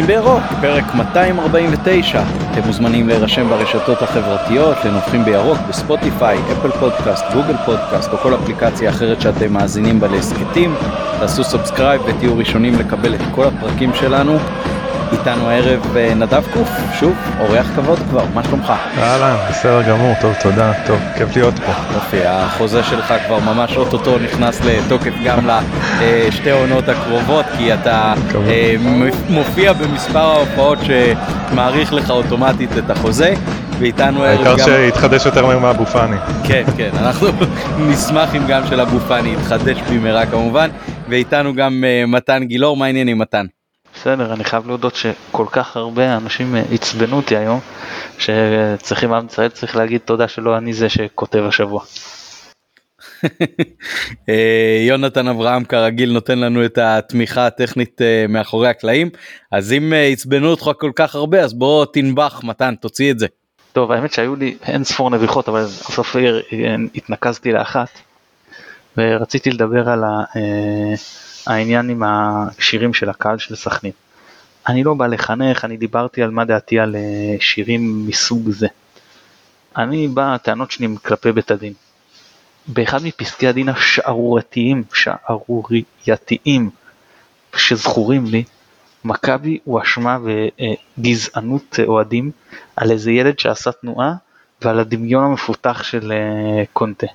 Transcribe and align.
נובחים 0.00 0.16
בירוק, 0.16 0.42
פרק 0.60 0.94
249. 0.94 2.22
אתם 2.52 2.66
מוזמנים 2.66 3.08
להירשם 3.08 3.48
ברשתות 3.48 4.02
החברתיות 4.02 4.76
לנובחים 4.84 5.24
בירוק 5.24 5.58
בספוטיפיי, 5.68 6.38
אפל 6.52 6.70
פודקאסט, 6.70 7.24
גוגל 7.34 7.56
פודקאסט 7.64 8.12
או 8.12 8.18
כל 8.18 8.34
אפליקציה 8.34 8.90
אחרת 8.90 9.20
שאתם 9.20 9.52
מאזינים 9.52 10.00
בה 10.00 10.08
להסכתים. 10.08 10.74
תעשו 11.20 11.44
subscribe 11.44 12.02
ותהיו 12.06 12.36
ראשונים 12.36 12.74
לקבל 12.74 13.14
את 13.14 13.20
כל 13.34 13.44
הפרקים 13.44 13.94
שלנו. 13.94 14.38
איתנו 15.12 15.48
הערב 15.48 15.96
אה, 15.96 16.14
נדב 16.14 16.42
קוף, 16.52 16.68
שוב, 17.00 17.16
אורח 17.40 17.66
כבוד 17.76 17.98
כבר, 18.10 18.24
מה 18.34 18.44
שלומך? 18.44 18.72
אהלן, 18.98 19.36
בסדר 19.50 19.82
גמור, 19.82 20.14
טוב, 20.20 20.34
תודה, 20.42 20.72
טוב, 20.86 21.00
כיף 21.16 21.36
להיות 21.36 21.54
פה. 21.58 21.72
יופי, 21.94 22.26
החוזה 22.26 22.82
שלך 22.82 23.14
כבר 23.26 23.38
ממש 23.38 23.76
אוטוטו 23.76 24.18
נכנס 24.18 24.60
לתוקף 24.64 25.12
גם 25.24 25.38
לשתי 26.00 26.50
העונות 26.50 26.88
הקרובות, 26.88 27.46
כי 27.56 27.74
אתה 27.74 28.14
אה, 28.46 28.74
מופיע 29.28 29.72
במספר 29.72 30.18
ההופעות 30.18 30.78
שמאריך 30.82 31.92
לך 31.92 32.10
אוטומטית 32.10 32.70
את 32.78 32.90
החוזה. 32.90 33.34
ואיתנו 33.78 34.24
הערב 34.24 34.44
גם... 34.44 34.50
העיקר 34.50 34.64
שיתחדש 34.64 35.26
יותר 35.26 35.46
מהר 35.46 35.58
מאבו 35.58 35.86
פאני. 35.86 36.16
כן, 36.44 36.62
כן, 36.76 36.90
אנחנו 36.98 37.28
נשמח 37.78 38.34
אם 38.34 38.42
גם 38.48 38.66
של 38.66 38.80
אבו 38.80 39.00
פאני 39.00 39.32
יתחדש 39.32 39.78
במהרה 39.90 40.26
כמובן, 40.26 40.70
ואיתנו 41.08 41.54
גם 41.54 41.84
אה, 41.84 42.06
מתן 42.06 42.44
גילאור, 42.44 42.76
מה 42.76 42.86
העניינים 42.86 43.18
מתן? 43.18 43.46
בסדר, 44.00 44.32
אני 44.32 44.44
חייב 44.44 44.66
להודות 44.66 44.94
שכל 44.94 45.46
כך 45.50 45.76
הרבה 45.76 46.16
אנשים 46.16 46.56
אה, 46.56 46.62
עצבנו 46.72 47.16
אותי 47.16 47.36
היום, 47.36 47.60
שצריכים 48.18 49.12
עם 49.12 49.26
ישראל 49.26 49.48
צריך 49.48 49.76
להגיד 49.76 50.00
תודה 50.04 50.28
שלא 50.28 50.58
אני 50.58 50.72
זה 50.72 50.88
שכותב 50.88 51.42
השבוע. 51.48 51.82
אה, 54.28 54.84
יונתן 54.88 55.28
אברהם 55.28 55.64
כרגיל 55.64 56.12
נותן 56.12 56.38
לנו 56.38 56.64
את 56.64 56.78
התמיכה 56.78 57.46
הטכנית 57.46 58.02
אה, 58.02 58.26
מאחורי 58.28 58.68
הקלעים 58.68 59.10
אז 59.52 59.72
אם 59.72 59.92
עצבנו 60.12 60.48
אותך 60.48 60.70
כל 60.78 60.92
כך 60.94 61.14
הרבה 61.14 61.40
אז 61.40 61.54
בוא 61.54 61.86
תנבח 61.92 62.40
מתן 62.44 62.74
תוציא 62.74 63.10
את 63.10 63.18
זה. 63.18 63.26
טוב 63.72 63.92
האמת 63.92 64.12
שהיו 64.12 64.36
לי 64.36 64.56
אין 64.62 64.84
ספור 64.84 65.10
נביחות 65.10 65.48
אבל 65.48 65.62
בסוף 65.64 66.16
התנקזתי 66.94 67.52
לאחת 67.52 67.88
ורציתי 68.96 69.50
לדבר 69.50 69.88
על 69.88 70.04
ה... 70.04 70.38
העניין 71.48 71.90
עם 71.90 72.02
השירים 72.06 72.94
של 72.94 73.08
הקהל 73.10 73.38
של 73.38 73.56
סכנין. 73.56 73.92
אני 74.68 74.84
לא 74.84 74.94
בא 74.94 75.06
לחנך, 75.06 75.64
אני 75.64 75.76
דיברתי 75.76 76.22
על 76.22 76.30
מה 76.30 76.44
דעתי 76.44 76.78
על 76.78 76.96
אה, 76.96 77.36
שירים 77.40 78.06
מסוג 78.06 78.50
זה. 78.50 78.66
אני 79.76 80.08
בא, 80.08 80.34
הטענות 80.34 80.70
שלי 80.70 80.88
כלפי 81.04 81.32
בית 81.32 81.50
הדין. 81.50 81.72
באחד 82.66 83.02
מפסקי 83.02 83.48
הדין 83.48 83.68
השערורייתיים, 83.68 84.84
שערורייתיים 84.92 86.70
שזכורים 87.56 88.26
לי, 88.26 88.44
מכבי 89.04 89.58
הואשמה 89.64 90.18
בגזענות 90.98 91.76
אוהדים 91.86 92.30
על 92.76 92.90
איזה 92.90 93.10
ילד 93.10 93.38
שעשה 93.38 93.72
תנועה 93.72 94.14
ועל 94.62 94.80
הדמיון 94.80 95.24
המפותח 95.24 95.82
של 95.82 96.12
אה, 96.12 96.64
קונטה. 96.72 97.06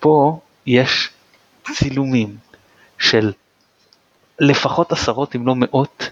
פה 0.00 0.40
יש 0.66 1.10
צילומים, 1.72 2.36
של 3.00 3.32
לפחות 4.40 4.92
עשרות 4.92 5.36
אם 5.36 5.46
לא 5.46 5.54
מאות 5.56 6.10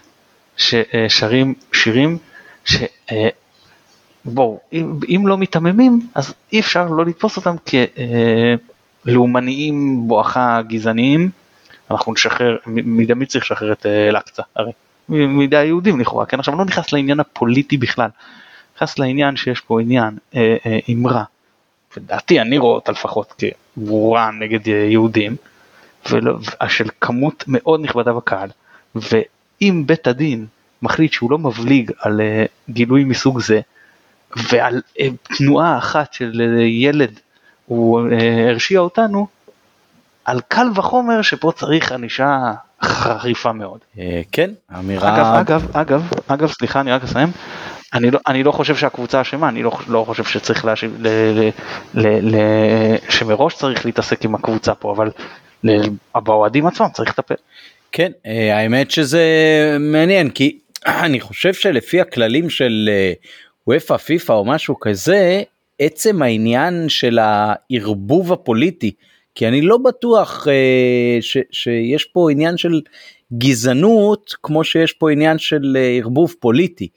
ששרים 0.57 1.53
שירים 1.73 2.17
שבואו, 2.65 4.59
אם, 4.73 4.93
אם 5.15 5.27
לא 5.27 5.37
מיתממים 5.37 6.07
אז 6.15 6.33
אי 6.53 6.59
אפשר 6.59 6.87
לא 6.89 7.05
לתפוס 7.05 7.37
אותם 7.37 7.55
כלאומניים 9.03 10.07
בואכה 10.07 10.61
גזעניים, 10.67 11.29
אנחנו 11.91 12.13
נשחרר, 12.13 12.57
מידי 12.65 13.13
מי 13.13 13.25
צריך 13.25 13.45
לשחרר 13.45 13.71
את 13.71 13.85
אל-אקצא, 13.85 14.43
הרי 14.55 14.71
מידי 15.09 15.57
היהודים 15.57 15.99
לכאורה, 15.99 16.25
כן? 16.25 16.39
עכשיו 16.39 16.55
לא 16.55 16.65
נכנס 16.65 16.93
לעניין 16.93 17.19
הפוליטי 17.19 17.77
בכלל, 17.77 18.09
נכנס 18.75 18.99
לעניין 18.99 19.35
שיש 19.35 19.61
פה 19.61 19.81
עניין 19.81 20.17
אמרה, 20.89 21.23
ודעתי 21.97 22.41
אני 22.41 22.57
רואה 22.57 22.75
אותה 22.75 22.91
לפחות 22.91 23.43
כברורה 23.77 24.31
נגד 24.31 24.67
יהודים, 24.67 25.35
ולא, 26.09 26.37
של 26.67 26.87
כמות 27.01 27.43
מאוד 27.47 27.81
נכבדה 27.81 28.13
בקהל, 28.13 28.49
ואם 28.95 29.83
בית 29.85 30.07
הדין 30.07 30.45
מחליט 30.81 31.13
שהוא 31.13 31.31
לא 31.31 31.37
מבליג 31.37 31.91
על 31.99 32.19
uh, 32.19 32.71
גילוי 32.73 33.03
מסוג 33.03 33.39
זה, 33.41 33.61
ועל 34.51 34.81
uh, 34.97 35.01
תנועה 35.37 35.77
אחת 35.77 36.13
של 36.13 36.31
uh, 36.31 36.61
ילד 36.61 37.19
הוא 37.65 38.01
uh, 38.01 38.13
הרשיע 38.49 38.79
אותנו, 38.79 39.27
על 40.25 40.41
קל 40.47 40.67
וחומר 40.75 41.21
שפה 41.21 41.51
צריך 41.55 41.91
ענישה 41.91 42.53
חריפה 42.83 43.53
מאוד. 43.53 43.79
כן, 44.31 44.49
אמירה... 44.79 45.15
אגב, 45.15 45.25
אגב, 45.25 45.67
אגב, 45.73 46.09
אגב, 46.27 46.47
סליחה, 46.47 46.81
אני 46.81 46.91
רק 46.91 47.03
אסיים. 47.03 47.31
אני 47.93 48.11
לא, 48.11 48.19
אני 48.27 48.43
לא 48.43 48.51
חושב 48.51 48.75
שהקבוצה 48.75 49.21
אשמה, 49.21 49.49
אני 49.49 49.63
לא, 49.63 49.71
לא 49.87 50.03
חושב 50.07 50.23
שצריך 50.23 50.65
להשיב, 50.65 50.95
ל, 50.99 51.07
ל, 51.07 51.49
ל, 51.93 52.35
ל, 52.35 52.37
שמראש 53.09 53.55
צריך 53.55 53.85
להתעסק 53.85 54.25
עם 54.25 54.35
הקבוצה 54.35 54.75
פה, 54.75 54.91
אבל 54.91 55.11
באוהדים 56.15 56.67
עצמם 56.67 56.87
צריך 56.93 57.09
לטפל. 57.09 57.35
כן, 57.91 58.11
אה, 58.25 58.57
האמת 58.57 58.91
שזה 58.91 59.23
מעניין, 59.79 60.29
כי 60.29 60.59
אני 61.05 61.19
חושב 61.19 61.53
שלפי 61.53 62.01
הכללים 62.01 62.49
של 62.49 62.89
אה, 62.91 63.13
וופא 63.67 63.97
פיפא 63.97 64.33
או 64.33 64.45
משהו 64.45 64.79
כזה, 64.79 65.41
עצם 65.79 66.21
העניין 66.21 66.89
של 66.89 67.19
הערבוב 67.21 68.33
הפוליטי, 68.33 68.91
כי 69.35 69.47
אני 69.47 69.61
לא 69.61 69.77
בטוח 69.77 70.47
אה, 70.47 71.17
ש, 71.21 71.37
שיש 71.51 72.05
פה 72.05 72.31
עניין 72.31 72.57
של 72.57 72.81
גזענות 73.37 74.35
כמו 74.43 74.63
שיש 74.63 74.93
פה 74.93 75.11
עניין 75.11 75.37
של 75.37 75.77
ערבוב 75.97 76.35
פוליטי, 76.39 76.87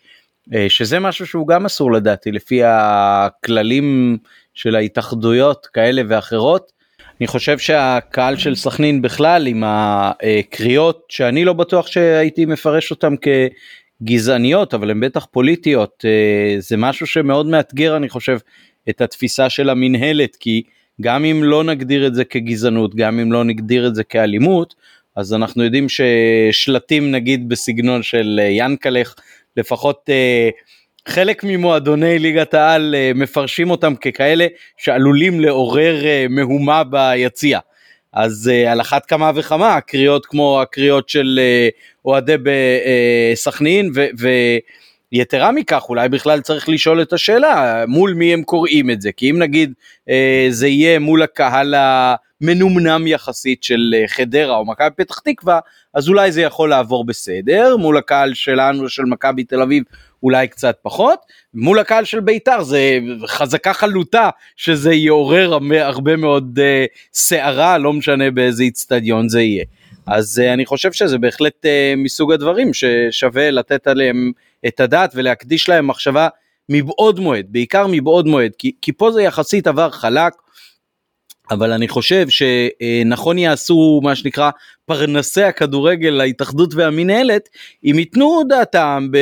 שזה 0.69 0.99
משהו 0.99 1.27
שהוא 1.27 1.49
גם 1.49 1.67
אסור 1.67 1.93
לדעתי 1.93 2.33
לפי 2.33 2.61
הכללים 2.65 4.19
של 4.55 4.77
ההתאחדויות 4.77 5.67
כאלה 5.67 6.03
ואחרות. 6.09 6.73
אני 7.23 7.29
חושב 7.29 7.59
שהקהל 7.59 8.37
של 8.37 8.55
סכנין 8.55 9.03
בכלל 9.03 9.47
עם 9.47 9.65
הקריאות 9.67 11.05
שאני 11.09 11.45
לא 11.45 11.53
בטוח 11.53 11.87
שהייתי 11.87 12.45
מפרש 12.45 12.91
אותם 12.91 13.15
כגזעניות 14.03 14.75
אבל 14.75 14.91
הן 14.91 15.01
בטח 15.01 15.27
פוליטיות 15.31 16.05
אה, 16.05 16.57
זה 16.59 16.77
משהו 16.77 17.07
שמאוד 17.07 17.47
מאתגר 17.47 17.97
אני 17.97 18.09
חושב 18.09 18.39
את 18.89 19.01
התפיסה 19.01 19.51
של 19.51 19.71
המינהלת 19.71 20.37
כי 20.37 20.63
גם 21.01 21.25
אם 21.25 21.45
לא 21.45 21.65
נגדיר 21.65 22.07
את 22.07 22.15
זה 22.15 22.25
כגזענות 22.25 22.95
גם 22.95 23.21
אם 23.21 23.33
לא 23.33 23.45
נגדיר 23.45 23.87
את 23.87 23.95
זה 23.95 24.05
כאלימות 24.05 24.75
אז 25.17 25.35
אנחנו 25.35 25.65
יודעים 25.65 25.87
ששלטים 25.89 27.11
נגיד 27.11 27.49
בסגנון 27.49 28.03
של 28.03 28.41
אה, 28.43 28.49
ינקלך 28.51 29.15
לפחות 29.57 30.01
אה, 30.09 30.51
חלק 31.09 31.45
ממועדוני 31.45 32.19
ליגת 32.19 32.55
העל 32.55 32.95
אה, 32.95 33.11
מפרשים 33.15 33.71
אותם 33.71 33.95
ככאלה 33.95 34.47
שעלולים 34.77 35.41
לעורר 35.41 36.05
אה, 36.05 36.27
מהומה 36.31 36.85
ביציע. 36.85 37.59
אז 38.13 38.51
אה, 38.53 38.73
על 38.73 38.81
אחת 38.81 39.07
כמה 39.07 39.31
וכמה 39.35 39.75
הקריאות 39.75 40.27
כמו 40.27 40.63
הקריאות 40.63 41.09
של 41.09 41.41
אוהדי 42.05 42.37
בסכנין 43.33 43.91
ויתרה 45.13 45.53
מכך 45.53 45.85
אולי 45.89 46.09
בכלל 46.09 46.41
צריך 46.41 46.69
לשאול 46.69 47.03
את 47.03 47.13
השאלה 47.13 47.85
מול 47.89 48.13
מי 48.13 48.33
הם 48.33 48.43
קוראים 48.43 48.91
את 48.91 49.01
זה 49.01 49.13
כי 49.13 49.31
אם 49.31 49.39
נגיד 49.39 49.73
זה 50.51 50.69
יהיה 50.69 50.99
מול 50.99 51.23
הקהל 51.23 51.75
המנומנם 51.77 53.07
יחסית 53.07 53.63
של 53.63 53.95
חדרה 54.07 54.57
או 54.57 54.65
מכבי 54.65 54.91
פתח 54.97 55.19
תקווה 55.19 55.61
אז 55.95 56.09
אולי 56.09 56.33
זה 56.33 56.43
יכול 56.43 56.71
לעבור 56.71 57.05
בסדר 57.05 57.77
מול 57.77 57.97
הקהל 57.97 58.35
שלנו 58.35 58.89
של 58.89 59.03
מכבי 59.03 59.45
תל 59.45 59.63
אביב 59.63 59.83
אולי 60.23 60.49
קצת 60.49 60.77
פחות. 60.83 61.19
מול 61.55 61.79
הקהל 61.79 62.05
של 62.05 62.21
בית"ר 62.21 62.63
זה 62.63 62.99
חזקה 63.27 63.73
חלוטה 63.73 64.31
שזה 64.57 64.95
יעורר 64.95 65.59
הרבה 65.81 66.17
מאוד 66.17 66.59
סערה, 67.13 67.77
uh, 67.77 67.79
לא 67.79 67.93
משנה 67.93 68.31
באיזה 68.31 68.63
איצטדיון 68.63 69.29
זה 69.29 69.43
יהיה. 69.43 69.65
אז 70.07 70.43
uh, 70.45 70.53
אני 70.53 70.67
חושב 70.67 70.93
שזה 70.93 71.19
בהחלט 71.19 71.67
uh, 71.67 71.97
מסוג 71.97 72.33
הדברים 72.33 72.71
ששווה 72.75 73.51
לתת 73.51 73.87
עליהם 73.87 74.33
את 74.67 74.81
הדעת 74.81 75.13
ולהקדיש 75.15 75.69
להם 75.69 75.87
מחשבה 75.87 76.29
מבעוד 76.69 77.21
מועד, 77.21 77.47
בעיקר 77.49 77.87
מבעוד 77.91 78.27
מועד, 78.27 78.53
כי, 78.59 78.73
כי 78.83 78.93
פה 78.93 79.11
זה 79.11 79.23
יחסית 79.23 79.67
עבר 79.67 79.91
חלק, 79.91 80.33
אבל 81.51 81.73
אני 81.73 81.89
חושב 81.89 82.27
שנכון 82.29 83.39
יעשו 83.39 84.01
מה 84.03 84.17
שנקרא 84.17 84.51
פרנסי 84.85 85.43
הכדורגל 85.43 86.21
ההתאחדות 86.21 86.75
והמינהלת 86.75 87.49
אם 87.85 87.99
ייתנו 87.99 88.43
דעתם 88.49 89.09
ב... 89.11 89.19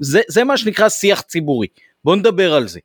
זה, 0.00 0.20
זה 0.28 0.44
מה 0.44 0.56
שנקרא 0.56 0.88
שיח 0.88 1.20
ציבורי 1.20 1.66
בוא 2.04 2.16
נדבר 2.16 2.54
על 2.54 2.68
זה. 2.68 2.80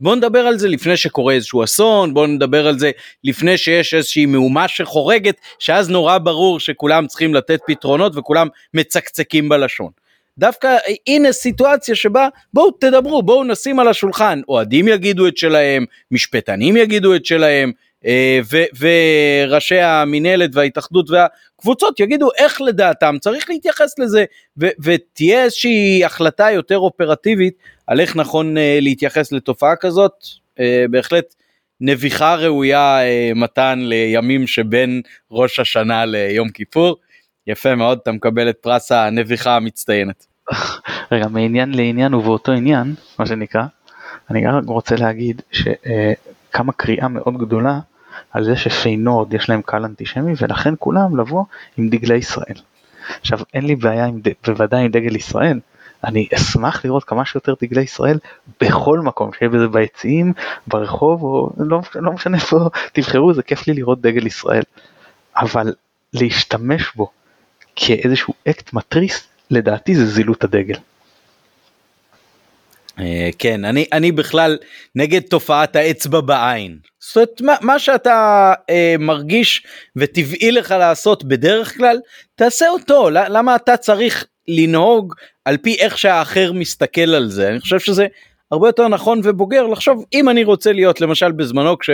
בוא 0.00 0.16
נדבר 0.16 0.46
על 0.46 0.58
זה 0.58 0.68
לפני 0.68 0.96
שקורה 0.96 1.34
איזשהו 1.34 1.64
אסון 1.64 2.14
בוא 2.14 2.26
נדבר 2.26 2.66
על 2.66 2.78
זה 2.78 2.90
לפני 3.24 3.58
שיש 3.58 3.94
איזושהי 3.94 4.26
מהומה 4.26 4.68
שחורגת 4.68 5.40
שאז 5.58 5.90
נורא 5.90 6.18
ברור 6.18 6.60
שכולם 6.60 7.06
צריכים 7.06 7.34
לתת 7.34 7.60
פתרונות 7.66 8.16
וכולם 8.16 8.48
מצקצקים 8.74 9.48
בלשון. 9.48 9.90
דווקא 10.38 10.76
הנה 11.06 11.32
סיטואציה 11.32 11.94
שבה 11.94 12.28
בואו 12.54 12.70
תדברו 12.70 13.22
בואו 13.22 13.44
נשים 13.44 13.80
על 13.80 13.88
השולחן. 13.88 14.40
אוהדים 14.48 14.88
יגידו 14.88 15.28
את 15.28 15.36
שלהם 15.36 15.84
משפטנים 16.10 16.76
יגידו 16.76 17.14
את 17.14 17.26
שלהם 17.26 17.72
אה, 18.06 18.40
וראשי 18.78 19.80
המינהלת 19.80 20.50
וההתאחדות 20.52 21.10
והקבוצות 21.10 22.00
יגידו 22.00 22.28
איך 22.38 22.60
לדעתם 22.60 23.16
צריך 23.20 23.50
להתייחס 23.50 23.98
לזה 23.98 24.24
ותהיה 24.56 25.44
איזושהי 25.44 26.04
החלטה 26.04 26.50
יותר 26.50 26.78
אופרטיבית 26.78 27.54
על 27.86 28.00
איך 28.00 28.16
נכון 28.16 28.58
אה, 28.58 28.78
להתייחס 28.80 29.32
לתופעה 29.32 29.76
כזאת. 29.76 30.12
אה, 30.60 30.84
בהחלט 30.90 31.34
נביחה 31.80 32.34
ראויה 32.34 32.98
מתן 33.34 33.78
לימים 33.82 34.46
שבין 34.46 35.02
ראש 35.30 35.58
השנה 35.58 36.04
ליום 36.04 36.48
כיפור 36.48 36.96
יפה 37.46 37.74
מאוד 37.74 37.98
אתה 38.02 38.12
מקבל 38.12 38.50
את 38.50 38.56
פרס 38.56 38.92
הנביחה 38.92 39.56
המצטיינת. 39.56 40.26
רגע 41.12 41.28
מעניין 41.28 41.74
לעניין 41.74 42.14
ובאותו 42.14 42.52
עניין 42.52 42.94
מה 43.18 43.26
שנקרא 43.26 43.62
אני 44.30 44.40
גם 44.40 44.60
רוצה 44.66 44.96
להגיד 44.96 45.42
שקמה 45.52 46.72
קריאה 46.72 47.08
מאוד 47.08 47.38
גדולה 47.38 47.78
על 48.32 48.44
זה 48.44 48.56
שפיינורד 48.56 49.34
יש 49.34 49.48
להם 49.48 49.62
קהל 49.62 49.84
אנטישמי 49.84 50.32
ולכן 50.40 50.74
כולם 50.78 51.20
לבוא 51.20 51.44
עם 51.76 51.88
דגלי 51.88 52.16
ישראל. 52.16 52.56
עכשיו 53.20 53.38
אין 53.54 53.66
לי 53.66 53.76
בעיה 53.76 54.06
עם, 54.06 54.20
בוודאי 54.46 54.84
עם 54.84 54.90
דגל 54.90 55.16
ישראל, 55.16 55.60
אני 56.04 56.28
אשמח 56.34 56.84
לראות 56.84 57.04
כמה 57.04 57.24
שיותר 57.24 57.54
דגלי 57.62 57.82
ישראל 57.82 58.18
בכל 58.60 59.00
מקום, 59.00 59.30
שיהיה 59.38 59.48
בזה 59.48 59.68
ביציעים, 59.68 60.32
ברחוב, 60.66 61.22
או 61.22 61.50
לא, 61.58 61.80
לא 61.94 62.12
משנה 62.12 62.36
איפה 62.36 62.68
תבחרו, 62.92 63.34
זה 63.34 63.42
כיף 63.42 63.66
לי 63.66 63.74
לראות 63.74 64.00
דגל 64.00 64.26
ישראל. 64.26 64.62
אבל 65.36 65.74
להשתמש 66.12 66.94
בו 66.94 67.10
כאיזשהו 67.76 68.34
אקט 68.48 68.72
מתריס, 68.72 69.28
לדעתי 69.50 69.94
זה 69.94 70.06
זילות 70.06 70.44
הדגל. 70.44 70.76
אה, 73.00 73.30
כן, 73.38 73.64
אני, 73.64 73.84
אני 73.92 74.12
בכלל 74.12 74.58
נגד 74.94 75.20
תופעת 75.20 75.76
האצבע 75.76 76.20
בעין. 76.20 76.78
זאת 77.00 77.16
אומרת, 77.16 77.40
מה, 77.40 77.54
מה 77.60 77.78
שאתה 77.78 78.52
אה, 78.70 78.94
מרגיש 78.98 79.66
וטבעי 79.96 80.52
לך 80.52 80.70
לעשות 80.70 81.24
בדרך 81.24 81.76
כלל, 81.76 81.98
תעשה 82.34 82.68
אותו. 82.68 83.10
למה 83.10 83.56
אתה 83.56 83.76
צריך 83.76 84.26
לנהוג 84.48 85.14
על 85.44 85.56
פי 85.56 85.74
איך 85.74 85.98
שהאחר 85.98 86.52
מסתכל 86.52 87.14
על 87.14 87.28
זה? 87.28 87.48
אני 87.48 87.60
חושב 87.60 87.78
שזה 87.78 88.06
הרבה 88.50 88.68
יותר 88.68 88.88
נכון 88.88 89.20
ובוגר 89.24 89.66
לחשוב, 89.66 90.04
אם 90.12 90.28
אני 90.28 90.44
רוצה 90.44 90.72
להיות, 90.72 91.00
למשל 91.00 91.32
בזמנו 91.32 91.78
כש... 91.78 91.90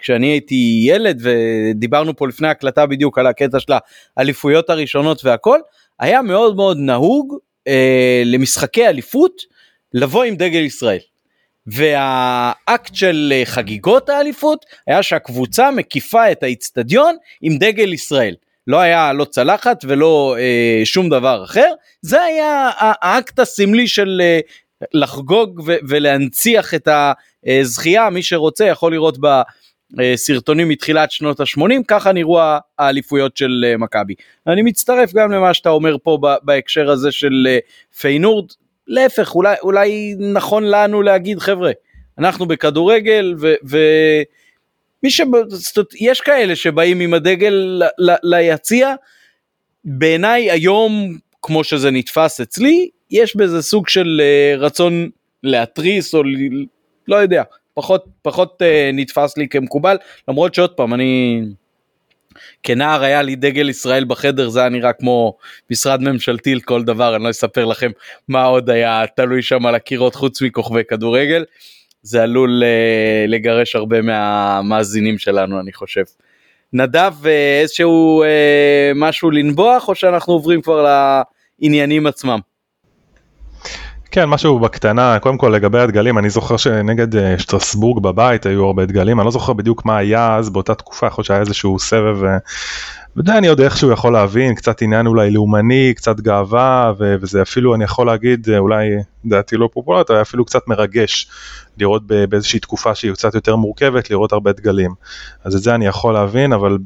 כשאני 0.00 0.26
הייתי 0.26 0.80
ילד 0.84 1.22
ודיברנו 1.22 2.16
פה 2.16 2.28
לפני 2.28 2.48
הקלטה 2.48 2.86
בדיוק 2.86 3.18
על 3.18 3.26
הקטע 3.26 3.60
של 3.60 3.72
האליפויות 4.16 4.70
הראשונות 4.70 5.24
והכל, 5.24 5.58
היה 6.00 6.22
מאוד 6.22 6.56
מאוד 6.56 6.76
נהוג 6.78 7.36
אה, 7.68 8.22
למשחקי 8.26 8.86
אליפות 8.86 9.42
לבוא 9.94 10.24
עם 10.24 10.36
דגל 10.36 10.60
ישראל. 10.60 10.98
והאקט 11.66 12.94
של 12.94 13.32
אה, 13.36 13.42
חגיגות 13.44 14.08
האליפות 14.08 14.66
היה 14.86 15.02
שהקבוצה 15.02 15.70
מקיפה 15.70 16.32
את 16.32 16.42
האיצטדיון 16.42 17.16
עם 17.42 17.58
דגל 17.58 17.92
ישראל. 17.92 18.34
לא 18.66 18.80
היה 18.80 19.12
לא 19.12 19.24
צלחת 19.24 19.84
ולא 19.88 20.36
אה, 20.38 20.80
שום 20.84 21.08
דבר 21.08 21.44
אחר, 21.44 21.72
זה 22.02 22.22
היה 22.22 22.70
האקט 22.78 23.38
הסמלי 23.38 23.86
של 23.86 24.20
אה, 24.22 24.40
לחגוג 24.94 25.62
ולהנציח 25.88 26.74
את 26.74 26.88
הזכייה, 27.46 28.10
מי 28.10 28.22
שרוצה 28.22 28.64
יכול 28.64 28.92
לראות 28.92 29.18
בסרטונים 29.92 30.68
מתחילת 30.68 31.10
שנות 31.10 31.40
ה-80, 31.40 31.82
ככה 31.88 32.12
נראו 32.12 32.40
האליפויות 32.78 33.36
של 33.36 33.64
אה, 33.66 33.76
מכבי. 33.76 34.14
אני 34.46 34.62
מצטרף 34.62 35.12
גם 35.14 35.32
למה 35.32 35.54
שאתה 35.54 35.68
אומר 35.68 35.96
פה 36.02 36.18
בהקשר 36.42 36.90
הזה 36.90 37.12
של 37.12 37.46
אה, 37.48 37.58
פיינורד, 38.00 38.52
להפך, 38.86 39.34
אולי, 39.34 39.56
אולי 39.62 40.14
נכון 40.18 40.64
לנו 40.64 41.02
להגיד, 41.02 41.38
חבר'ה, 41.38 41.70
אנחנו 42.18 42.46
בכדורגל, 42.46 43.34
ומי 43.62 45.10
ש... 45.10 45.20
יש 46.00 46.20
כאלה 46.20 46.56
שבאים 46.56 47.00
עם 47.00 47.14
הדגל 47.14 47.52
ל, 47.52 47.82
ל, 47.98 48.14
ליציע, 48.22 48.94
בעיניי 49.84 50.50
היום, 50.50 51.16
כמו 51.42 51.64
שזה 51.64 51.90
נתפס 51.90 52.40
אצלי, 52.40 52.88
יש 53.10 53.36
בזה 53.36 53.62
סוג 53.62 53.88
של 53.88 54.20
רצון 54.58 55.10
להתריס, 55.42 56.14
או 56.14 56.22
לא 57.08 57.16
יודע, 57.16 57.42
פחות, 57.74 58.04
פחות 58.22 58.62
uh, 58.62 58.94
נתפס 58.94 59.36
לי 59.36 59.48
כמקובל, 59.48 59.96
למרות 60.28 60.54
שעוד 60.54 60.70
פעם, 60.70 60.94
אני... 60.94 61.42
כנער 62.62 63.02
היה 63.02 63.22
לי 63.22 63.36
דגל 63.36 63.68
ישראל 63.68 64.04
בחדר 64.04 64.48
זה 64.48 64.60
היה 64.60 64.68
נראה 64.68 64.92
כמו 64.92 65.36
משרד 65.70 66.02
ממשלתי 66.02 66.54
לכל 66.54 66.84
דבר 66.84 67.16
אני 67.16 67.24
לא 67.24 67.30
אספר 67.30 67.64
לכם 67.64 67.90
מה 68.28 68.44
עוד 68.44 68.70
היה 68.70 69.04
תלוי 69.16 69.42
שם 69.42 69.66
על 69.66 69.74
הקירות 69.74 70.14
חוץ 70.14 70.42
מכוכבי 70.42 70.84
כדורגל. 70.88 71.44
זה 72.02 72.22
עלול 72.22 72.62
uh, 72.62 73.30
לגרש 73.30 73.76
הרבה 73.76 74.02
מהמאזינים 74.02 75.18
שלנו 75.18 75.60
אני 75.60 75.72
חושב. 75.72 76.04
נדב 76.72 77.12
uh, 77.22 77.26
איזשהו 77.60 78.24
uh, 78.24 78.94
משהו 78.94 79.30
לנבוח 79.30 79.88
או 79.88 79.94
שאנחנו 79.94 80.32
עוברים 80.32 80.62
כבר 80.62 80.86
לעניינים 81.60 82.06
עצמם. 82.06 82.38
כן, 84.10 84.24
משהו 84.24 84.58
בקטנה, 84.58 85.18
קודם 85.18 85.38
כל 85.38 85.48
לגבי 85.48 85.78
הדגלים, 85.78 86.18
אני 86.18 86.30
זוכר 86.30 86.56
שנגד 86.56 87.16
אה, 87.16 87.38
שטרסבורג 87.38 88.02
בבית 88.02 88.46
היו 88.46 88.66
הרבה 88.66 88.86
דגלים, 88.86 89.20
אני 89.20 89.24
לא 89.24 89.30
זוכר 89.30 89.52
בדיוק 89.52 89.84
מה 89.84 89.96
היה 89.96 90.36
אז 90.36 90.50
באותה 90.50 90.74
תקופה, 90.74 91.06
יכול 91.06 91.22
להיות 91.22 91.26
שהיה 91.26 91.40
איזשהו 91.40 91.78
סבב, 91.78 92.24
אה, 92.24 92.38
ודי 93.16 93.32
אני 93.32 93.48
עוד 93.48 93.60
איכשהו 93.60 93.90
יכול 93.90 94.12
להבין, 94.12 94.54
קצת 94.54 94.82
עניין 94.82 95.06
אולי 95.06 95.30
לאומני, 95.30 95.92
קצת 95.96 96.20
גאווה, 96.20 96.92
ו- 96.98 97.14
וזה 97.20 97.42
אפילו, 97.42 97.74
אני 97.74 97.84
יכול 97.84 98.06
להגיד, 98.06 98.48
אה, 98.50 98.58
אולי 98.58 98.88
דעתי 99.24 99.56
לא 99.56 99.68
פופולרית, 99.72 100.10
היה 100.10 100.22
אפילו 100.22 100.44
קצת 100.44 100.68
מרגש 100.68 101.28
לראות 101.78 102.06
באיזושהי 102.06 102.60
תקופה 102.60 102.94
שהיא 102.94 103.12
קצת 103.12 103.34
יותר 103.34 103.56
מורכבת, 103.56 104.10
לראות 104.10 104.32
הרבה 104.32 104.52
דגלים. 104.52 104.90
אז 105.44 105.56
את 105.56 105.62
זה 105.62 105.74
אני 105.74 105.86
יכול 105.86 106.14
להבין, 106.14 106.52
אבל 106.52 106.78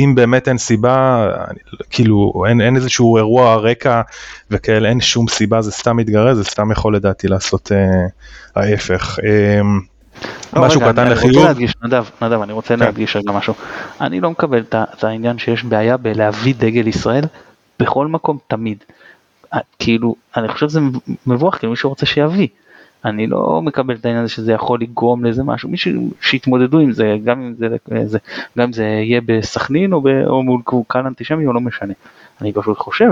אם 0.00 0.14
באמת 0.14 0.48
אין 0.48 0.58
סיבה, 0.58 1.26
כאילו 1.90 2.44
אין, 2.48 2.60
אין 2.60 2.76
איזשהו 2.76 3.16
אירוע 3.16 3.56
רקע 3.56 4.00
וכאלה, 4.50 4.88
אין 4.88 5.00
שום 5.00 5.28
סיבה, 5.28 5.62
זה 5.62 5.72
סתם 5.72 5.96
מתגרז, 5.96 6.36
זה 6.36 6.44
סתם 6.44 6.72
יכול 6.72 6.96
לדעתי 6.96 7.28
לעשות 7.28 7.72
אה, 7.72 8.06
ההפך. 8.62 9.18
אה, 9.24 9.60
לא, 10.52 10.62
משהו 10.62 10.80
רגע, 10.80 10.92
קטן 10.92 11.08
לחיוב. 11.08 11.24
אני 11.24 11.36
רוצה 11.36 11.48
להדגיש, 11.48 11.74
נדב, 11.84 12.04
נדב, 12.22 12.40
אני 12.42 12.52
רוצה 12.52 12.76
כן. 12.76 12.80
להדגיש 12.80 13.16
רגע 13.16 13.32
משהו. 13.32 13.54
אני 14.00 14.20
לא 14.20 14.30
מקבל 14.30 14.64
את 14.72 15.04
העניין 15.04 15.38
שיש 15.38 15.64
בעיה 15.64 15.96
בלהביא 15.96 16.54
דגל 16.58 16.86
ישראל 16.88 17.24
בכל 17.80 18.06
מקום 18.06 18.38
תמיד. 18.48 18.84
אה, 19.54 19.58
כאילו, 19.78 20.14
אני 20.36 20.48
חושב 20.48 20.68
שזה 20.68 20.80
מבורך, 21.26 21.58
כאילו 21.58 21.70
מישהו 21.70 21.90
רוצה 21.90 22.06
שיביא. 22.06 22.48
אני 23.06 23.26
לא 23.26 23.62
מקבל 23.62 23.94
את 23.94 24.04
העניין 24.04 24.24
הזה 24.24 24.32
שזה 24.32 24.52
יכול 24.52 24.80
לגרום 24.80 25.24
לזה 25.24 25.42
משהו, 25.44 25.68
מישהו 25.68 26.10
שיתמודדו 26.20 26.78
עם 26.78 26.92
זה, 26.92 27.16
גם 27.24 27.40
אם 27.42 27.54
זה, 27.54 27.68
זה, 28.06 28.18
גם 28.58 28.64
אם 28.64 28.72
זה 28.72 28.84
יהיה 28.84 29.20
בסכנין 29.26 29.92
או, 29.92 30.02
או 30.26 30.42
מול 30.42 30.62
קהל 30.88 31.06
אנטישמי 31.06 31.46
או 31.46 31.52
לא 31.52 31.60
משנה. 31.60 31.94
אני 32.40 32.52
פשוט 32.52 32.78
חושב 32.78 33.10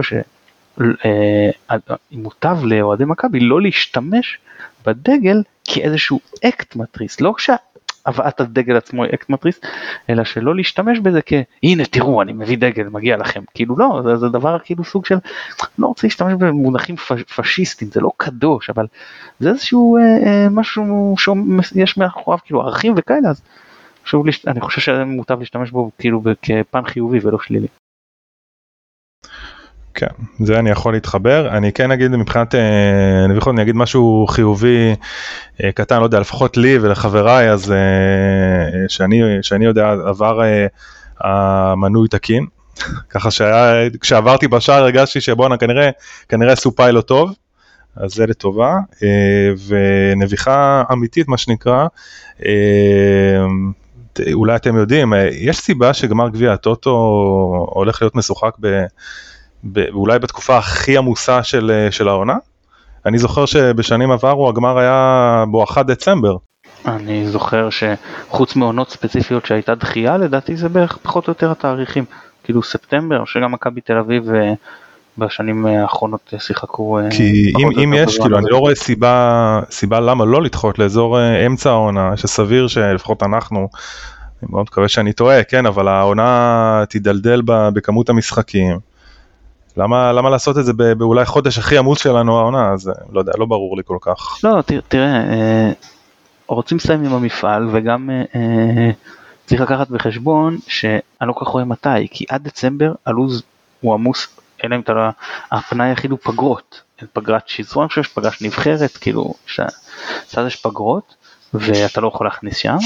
שמוטב 2.13 2.57
אה, 2.63 2.65
לאוהדי 2.65 3.05
מכבי 3.05 3.41
לא 3.41 3.63
להשתמש 3.63 4.39
בדגל 4.87 5.43
כאיזשהו 5.65 6.21
אקט 6.45 6.77
מתריס, 6.77 7.21
לא 7.21 7.35
כשה... 7.37 7.55
הבאת 8.07 8.41
הדגל 8.41 8.77
עצמו 8.77 9.05
אקט 9.05 9.31
מתריס, 9.31 9.61
אלא 10.11 10.25
שלא 10.25 10.55
להשתמש 10.55 10.99
בזה 10.99 11.21
כהנה 11.23 11.85
תראו 11.91 12.23
אני 12.23 12.33
מביא 12.33 12.59
דגל 12.59 12.89
מגיע 12.89 13.17
לכם, 13.17 13.43
כאילו 13.55 13.77
לא, 13.79 14.01
זה, 14.05 14.17
זה 14.17 14.29
דבר 14.29 14.59
כאילו 14.59 14.85
סוג 14.85 15.07
של, 15.07 15.17
לא 15.79 15.87
רוצה 15.87 16.07
להשתמש 16.07 16.35
במונחים 16.35 16.97
פשיסטיים, 17.37 17.91
זה 17.91 18.01
לא 18.01 18.11
קדוש, 18.17 18.71
אבל 18.71 18.87
זה 19.41 19.49
איזשהו 19.49 19.97
אה, 19.97 20.03
אה, 20.03 20.49
משהו 20.51 21.15
שיש 21.63 21.97
מאחוריו 21.97 22.39
כאילו 22.45 22.63
ערכים 22.63 22.95
וכאלה, 22.97 23.29
אז 23.29 23.43
שוב, 24.05 24.27
אני 24.47 24.61
חושב 24.61 24.81
שמוטב 24.81 25.39
להשתמש 25.39 25.71
בו 25.71 25.91
כאילו 25.99 26.23
כפן 26.43 26.85
חיובי 26.85 27.19
ולא 27.23 27.39
שלילי. 27.39 27.69
כן, 29.95 30.07
זה 30.41 30.59
אני 30.59 30.71
יכול 30.71 30.93
להתחבר. 30.93 31.49
אני 31.49 31.73
כן 31.73 31.91
אגיד 31.91 32.11
מבחינת, 32.11 32.55
אה, 32.55 33.25
אני 33.25 33.39
יכול, 33.39 33.53
אני 33.53 33.63
אגיד 33.63 33.77
משהו 33.77 34.27
חיובי 34.29 34.95
אה, 35.65 35.73
קטן, 35.73 35.99
לא 35.99 36.05
יודע, 36.05 36.21
לפחות 36.21 36.57
לי 36.57 36.79
ולחבריי, 36.79 37.51
אז 37.51 37.73
אה, 37.73 37.77
שאני, 38.89 39.23
שאני 39.43 39.65
יודע, 39.65 39.91
עבר 39.91 40.41
המנוי 41.21 42.09
תקין. 42.09 42.47
ככה 43.11 43.31
שהיה, 43.31 43.89
כשעברתי 44.01 44.49
בשער 44.49 44.83
הרגשתי 44.83 45.21
שבואנה 45.21 45.57
כנראה, 45.57 45.91
כנראה 46.29 46.53
עשו 46.53 46.77
פיילוט 46.77 47.07
טוב, 47.07 47.33
אז 47.97 48.15
זה 48.15 48.27
לטובה, 48.27 48.79
ונביחה 49.69 50.83
אמיתית 50.93 51.29
מה 51.29 51.39
שנקרא, 51.39 51.87
אולי 54.33 54.57
אתם 54.57 54.77
יודעים, 54.77 55.13
יש 55.33 55.59
סיבה 55.59 55.95
שגמר 55.95 56.29
גביע 56.29 56.53
הטוטו 56.53 56.91
הולך 57.71 58.03
להיות 58.03 58.15
משוחק 58.15 58.53
ב... 58.61 58.85
אולי 59.93 60.19
בתקופה 60.19 60.59
הכי 60.59 60.99
עמוסה 60.99 61.43
של, 61.43 61.71
אה, 61.71 61.91
של 61.91 62.09
העונה. 62.09 62.37
אני 63.07 63.19
זוכר 63.19 63.47
שבשנים 63.47 64.11
עברו 64.11 64.49
הגמר 64.49 64.79
היה 64.79 65.45
בואכה 65.51 65.83
דצמבר. 65.83 66.37
אני 66.87 67.27
זוכר 67.27 67.69
שחוץ 67.71 68.57
מעונות 68.57 68.91
ספציפיות 68.91 69.47
שהייתה 69.47 69.75
דחייה 69.75 70.17
לדעתי 70.17 70.57
זה 70.57 70.69
בערך 70.69 70.99
פחות 71.03 71.29
או 71.29 71.31
יותר 71.31 71.51
התאריכים 71.51 72.05
כאילו 72.45 72.63
ספטמבר 72.63 73.25
שגם 73.25 73.53
מכבי 73.53 73.81
תל 73.81 73.99
אביב 73.99 74.35
אה, 74.35 74.53
בשנים 75.19 75.67
האחרונות 75.67 76.35
שיחקו. 76.39 76.99
אה, 76.99 77.11
כי 77.11 77.53
אם, 77.59 77.81
אם 77.85 77.95
יש 77.97 78.19
כאילו 78.19 78.39
אני 78.39 78.47
לא 78.51 78.59
רואה 78.59 78.75
סיבה 78.75 79.61
סיבה 79.71 80.01
למה 80.01 80.25
לא 80.25 80.43
לדחות 80.43 80.79
לאזור 80.79 81.19
אמצע 81.47 81.71
העונה 81.71 82.17
שסביר 82.17 82.67
שלפחות 82.67 83.23
אנחנו 83.23 83.69
אני 84.43 84.51
מאוד 84.53 84.63
מקווה 84.63 84.89
שאני 84.89 85.13
טועה, 85.13 85.45
כן, 85.45 85.67
אבל 85.67 85.89
העונה 85.89 86.85
תידלדל 86.89 87.43
בכמות 87.47 88.09
המשחקים. 88.09 88.79
למה, 89.77 90.13
למה 90.13 90.31
לעשות 90.31 90.59
את 90.59 90.65
זה 90.65 90.73
באולי 90.73 91.25
חודש 91.25 91.59
הכי 91.59 91.79
עמוס 91.79 92.03
שלנו 92.03 92.39
העונה, 92.39 92.73
אז 92.73 92.91
לא 93.13 93.19
יודע, 93.19 93.33
לא 93.39 93.47
ברור 93.47 93.77
לי 93.77 93.83
כל 93.87 93.99
כך. 94.01 94.45
לא, 94.45 94.63
תראה, 94.89 95.17
אה, 95.17 95.73
רוצים 96.47 96.77
לסיים 96.77 97.05
עם 97.05 97.13
המפעל 97.13 97.69
וגם 97.73 98.11
אה, 98.11 98.23
אה, 98.35 98.91
צריך 99.47 99.61
לקחת 99.61 99.89
בחשבון 99.89 100.59
שאני 100.67 101.01
לא 101.21 101.33
כל 101.33 101.45
כך 101.45 101.51
רואה 101.51 101.65
מתי, 101.65 102.09
כי 102.11 102.25
עד 102.29 102.45
דצמבר 102.45 102.93
הלו"ז 103.07 103.43
הוא 103.81 103.95
עמוס, 103.95 104.29
אלא 104.65 104.77
אם 104.77 104.81
אתה 104.81 104.93
לא, 104.93 105.03
הפנאי 105.53 105.89
היחיד 105.89 106.11
הוא 106.11 106.19
פגרות, 106.23 106.81
פגרת 107.13 107.49
שיזרון, 107.49 107.83
אני 107.83 107.89
חושב 107.89 108.03
שיש 108.03 108.13
פגרת 108.13 108.43
נבחרת, 108.43 108.97
כאילו, 108.97 109.35
קצת 110.27 110.43
יש 110.47 110.57
פגרות, 110.57 111.15
ואתה 111.55 112.01
לא 112.01 112.09
יכול 112.09 112.27
להכניס 112.27 112.57
שם, 112.57 112.77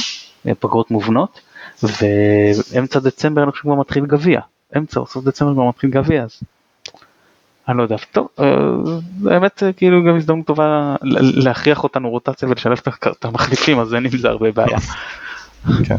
פגרות 0.61 0.91
מובנות, 0.91 1.41
ואמצע 1.83 3.01
דצמבר 3.01 3.43
אני 3.43 3.53
חושב 3.53 3.63
כבר 3.63 3.75
מתחיל 3.75 4.07
גביע, 4.07 4.41
אמצע 4.77 5.01
או 5.01 5.07
סוף 5.07 5.25
דצמבר 5.25 5.53
כבר 5.53 5.69
מתחיל 5.69 5.91
גביע, 5.91 6.23
אז 6.23 6.41
אני 7.69 7.79
לא 7.79 7.83
יודע, 7.83 7.97
טוב, 8.13 8.29
אה, 8.41 9.31
האמת 9.31 9.63
כאילו 9.77 10.05
גם 10.05 10.17
הזדמנות 10.17 10.47
טובה 10.47 10.97
להכריח 11.03 11.85
אותנו 11.85 12.11
רוטציה 12.11 12.49
ולשלב 12.49 12.79
את 13.11 13.25
המחליפים 13.25 13.79
אז 13.79 13.95
אין 13.95 14.05
עם 14.05 14.19
זה 14.19 14.29
הרבה 14.29 14.53
בעיה. 14.53 14.79
כן. 15.87 15.97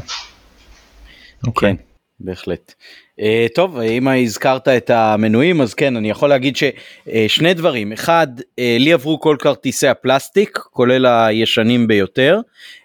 אוקיי. 1.48 1.78
כן, 1.78 1.84
בהחלט. 2.20 2.74
Uh, 3.20 3.24
טוב, 3.56 3.80
אם 3.80 4.08
הזכרת 4.08 4.68
את 4.68 4.90
המנויים, 4.90 5.62
אז 5.62 5.74
כן, 5.74 5.96
אני 5.96 6.10
יכול 6.10 6.30
להגיד 6.30 6.56
ששני 6.56 7.52
uh, 7.52 7.54
דברים. 7.54 7.92
אחד, 7.92 8.28
uh, 8.40 8.44
לי 8.80 8.94
עברו 8.94 9.20
כל 9.20 9.36
כרטיסי 9.40 9.88
הפלסטיק, 9.88 10.58
כולל 10.58 11.06
הישנים 11.06 11.88
ביותר, 11.88 12.40
uh, 12.40 12.79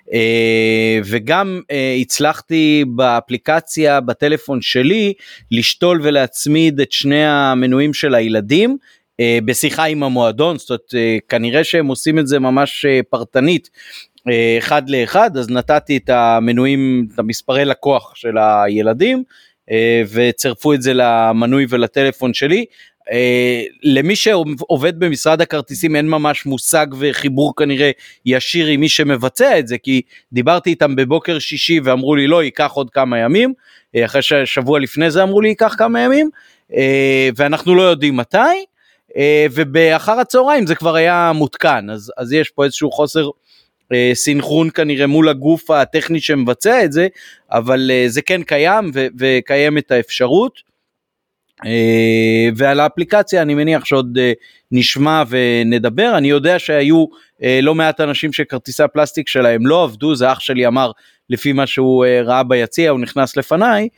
וגם 1.05 1.61
uh, 1.63 1.75
הצלחתי 2.01 2.85
באפליקציה, 2.89 4.01
בטלפון 4.01 4.63
שלי, 4.63 5.13
לשתול 5.51 6.01
ולהצמיד 6.03 6.81
את 6.81 6.93
שני 6.93 7.27
המנויים 7.27 7.95
של 7.95 8.15
הילדים. 8.15 8.77
uh, 9.13 9.45
בשיחה 9.45 9.85
עם 9.85 10.03
המועדון, 10.03 10.59
זאת 10.59 10.71
אומרת, 10.71 10.95
כנראה 11.29 11.65
שהם 11.65 11.87
עושים 11.87 12.19
את 12.19 12.27
זה 12.27 12.39
ממש 12.39 12.87
פרטנית, 13.11 13.71
אחד 14.59 14.91
לאחד, 14.91 15.37
אז 15.37 15.51
נתתי 15.51 15.97
את 15.97 16.11
המנויים, 16.11 17.07
את 17.15 17.19
המספרי 17.19 17.65
לקוח 17.65 18.13
של 18.15 18.39
הילדים, 18.39 19.23
אה, 19.71 20.03
וצירפו 20.13 20.75
את 20.75 20.83
זה 20.83 20.93
למנוי 20.95 21.67
ולטלפון 21.69 22.35
שלי. 22.35 22.65
אה, 23.13 23.63
למי 23.83 24.17
שעובד 24.17 24.99
במשרד 24.99 25.41
הכרטיסים 25.41 25.97
אין 25.97 26.09
ממש 26.09 26.47
מושג 26.47 26.87
וחיבור 26.99 27.57
כנראה 27.57 27.91
ישיר 28.27 28.67
עם 28.67 28.81
מי 28.81 28.89
שמבצע 28.89 29.59
את 29.59 29.69
זה 29.69 29.79
כי 29.79 30.03
דיברתי 30.33 30.71
איתם 30.71 30.97
בבוקר 30.97 31.39
שישי 31.39 31.81
ואמרו 31.85 32.17
לי 32.17 32.27
לא 32.27 32.43
ייקח 32.43 32.73
עוד 32.73 32.91
כמה 32.91 33.19
ימים 33.19 33.53
אה, 33.97 34.05
אחרי 34.05 34.23
ששבוע 34.23 34.81
לפני 34.81 35.11
זה 35.11 35.23
אמרו 35.23 35.41
לי 35.41 35.49
ייקח 35.49 35.75
כמה 35.79 36.01
ימים 36.01 36.31
ואנחנו 37.37 37.75
לא 37.75 37.83
יודעים 37.83 38.17
מתי 38.17 38.65
ובאחר 39.53 40.21
הצהריים 40.21 40.67
זה 40.67 40.75
כבר 40.75 40.95
היה 40.95 41.33
מותקן 41.35 41.91
אז, 41.91 42.13
אז 42.17 42.33
יש 42.33 42.51
פה 42.51 42.65
איזשהו 42.65 42.91
חוסר 42.91 43.29
אה, 43.93 44.11
סינכרון 44.15 44.71
כנראה 44.71 45.07
מול 45.07 45.29
הגוף 45.29 45.71
הטכני 45.71 46.21
שמבצע 46.21 46.85
את 46.85 46.93
זה, 46.93 47.09
אבל 47.51 47.91
אה, 47.91 48.05
זה 48.09 48.23
כן 48.23 48.43
קיים 48.43 48.91
וקיימת 49.19 49.91
האפשרות. 49.91 50.74
אה, 51.67 52.49
ועל 52.57 52.81
האפליקציה 52.81 53.43
אני 53.43 53.55
מניח 53.55 53.85
שעוד 53.85 54.19
נשמע 54.73 55.23
ונדבר, 55.29 56.15
אני 56.17 56.29
יודע 56.31 56.59
שהיו 56.59 57.05
לא 57.63 57.75
מעט 57.75 58.01
אנשים 58.01 58.33
שכרטיסי 58.33 58.83
הפלסטיק 58.83 59.29
שלהם 59.29 59.67
לא 59.67 59.85
עבדו, 59.85 60.15
זה 60.15 60.33
אח 60.33 60.41
שלי 60.41 60.67
אמר 60.67 60.91
לפי 61.31 61.53
מה 61.53 61.67
שהוא 61.67 62.05
ראה 62.25 62.43
ביציע, 62.43 62.91
הוא 62.91 63.01
נכנס 63.01 63.37
לפניי, 63.37 63.89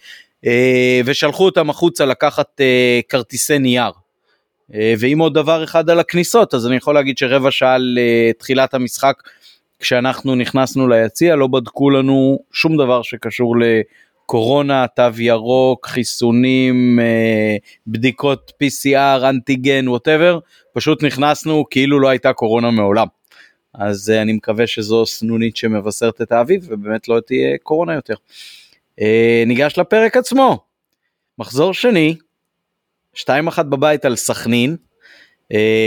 ושלחו 1.04 1.44
אותם 1.44 1.70
החוצה 1.70 2.04
לקחת 2.04 2.60
כרטיסי 3.08 3.58
נייר. 3.58 3.90
ואם 4.98 5.18
עוד 5.18 5.34
דבר 5.34 5.64
אחד 5.64 5.90
על 5.90 6.00
הכניסות, 6.00 6.54
אז 6.54 6.66
אני 6.66 6.76
יכול 6.76 6.94
להגיד 6.94 7.18
שרבע 7.18 7.50
שעה 7.50 7.76
לתחילת 7.78 8.74
המשחק 8.74 9.22
כשאנחנו 9.78 10.34
נכנסנו 10.34 10.88
ליציע 10.88 11.36
לא 11.36 11.46
בדקו 11.46 11.90
לנו 11.90 12.38
שום 12.52 12.76
דבר 12.76 13.02
שקשור 13.02 13.54
לקורונה, 14.26 14.86
תו 14.86 15.02
ירוק, 15.18 15.86
חיסונים, 15.86 16.98
אה, 17.00 17.56
בדיקות 17.86 18.52
PCR, 18.62 19.28
אנטיגן, 19.28 19.88
ווטאבר, 19.88 20.38
פשוט 20.72 21.02
נכנסנו 21.02 21.64
כאילו 21.70 22.00
לא 22.00 22.08
הייתה 22.08 22.32
קורונה 22.32 22.70
מעולם. 22.70 23.06
אז 23.74 24.10
אה, 24.10 24.22
אני 24.22 24.32
מקווה 24.32 24.66
שזו 24.66 25.06
סנונית 25.06 25.56
שמבשרת 25.56 26.22
את 26.22 26.32
האביב 26.32 26.66
ובאמת 26.68 27.08
לא 27.08 27.20
תהיה 27.26 27.58
קורונה 27.62 27.94
יותר. 27.94 28.14
אה, 29.00 29.44
ניגש 29.46 29.78
לפרק 29.78 30.16
עצמו. 30.16 30.64
מחזור 31.38 31.74
שני, 31.74 32.16
2-1 33.16 33.62
בבית 33.62 34.04
על 34.04 34.16
סכנין, 34.16 34.76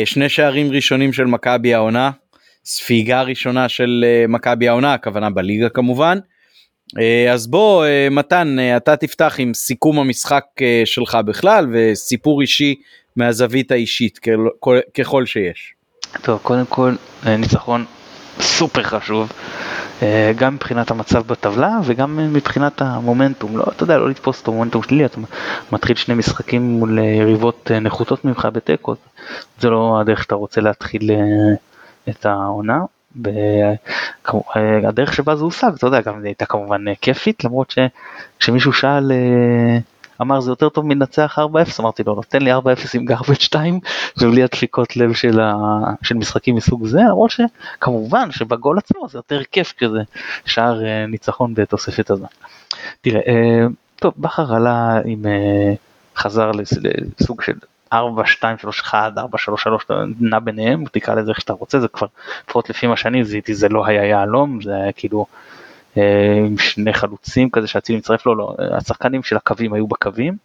שני 0.05 0.29
שערים 0.29 0.71
ראשונים 0.71 1.13
של 1.13 1.25
מכבי 1.25 1.73
העונה, 1.73 2.11
ספיגה 2.65 3.21
ראשונה 3.21 3.69
של 3.69 4.05
מכבי 4.27 4.67
העונה, 4.67 4.93
הכוונה 4.93 5.29
בליגה 5.29 5.69
כמובן. 5.69 6.19
אה, 6.97 7.33
אז 7.33 7.47
בוא 7.47 7.85
אה, 7.85 8.07
מתן 8.11 8.57
אתה 8.77 8.95
תפתח 8.95 9.35
עם 9.37 9.53
סיכום 9.53 9.99
המשחק 9.99 10.45
שלך 10.85 11.17
בכלל 11.25 11.67
וסיפור 11.71 12.41
אישי 12.41 12.75
מהזווית 13.15 13.71
האישית 13.71 14.19
ככל 14.97 15.25
שיש. 15.25 15.73
טוב 16.21 16.39
קודם 16.43 16.65
כל 16.65 16.95
ניצחון 17.25 17.85
סופר 18.39 18.83
חשוב 18.83 19.31
גם 20.35 20.55
מבחינת 20.55 20.91
המצב 20.91 21.27
בטבלה 21.27 21.79
וגם 21.85 22.33
מבחינת 22.33 22.81
המומנטום 22.81 23.57
לא 23.57 23.63
אתה 23.75 23.83
יודע 23.83 23.97
לא 23.97 24.09
לתפוס 24.09 24.41
את 24.41 24.47
המומנטום 24.47 24.83
שלי 24.83 25.05
אתה 25.05 25.17
מתחיל 25.71 25.95
שני 25.95 26.15
משחקים 26.15 26.61
מול 26.61 26.99
יריבות 26.99 27.71
נחותות 27.81 28.25
ממך 28.25 28.47
בתיקו 28.53 28.95
זה 29.59 29.69
לא 29.69 29.99
הדרך 30.01 30.23
שאתה 30.23 30.35
רוצה 30.35 30.61
להתחיל 30.61 31.11
את 32.09 32.25
העונה. 32.25 32.79
והדרך 33.25 35.13
שבה 35.13 35.35
זה 35.35 35.43
הושג, 35.43 35.71
אתה 35.75 35.87
יודע, 35.87 36.01
גם 36.01 36.23
הייתה 36.23 36.45
כמובן 36.45 36.93
כיפית, 37.01 37.43
למרות 37.43 37.73
שכשמישהו 38.37 38.73
שאל, 38.73 39.11
אה, 39.11 39.77
אמר 40.21 40.39
זה 40.39 40.51
יותר 40.51 40.69
טוב 40.69 40.85
מנצח 40.85 41.39
4-0, 41.39 41.41
אמרתי 41.79 42.03
לו, 42.03 42.15
נותן 42.15 42.41
לי 42.41 42.53
4-0 42.53 42.57
עם 42.93 43.05
גרבג' 43.05 43.39
2 43.39 43.79
ובלי 44.17 44.43
הדפיקות 44.43 44.97
לב 44.97 45.13
של, 45.13 45.39
ה... 45.39 45.53
של 46.03 46.15
משחקים 46.15 46.55
מסוג 46.55 46.85
זה, 46.85 46.99
למרות 46.99 47.31
שכמובן 47.31 48.31
שבגול 48.31 48.77
עצמו 48.77 49.07
זה 49.09 49.17
יותר 49.17 49.43
כיף 49.51 49.73
כזה, 49.77 49.99
שער 50.45 50.85
אה, 50.85 51.05
ניצחון 51.05 51.53
בתוספת 51.53 52.09
הזמן. 52.09 52.27
תראה, 53.01 53.21
אה, 53.27 53.67
טוב, 53.95 54.13
בכר 54.17 54.55
עלה 54.55 54.99
עם, 55.05 55.25
חזר 56.19 56.51
לסוג 56.51 57.41
של 57.41 57.53
4, 57.93 58.25
2, 58.25 58.57
3, 58.57 58.81
1, 58.81 59.17
4, 59.17 59.37
3, 59.37 59.63
3, 59.63 59.83
אתה 59.85 60.03
נע 60.19 60.39
ביניהם, 60.39 60.83
תקרא 60.91 61.15
לזה 61.15 61.31
איך 61.31 61.41
שאתה 61.41 61.53
רוצה, 61.53 61.79
זה 61.79 61.87
כבר, 61.87 62.07
לפחות 62.47 62.69
לפי 62.69 62.87
מה 62.87 62.97
שאני 62.97 63.23
זיהיתי, 63.23 63.55
זה 63.55 63.69
לא 63.69 63.85
היה 63.85 64.05
יהלום, 64.05 64.61
זה 64.61 64.75
היה 64.75 64.91
כאילו 64.91 65.25
אה, 65.97 66.37
עם 66.47 66.57
שני 66.57 66.93
חלוצים 66.93 67.49
כזה 67.49 67.67
שאצילי 67.67 67.97
מצטרף 67.97 68.25
לו, 68.25 68.35
לא, 68.35 68.55
השחקנים 68.71 69.23
של 69.23 69.37
הקווים 69.37 69.73
היו 69.73 69.87
בקווים. 69.87 70.37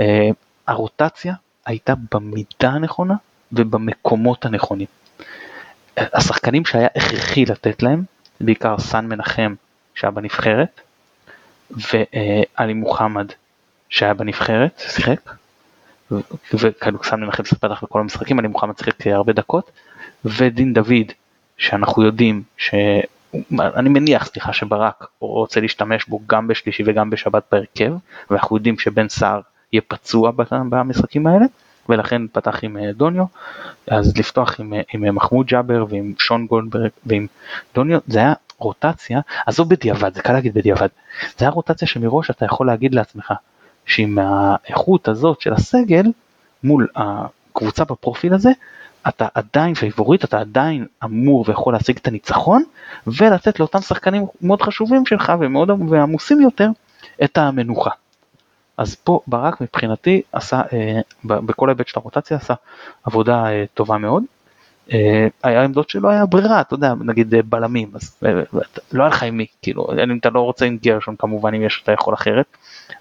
אה, 0.00 0.28
הרוטציה 0.66 1.34
הייתה 1.66 1.94
במידה 2.12 2.70
הנכונה 2.70 3.14
ובמקומות 3.52 4.44
הנכונים. 4.44 4.86
השחקנים 5.96 6.64
שהיה 6.64 6.88
הכרחי 6.96 7.44
לתת 7.44 7.82
להם, 7.82 8.02
בעיקר 8.40 8.78
סאן 8.78 9.06
מנחם 9.06 9.54
שהיה 9.94 10.10
בנבחרת, 10.10 10.80
ועלי 11.70 12.74
מוחמד 12.74 13.26
שהיה 13.88 14.14
בנבחרת, 14.14 14.82
שיחק, 14.88 15.20
וכאילו 16.54 17.04
שם 17.04 17.22
לכם 17.24 17.42
פתח 17.42 17.84
בכל 17.84 18.00
המשחקים, 18.00 18.40
אני 18.40 18.48
מוכן 18.48 18.70
לשחק 18.70 19.06
הרבה 19.06 19.32
דקות, 19.32 19.70
ודין 20.24 20.72
דוד, 20.72 21.12
שאנחנו 21.56 22.02
יודעים, 22.02 22.42
ש... 22.56 22.74
אני 23.60 23.88
מניח, 23.88 24.26
סליחה, 24.26 24.52
שברק 24.52 25.06
רוצה 25.18 25.60
להשתמש 25.60 26.04
בו 26.08 26.20
גם 26.26 26.48
בשלישי 26.48 26.82
וגם 26.86 27.10
בשבת 27.10 27.42
בהרכב, 27.52 27.92
ואנחנו 28.30 28.56
יודעים 28.56 28.78
שבן 28.78 29.08
סער 29.08 29.40
יהיה 29.72 29.82
פצוע 29.88 30.30
במשחקים 30.70 31.26
האלה, 31.26 31.46
ולכן 31.88 32.22
פתח 32.32 32.58
עם 32.62 32.76
אה, 32.76 32.92
דוניו, 32.92 33.24
אז 33.88 34.16
לפתוח 34.16 34.60
עם, 34.60 34.74
אה, 34.74 34.80
עם 34.94 35.04
אה, 35.04 35.12
מחמוד 35.12 35.46
ג'אבר 35.46 35.84
ועם 35.88 36.14
שון 36.18 36.46
גולדברג 36.46 36.90
ועם 37.06 37.26
דוניו, 37.74 37.98
זה 38.06 38.18
היה 38.18 38.32
רוטציה, 38.58 39.20
עזוב 39.46 39.68
בדיעבד, 39.68 40.14
זה 40.14 40.22
קל 40.22 40.32
להגיד 40.32 40.54
בדיעבד, 40.54 40.88
זה 41.38 41.44
היה 41.44 41.50
רוטציה 41.50 41.88
שמראש 41.88 42.30
אתה 42.30 42.44
יכול 42.44 42.66
להגיד 42.66 42.94
לעצמך, 42.94 43.32
שעם 43.90 44.18
האיכות 44.18 45.08
הזאת 45.08 45.40
של 45.40 45.52
הסגל 45.52 46.04
מול 46.64 46.88
הקבוצה 46.96 47.84
בפרופיל 47.84 48.34
הזה, 48.34 48.50
אתה 49.08 49.26
עדיין 49.34 49.74
פייבוריט, 49.74 50.24
אתה 50.24 50.40
עדיין 50.40 50.86
אמור 51.04 51.44
ויכול 51.48 51.72
להשיג 51.72 51.96
את 51.96 52.06
הניצחון 52.06 52.62
ולתת 53.06 53.60
לאותם 53.60 53.80
שחקנים 53.80 54.26
מאוד 54.42 54.62
חשובים 54.62 55.06
שלך 55.06 55.32
ומאוד 55.40 55.70
ועמוסים 55.88 56.40
יותר 56.40 56.68
את 57.24 57.38
המנוחה. 57.38 57.90
אז 58.76 58.94
פה 58.94 59.20
ברק 59.26 59.60
מבחינתי 59.60 60.22
עשה, 60.32 60.62
אה, 60.72 61.00
בכל 61.24 61.68
ההיבט 61.68 61.88
של 61.88 62.00
הרוטציה 62.00 62.36
עשה 62.36 62.54
עבודה 63.04 63.46
אה, 63.46 63.64
טובה 63.74 63.98
מאוד. 63.98 64.24
אה, 64.92 65.28
היה 65.42 65.64
עמדות 65.64 65.90
שלא 65.90 66.08
היה 66.08 66.26
ברירה, 66.26 66.60
אתה 66.60 66.74
יודע, 66.74 66.94
נגיד 67.00 67.34
אה, 67.34 67.42
בלמים, 67.42 67.90
אז 67.94 68.20
אה, 68.26 68.42
לא 68.92 69.02
היה 69.02 69.08
לך 69.10 69.22
עם 69.22 69.36
מי, 69.36 69.46
כאילו, 69.62 69.88
אם 70.04 70.18
אתה 70.18 70.30
לא 70.30 70.40
רוצה 70.40 70.66
עם 70.66 70.76
גרשון 70.82 71.16
כמובן, 71.18 71.54
אם 71.54 71.62
יש 71.62 71.80
אתה 71.82 71.92
יכול 71.92 72.14
אחרת, 72.14 72.46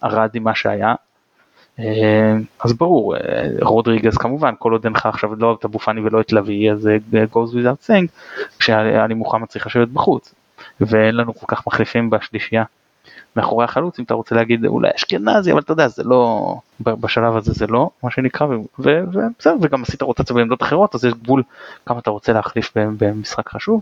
ארד 0.03 0.29
עם 0.33 0.43
מה 0.43 0.55
שהיה, 0.55 0.95
אז 2.63 2.73
ברור, 2.73 3.15
רודריגז 3.61 4.17
כמובן, 4.17 4.53
כל 4.59 4.71
עוד 4.71 4.85
אין 4.85 4.93
לך 4.93 5.05
עכשיו 5.05 5.35
לא 5.35 5.57
את 5.59 5.65
אבו 5.65 5.79
פאני 5.79 6.01
ולא 6.01 6.21
את 6.21 6.33
לביא, 6.33 6.71
אז 6.71 6.89
goes 7.31 7.53
without 7.53 7.87
saying, 7.87 8.07
כשאלי 8.59 9.13
מוחמד 9.13 9.47
צריך 9.47 9.67
לשבת 9.67 9.87
בחוץ, 9.87 10.35
ואין 10.81 11.15
לנו 11.15 11.33
כל 11.33 11.45
כך 11.47 11.67
מחליפים 11.67 12.09
בשלישייה. 12.09 12.63
מאחורי 13.35 13.65
החלוץ 13.65 13.99
אם 13.99 14.03
אתה 14.03 14.13
רוצה 14.13 14.35
להגיד 14.35 14.65
אולי 14.65 14.89
אשכנזי 14.95 15.51
אבל 15.51 15.59
אתה 15.59 15.71
יודע 15.71 15.87
זה 15.87 16.03
לא 16.03 16.55
בשלב 16.79 17.35
הזה 17.35 17.53
זה 17.53 17.67
לא 17.67 17.89
מה 18.03 18.11
שנקרא 18.11 18.47
ובסדר 18.79 19.55
וגם 19.61 19.83
עשית 19.83 20.01
רוטציה 20.01 20.35
בעמדות 20.35 20.63
אחרות 20.63 20.95
אז 20.95 21.05
יש 21.05 21.13
גבול 21.13 21.43
כמה 21.85 21.99
אתה 21.99 22.09
רוצה 22.09 22.33
להחליף 22.33 22.71
במשחק 22.75 23.49
חשוב. 23.49 23.81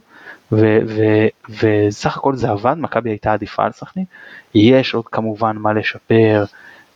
וסך 1.50 2.18
הכל 2.18 2.36
זה 2.36 2.50
עבד 2.50 2.76
מכבי 2.78 3.10
הייתה 3.10 3.34
עדיפה 3.34 3.64
על 3.66 3.72
סכנין. 3.72 4.06
יש 4.56 4.94
עוד 4.94 5.08
כמובן 5.08 5.58
מה 5.58 5.74
לשפר 5.74 6.44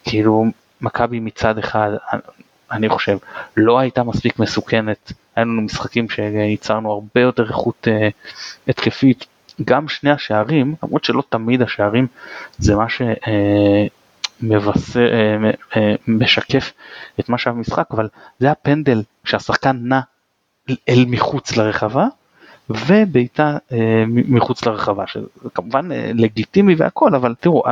כאילו 0.04 0.46
מכבי 0.82 1.20
מצד 1.20 1.58
אחד 1.58 1.92
אני 2.72 2.90
חושב 2.90 3.18
לא 3.58 3.80
הייתה 3.80 4.04
מספיק 4.04 4.40
מסוכנת. 4.40 5.12
היה 5.36 5.46
לנו 5.46 5.62
משחקים 5.62 6.10
שייצרנו 6.10 6.92
הרבה 6.92 7.22
יותר 7.22 7.48
איכות 7.48 7.88
uh, 7.88 8.14
התקפית 8.68 9.26
גם 9.66 9.88
שני 9.88 10.12
השערים, 10.12 10.76
למרות 10.84 11.04
שלא 11.04 11.24
תמיד 11.30 11.62
השערים 11.62 12.08
זה 12.58 12.76
מה 12.76 12.86
שמבשר, 12.90 15.00
אה, 15.00 15.52
אה, 15.78 15.96
את 17.20 17.30
מה 17.30 17.38
שהיה 17.38 17.54
במשחק, 17.54 17.88
אבל 17.92 18.10
זה 18.40 18.52
הפנדל 18.52 19.02
שהשחקן 19.24 19.78
נע 19.82 20.00
אל 20.90 21.06
מחוץ 21.08 21.58
לרחבה, 21.58 22.08
ובעיטה 22.70 23.58
אה, 23.72 24.04
מחוץ 24.08 24.66
לרחבה, 24.66 25.08
שזה 25.08 25.50
כמובן 25.54 25.90
לגיטימי 26.14 26.76
והכל, 26.76 27.16
אבל 27.16 27.36
תראו, 27.40 27.64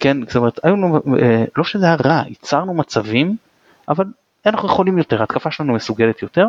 כן, 0.00 0.16
זאת 0.26 0.36
אומרת, 0.36 0.60
היו, 0.62 0.76
לא 1.56 1.64
שזה 1.64 1.86
היה 1.86 1.96
רע, 2.04 2.22
ייצרנו 2.28 2.74
מצבים, 2.74 3.36
אבל 3.88 4.04
אנחנו 4.46 4.68
יכולים 4.68 4.98
יותר, 4.98 5.20
ההתקפה 5.20 5.50
שלנו 5.50 5.74
מסוגלת 5.74 6.22
יותר. 6.22 6.44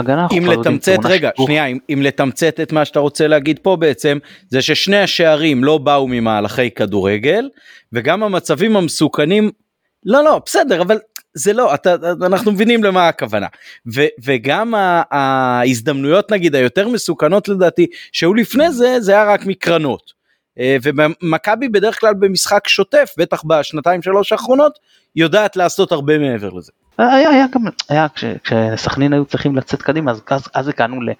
הגנה 0.00 0.26
אם 0.38 0.46
לתמצת 0.46 0.98
רגע. 1.04 1.30
שנייה 1.44 1.66
אם, 1.66 1.78
אם 1.92 2.02
לתמצת 2.02 2.60
את 2.62 2.72
מה 2.72 2.84
שאתה 2.84 3.00
רוצה 3.00 3.26
להגיד 3.26 3.58
פה 3.62 3.76
בעצם 3.76 4.18
זה 4.48 4.62
ששני 4.62 4.96
השערים 4.96 5.64
לא 5.64 5.78
באו 5.78 6.08
ממהלכי 6.08 6.70
כדורגל 6.70 7.48
וגם 7.92 8.22
המצבים 8.22 8.76
המסוכנים 8.76 9.50
לא 10.06 10.24
לא 10.24 10.40
בסדר 10.46 10.82
אבל 10.82 10.98
זה 11.34 11.52
לא 11.52 11.74
אתה 11.74 11.94
אנחנו 12.26 12.52
מבינים 12.52 12.84
למה 12.84 13.08
הכוונה 13.08 13.46
ו, 13.94 14.04
וגם 14.24 14.74
ההזדמנויות 15.10 16.32
נגיד 16.32 16.54
היותר 16.54 16.88
מסוכנות 16.88 17.48
לדעתי 17.48 17.86
שהיו 18.12 18.34
לפני 18.34 18.72
זה 18.72 19.00
זה 19.00 19.12
היה 19.12 19.24
רק 19.24 19.46
מקרנות 19.46 20.12
אה, 20.58 20.76
ומכבי 20.82 21.68
בדרך 21.68 22.00
כלל 22.00 22.14
במשחק 22.14 22.68
שוטף 22.68 23.10
בטח 23.18 23.42
בשנתיים 23.44 24.02
שלוש 24.02 24.32
האחרונות 24.32 24.78
יודעת 25.16 25.56
לעשות 25.56 25.92
הרבה 25.92 26.18
מעבר 26.18 26.50
לזה. 26.50 26.72
היה, 26.98 27.30
היה 27.30 27.46
גם, 27.54 27.62
היה 27.88 28.06
כשסכנין 28.44 29.12
היו 29.12 29.24
צריכים 29.24 29.56
לצאת 29.56 29.82
קדימה 29.82 30.10
אז, 30.10 30.22
אז, 30.30 30.48
אז 30.54 30.68
הגענו 30.68 31.02
ל... 31.02 31.10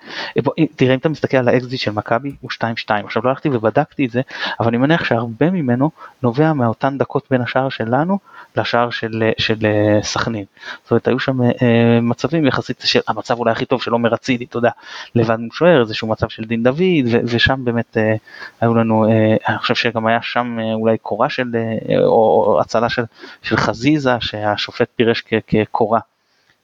בוא, 0.42 0.52
תראה 0.76 0.94
אם 0.94 0.98
אתה 0.98 1.08
מסתכל 1.08 1.36
על 1.36 1.48
האקזיט 1.48 1.80
של 1.80 1.90
מכבי 1.90 2.32
הוא 2.40 2.50
2-2 2.50 2.64
עכשיו 3.04 3.22
לא 3.24 3.30
הלכתי 3.30 3.48
ובדקתי 3.48 4.06
את 4.06 4.10
זה 4.10 4.20
אבל 4.60 4.68
אני 4.68 4.76
מניח 4.76 5.04
שהרבה 5.04 5.50
ממנו 5.50 5.90
נובע 6.22 6.52
מאותן 6.52 6.98
דקות 6.98 7.26
בין 7.30 7.40
השער 7.40 7.68
שלנו 7.68 8.18
לשער 8.56 8.90
של, 8.90 9.30
של 9.38 9.56
אה, 9.64 10.02
סכנין. 10.02 10.44
זאת 10.82 10.90
אומרת 10.90 11.08
היו 11.08 11.18
שם 11.18 11.42
אה, 11.42 12.00
מצבים 12.02 12.46
יחסית 12.46 12.80
של 12.84 13.00
המצב 13.08 13.38
אולי 13.38 13.52
הכי 13.52 13.64
טוב 13.64 13.82
של 13.82 13.92
עומר 13.92 14.14
אצילי 14.14 14.44
אתה 14.44 14.58
יודע 14.58 14.70
לבד 15.14 15.36
משוער 15.40 15.80
איזשהו 15.80 16.08
מצב 16.08 16.28
של 16.28 16.44
דין 16.44 16.62
דוד 16.62 16.80
ו, 17.12 17.18
ושם 17.24 17.64
באמת 17.64 17.96
אה, 17.96 18.14
היו 18.60 18.74
לנו 18.74 19.04
אה, 19.04 19.36
אני 19.48 19.58
חושב 19.58 19.74
שגם 19.74 20.06
היה 20.06 20.22
שם 20.22 20.58
אה, 20.60 20.74
אולי 20.74 20.98
קורה 20.98 21.30
של 21.30 21.46
אה, 21.54 21.98
או, 21.98 22.44
או 22.46 22.60
הצלה 22.60 22.88
של, 22.88 23.02
של 23.42 23.56
חזיזה 23.56 24.16
שהשופט 24.20 24.88
פירש 24.96 25.22
כ... 25.26 25.34
כ 25.46 25.54
קורה. 25.70 26.00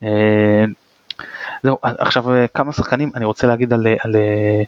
אה, 0.03 0.65
זהו, 1.63 1.79
עכשיו 1.83 2.35
אה, 2.35 2.49
כמה 2.49 2.73
שחקנים 2.73 3.11
אני 3.15 3.25
רוצה 3.25 3.47
להגיד 3.47 3.73
על, 3.73 3.87
על 4.01 4.17
אה, 4.17 4.63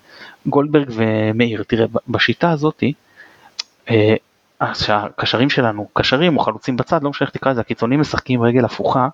גולדברג 0.47 0.91
ומאיר, 0.91 1.63
תראה 1.63 1.87
בשיטה 2.09 2.51
הזאתי 2.51 2.93
שהקשרים 4.75 5.51
שלנו, 5.51 5.89
קשרים 5.93 6.37
או 6.37 6.43
חלוצים 6.43 6.77
בצד, 6.77 7.03
לא 7.03 7.11
משנה 7.11 7.27
איך 7.27 7.35
תקרא 7.35 7.53
לזה, 7.53 7.61
הקיצונים 7.61 8.01
משחקים 8.01 8.43
רגל 8.43 8.65
הפוכה, 8.65 9.09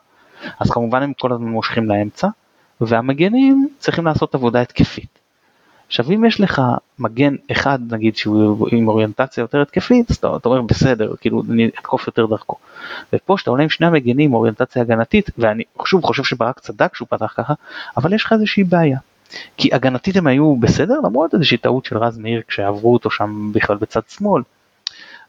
אז 0.60 0.70
כמובן 0.70 1.02
הם 1.02 1.12
כל 1.12 1.32
הזמן 1.32 1.48
מושכים 1.48 1.88
לאמצע, 1.88 2.28
והמגנים 2.80 3.68
צריכים 3.78 4.04
לעשות 4.04 4.34
עבודה 4.34 4.60
התקפית. 4.60 5.23
עכשיו 5.86 6.10
אם 6.10 6.24
יש 6.24 6.40
לך 6.40 6.62
מגן 6.98 7.34
אחד 7.52 7.78
נגיד 7.90 8.16
שהוא 8.16 8.68
עם 8.72 8.88
אוריינטציה 8.88 9.42
יותר 9.42 9.62
התקפית 9.62 10.10
אז 10.10 10.16
אתה, 10.16 10.28
אומר 10.44 10.62
בסדר 10.62 11.14
כאילו 11.20 11.42
אני 11.50 11.68
אתקוף 11.68 12.06
יותר 12.06 12.26
דרכו. 12.26 12.56
ופה 13.12 13.38
שאתה 13.38 13.50
עולה 13.50 13.62
עם 13.62 13.68
שני 13.68 13.86
המגנים 13.86 14.30
עם 14.30 14.34
אוריינטציה 14.34 14.82
הגנתית 14.82 15.30
ואני 15.38 15.62
שוב 15.84 16.04
חושב 16.04 16.24
שברק 16.24 16.60
צדק 16.60 16.94
שהוא 16.94 17.08
פתח 17.10 17.34
ככה 17.36 17.54
אבל 17.96 18.12
יש 18.12 18.24
לך 18.24 18.32
איזושהי 18.32 18.64
בעיה. 18.64 18.98
כי 19.56 19.68
הגנתית 19.72 20.16
הם 20.16 20.26
היו 20.26 20.56
בסדר 20.56 21.00
למרות 21.04 21.34
איזושהי 21.34 21.58
טעות 21.58 21.84
של 21.84 21.98
רז 21.98 22.18
מאיר 22.18 22.42
כשעברו 22.48 22.92
אותו 22.92 23.10
שם 23.10 23.52
בכלל 23.52 23.76
בצד 23.76 24.00
שמאל. 24.08 24.42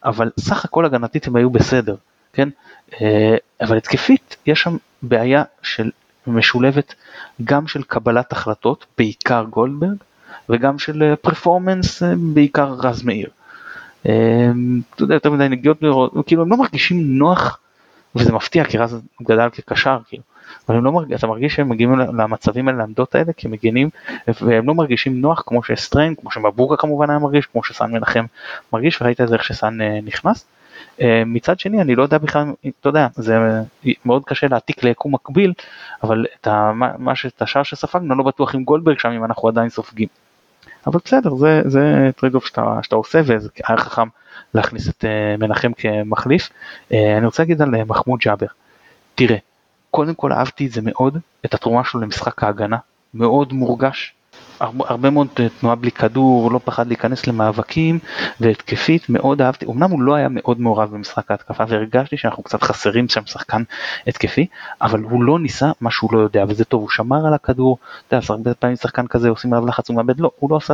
אבל 0.05 0.31
סך 0.39 0.65
הכל 0.65 0.85
הגנתית 0.85 1.27
הם 1.27 1.35
היו 1.35 1.49
בסדר 1.49 1.95
כן 2.33 2.49
אה, 3.01 3.35
אבל 3.61 3.77
התקפית 3.77 4.35
יש 4.45 4.61
שם 4.61 4.77
בעיה 5.01 5.43
של 5.63 5.91
משולבת 6.27 6.93
גם 7.43 7.67
של 7.67 7.83
קבלת 7.83 8.31
החלטות 8.31 8.85
בעיקר 8.97 9.43
גולדברג 9.49 9.97
וגם 10.49 10.79
של 10.79 11.13
פרפורמנס 11.21 12.03
אה, 12.03 12.09
אה, 12.09 12.13
בעיקר 12.33 12.75
רז 12.79 13.03
מאיר. 13.03 13.29
אה, 14.05 14.51
אתה 14.95 15.03
יודע 15.03 15.13
יותר 15.13 15.31
מדי 15.31 15.49
נגיעות 15.49 15.79
כאילו 16.25 16.41
הם 16.41 16.49
לא 16.49 16.57
מרגישים 16.57 17.17
נוח 17.17 17.59
וזה 18.15 18.33
מפתיע 18.33 18.63
כי 18.63 18.77
רז 18.77 19.01
גדל 19.23 19.49
כקשר 19.49 19.97
כאילו. 20.07 20.23
אבל 20.69 20.77
לא 20.77 20.91
מרג... 20.91 21.13
אתה 21.13 21.27
מרגיש 21.27 21.55
שהם 21.55 21.69
מגיעים 21.69 21.99
למצבים 21.99 22.67
האלה 22.67 22.77
לעמדות 22.77 23.15
האלה 23.15 23.33
כמגינים 23.37 23.89
והם 24.41 24.67
לא 24.67 24.73
מרגישים 24.73 25.21
נוח 25.21 25.43
כמו 25.45 25.63
שסטריין 25.63 26.15
כמו 26.15 26.31
שמבוקה 26.31 26.77
כמובן 26.77 27.09
היה 27.09 27.19
מרגיש 27.19 27.45
כמו 27.45 27.63
שסן 27.63 27.91
מנחם 27.91 28.25
מרגיש 28.73 29.01
וראית 29.01 29.21
את 29.21 29.27
זה 29.27 29.35
איך 29.35 29.43
שסן 29.43 29.77
נכנס. 30.03 30.45
מצד 31.25 31.59
שני 31.59 31.81
אני 31.81 31.95
לא 31.95 32.03
יודע 32.03 32.17
בכלל 32.17 32.45
אתה 32.81 32.89
יודע 32.89 33.07
זה 33.15 33.37
מאוד 34.05 34.23
קשה 34.25 34.47
להעתיק 34.47 34.83
ליקום 34.83 35.15
מקביל 35.15 35.53
אבל 36.03 36.25
את 36.41 36.47
ה... 36.47 36.71
מה 36.97 37.15
שאת 37.15 37.41
השער 37.41 37.63
שספגנו 37.63 38.15
לא 38.15 38.23
בטוח 38.23 38.55
עם 38.55 38.63
גולדברג 38.63 38.99
שם 38.99 39.09
אם 39.09 39.25
אנחנו 39.25 39.47
עדיין 39.47 39.69
סופגים. 39.69 40.07
אבל 40.87 40.99
בסדר 41.05 41.35
זה 41.35 41.61
זה 41.65 42.09
trade-off 42.15 42.45
שאתה, 42.45 42.79
שאתה 42.81 42.95
עושה 42.95 43.21
וזה 43.25 43.49
היה 43.67 43.77
חכם 43.77 44.07
להכניס 44.53 44.89
את 44.89 45.03
אה, 45.03 45.41
מנחם 45.41 45.71
כמחליף. 45.73 46.49
אה, 46.49 46.95
אני 47.17 47.25
רוצה 47.25 47.43
להגיד 47.43 47.61
על 47.61 47.75
אה, 47.75 47.77
מחמוד 47.87 48.19
ג'אבר. 48.19 48.47
תראה, 49.15 49.37
קודם 49.91 50.15
כל 50.15 50.33
אהבתי 50.33 50.65
את 50.65 50.71
זה 50.71 50.81
מאוד, 50.83 51.17
את 51.45 51.53
התרומה 51.53 51.83
שלו 51.83 52.01
למשחק 52.01 52.43
ההגנה, 52.43 52.77
מאוד 53.13 53.53
מורגש. 53.53 54.13
הרבה, 54.59 55.09
מאוד 55.09 55.27
אה, 55.39 55.47
תנועה 55.59 55.75
בלי 55.75 55.91
כדור, 55.91 56.51
לא 56.51 56.59
פחד 56.65 56.87
להיכנס 56.87 57.27
למאבקים 57.27 57.99
והתקפית, 58.39 59.09
מאוד 59.09 59.41
אהבתי, 59.41 59.65
אמנם 59.65 59.91
הוא 59.91 60.01
לא 60.01 60.15
היה 60.15 60.27
מאוד 60.29 60.61
מעורב 60.61 60.91
במשחק 60.91 61.31
ההתקפה 61.31 61.63
והרגשתי 61.67 62.17
שאנחנו 62.17 62.43
קצת 62.43 62.63
חסרים 62.63 63.09
שם 63.09 63.25
שחקן 63.25 63.63
התקפי, 64.07 64.47
אבל 64.81 64.99
הוא 64.99 65.23
לא 65.23 65.39
ניסה 65.39 65.71
מה 65.81 65.91
שהוא 65.91 66.13
לא 66.13 66.19
יודע 66.19 66.45
וזה 66.47 66.65
טוב, 66.65 66.81
הוא 66.81 66.89
שמר 66.89 67.27
על 67.27 67.33
הכדור, 67.33 67.77
אתה 68.07 68.15
יודע, 68.15 68.25
הרבה 68.29 68.53
פעמים 68.53 68.75
שחקן 68.75 69.07
כזה 69.07 69.29
עושים 69.29 69.53
עליו 69.53 69.67
לחץ 69.67 69.89
הוא 69.89 69.95
מאבד, 69.97 70.19
לא, 70.19 70.31
הוא 70.39 70.51
לא 70.51 70.55
עשה 70.57 70.73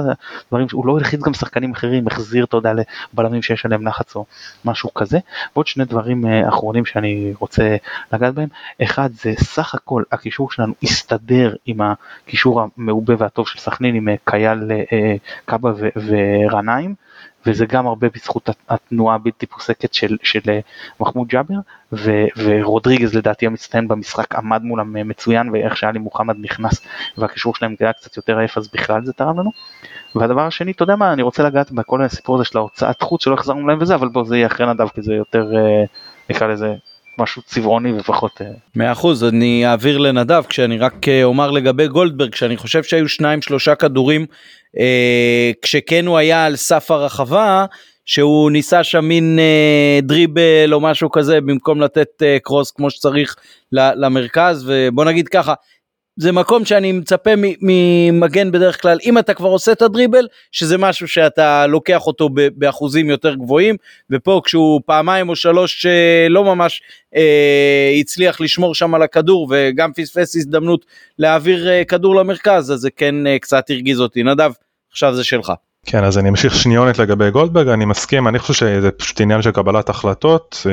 דברים, 0.49 0.67
הוא 0.71 0.87
לא 0.87 0.97
הלחיץ 0.97 1.21
גם 1.21 1.33
שחקנים 1.33 1.71
אחרים, 1.71 2.07
החזיר 2.07 2.45
יודע 2.57 2.73
לבלמים 3.13 3.41
שיש 3.41 3.65
עליהם 3.65 3.87
לחץ 3.87 4.15
או 4.15 4.25
משהו 4.65 4.93
כזה, 4.93 5.19
ועוד 5.55 5.67
שני 5.67 5.85
דברים 5.85 6.25
אה, 6.25 6.49
אחרונים 6.49 6.85
שאני 6.85 7.33
רוצה 7.39 7.75
לגעת 8.13 8.33
בהם, 8.33 8.49
אחד 8.83 9.09
זה 9.13 9.33
סך 9.37 9.75
הכל 9.75 10.03
הקישור 10.11 10.51
שלנו 10.51 10.73
הסתדר 10.83 11.55
עם 11.65 11.79
הקישור 11.81 12.61
המעובה 12.77 13.13
והטוב 13.17 13.47
של 13.47 13.59
סכנין 13.71 13.95
עם 13.95 14.09
אה, 14.09 14.15
קייל 14.23 14.71
אה, 14.71 14.83
אה, 14.93 15.15
קאבה 15.45 15.71
ורנאים 16.07 16.95
וזה 17.45 17.65
גם 17.65 17.87
הרבה 17.87 18.07
בזכות 18.15 18.49
התנועה 18.69 19.15
הבלתי 19.15 19.45
פוסקת 19.45 19.93
של, 19.93 20.17
של 20.23 20.39
מחמוד 20.99 21.27
ג'אבר 21.27 21.55
ו, 21.93 22.11
ורודריגז 22.37 23.15
לדעתי 23.15 23.45
המצטיין 23.45 23.87
במשחק 23.87 24.35
עמד 24.35 24.63
מולם 24.63 25.09
מצוין 25.09 25.49
ואיך 25.49 25.77
שאלי 25.77 25.99
מוחמד 25.99 26.35
נכנס 26.39 26.81
והקישור 27.17 27.55
שלהם 27.55 27.75
היה 27.79 27.93
קצת 27.93 28.17
יותר 28.17 28.37
עייף 28.37 28.57
אז 28.57 28.69
בכלל 28.73 29.05
זה 29.05 29.13
תרם 29.13 29.39
לנו. 29.39 29.51
והדבר 30.15 30.41
השני 30.41 30.71
אתה 30.71 30.83
יודע 30.83 30.95
מה 30.95 31.13
אני 31.13 31.21
רוצה 31.21 31.43
לגעת 31.43 31.71
בכל 31.71 32.03
הסיפור 32.03 32.35
הזה 32.35 32.45
של 32.45 32.57
ההוצאת 32.57 33.01
חוץ 33.01 33.23
שלא 33.23 33.33
החזרנו 33.33 33.67
להם 33.67 33.77
וזה 33.81 33.95
אבל 33.95 34.07
בוא 34.07 34.23
זה 34.23 34.37
יהיה 34.37 34.47
אחרי 34.47 34.67
נדב 34.67 34.87
כי 34.87 35.01
זה 35.01 35.13
יותר 35.13 35.51
נקרא 36.29 36.47
לזה 36.47 36.75
משהו 37.17 37.41
צבעוני 37.41 37.93
ופחות. 37.99 38.41
אה, 38.41 38.47
מאה 38.75 38.91
אחוז 38.91 39.23
אני 39.23 39.67
אעביר 39.67 39.97
לנדב 39.97 40.43
כשאני 40.49 40.77
רק 40.77 41.07
אה, 41.07 41.23
אומר 41.23 41.51
לגבי 41.51 41.87
גולדברג 41.87 42.35
שאני 42.35 42.57
חושב 42.57 42.83
שהיו 42.83 43.09
שניים 43.09 43.41
שלושה 43.41 43.75
כדורים 43.75 44.25
אה, 44.79 45.51
כשכן 45.61 46.07
הוא 46.07 46.17
היה 46.17 46.45
על 46.45 46.55
סף 46.55 46.91
הרחבה 46.91 47.65
שהוא 48.05 48.51
ניסה 48.51 48.83
שם 48.83 49.05
מין 49.05 49.39
אה, 49.39 49.99
דריבל 50.03 50.73
או 50.73 50.79
משהו 50.79 51.11
כזה 51.11 51.41
במקום 51.41 51.81
לתת 51.81 52.23
אה, 52.23 52.37
קרוס 52.43 52.71
כמו 52.71 52.89
שצריך 52.91 53.35
למרכז 53.71 54.69
ובוא 54.69 55.05
נגיד 55.05 55.27
ככה 55.27 55.53
זה 56.15 56.31
מקום 56.31 56.65
שאני 56.65 56.91
מצפה 56.91 57.31
ממגן 57.61 58.51
בדרך 58.51 58.81
כלל 58.81 58.97
אם 59.03 59.17
אתה 59.17 59.33
כבר 59.33 59.49
עושה 59.49 59.71
את 59.71 59.81
הדריבל 59.81 60.27
שזה 60.51 60.77
משהו 60.77 61.07
שאתה 61.07 61.67
לוקח 61.67 62.07
אותו 62.07 62.29
באחוזים 62.55 63.09
יותר 63.09 63.35
גבוהים 63.35 63.75
ופה 64.09 64.41
כשהוא 64.45 64.81
פעמיים 64.85 65.29
או 65.29 65.35
שלוש 65.35 65.85
אה, 65.85 66.27
לא 66.29 66.43
ממש 66.43 66.81
אה, 67.15 67.91
הצליח 67.99 68.41
לשמור 68.41 68.75
שם 68.75 68.95
על 68.95 69.01
הכדור 69.01 69.47
וגם 69.51 69.93
פספס 69.93 70.35
הזדמנות 70.35 70.85
להעביר 71.19 71.69
אה, 71.69 71.85
כדור 71.85 72.15
למרכז 72.15 72.71
אז 72.71 72.79
זה 72.79 72.89
כן 72.91 73.27
אה, 73.27 73.39
קצת 73.39 73.69
הרגיז 73.69 73.99
אותי 73.99 74.23
נדב 74.23 74.51
עכשיו 74.91 75.15
זה 75.15 75.23
שלך. 75.23 75.53
כן 75.85 76.03
אז 76.03 76.17
אני 76.17 76.29
אמשיך 76.29 76.55
שניונת 76.55 76.99
לגבי 76.99 77.31
גולדברג 77.31 77.67
אני 77.67 77.85
מסכים 77.85 78.27
אני 78.27 78.39
חושב 78.39 78.53
שזה 78.53 78.91
פשוט 78.91 79.21
עניין 79.21 79.41
של 79.41 79.51
קבלת 79.51 79.89
החלטות 79.89 80.65
אה, 80.69 80.71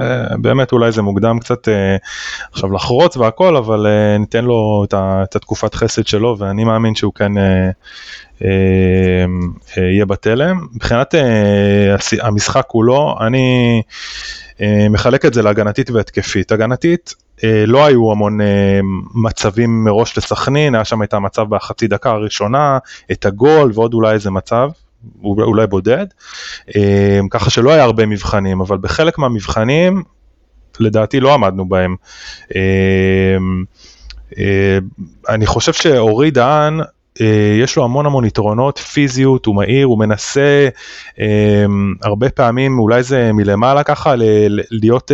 אה, 0.00 0.36
באמת 0.36 0.72
אולי 0.72 0.92
זה 0.92 1.02
מוקדם 1.02 1.38
קצת 1.38 1.68
אה, 1.68 1.96
עכשיו 2.52 2.72
לחרוץ 2.72 3.16
והכל 3.16 3.56
אבל 3.56 3.86
ניתן 4.18 4.44
לו 4.44 4.84
את 5.24 5.36
התקופת 5.36 5.74
חסד 5.74 6.06
שלו 6.06 6.36
ואני 6.38 6.64
מאמין 6.64 6.94
שהוא 6.94 7.12
כן 7.14 7.32
יהיה 9.76 10.06
בתלם. 10.06 10.66
מבחינת 10.74 11.14
המשחק 12.20 12.64
כולו 12.66 13.16
אני 13.20 13.82
מחלק 14.90 15.24
את 15.24 15.34
זה 15.34 15.42
להגנתית 15.42 15.90
והתקפית. 15.90 16.52
הגנתית 16.52 17.14
לא 17.66 17.86
היו 17.86 18.12
המון 18.12 18.40
אה, 18.40 18.80
מצבים 19.14 19.84
מראש 19.84 20.18
לסכנין, 20.18 20.74
היה 20.74 20.84
שם 20.84 21.02
את 21.02 21.14
המצב 21.14 21.42
בחצי 21.48 21.86
דקה 21.86 22.10
הראשונה, 22.10 22.78
את 23.12 23.26
הגול 23.26 23.70
ועוד 23.74 23.94
אולי 23.94 24.12
איזה 24.12 24.30
מצב, 24.30 24.68
אולי 25.24 25.66
בודד, 25.66 26.06
אה, 26.76 27.20
ככה 27.30 27.50
שלא 27.50 27.70
היה 27.70 27.82
הרבה 27.82 28.06
מבחנים, 28.06 28.60
אבל 28.60 28.78
בחלק 28.78 29.18
מהמבחנים 29.18 30.02
לדעתי 30.80 31.20
לא 31.20 31.34
עמדנו 31.34 31.68
בהם. 31.68 31.96
אני 35.28 35.46
חושב 35.46 35.72
שאורי 35.72 36.30
דהן 36.30 36.80
יש 37.62 37.76
לו 37.76 37.84
המון 37.84 38.06
המון 38.06 38.24
יתרונות, 38.24 38.78
פיזיות, 38.78 39.46
הוא 39.46 39.56
מהיר, 39.56 39.86
הוא 39.86 39.98
מנסה 39.98 40.68
הרבה 42.02 42.30
פעמים, 42.30 42.78
אולי 42.78 43.02
זה 43.02 43.32
מלמעלה 43.32 43.82
ככה, 43.82 44.14
להיות 44.70 45.12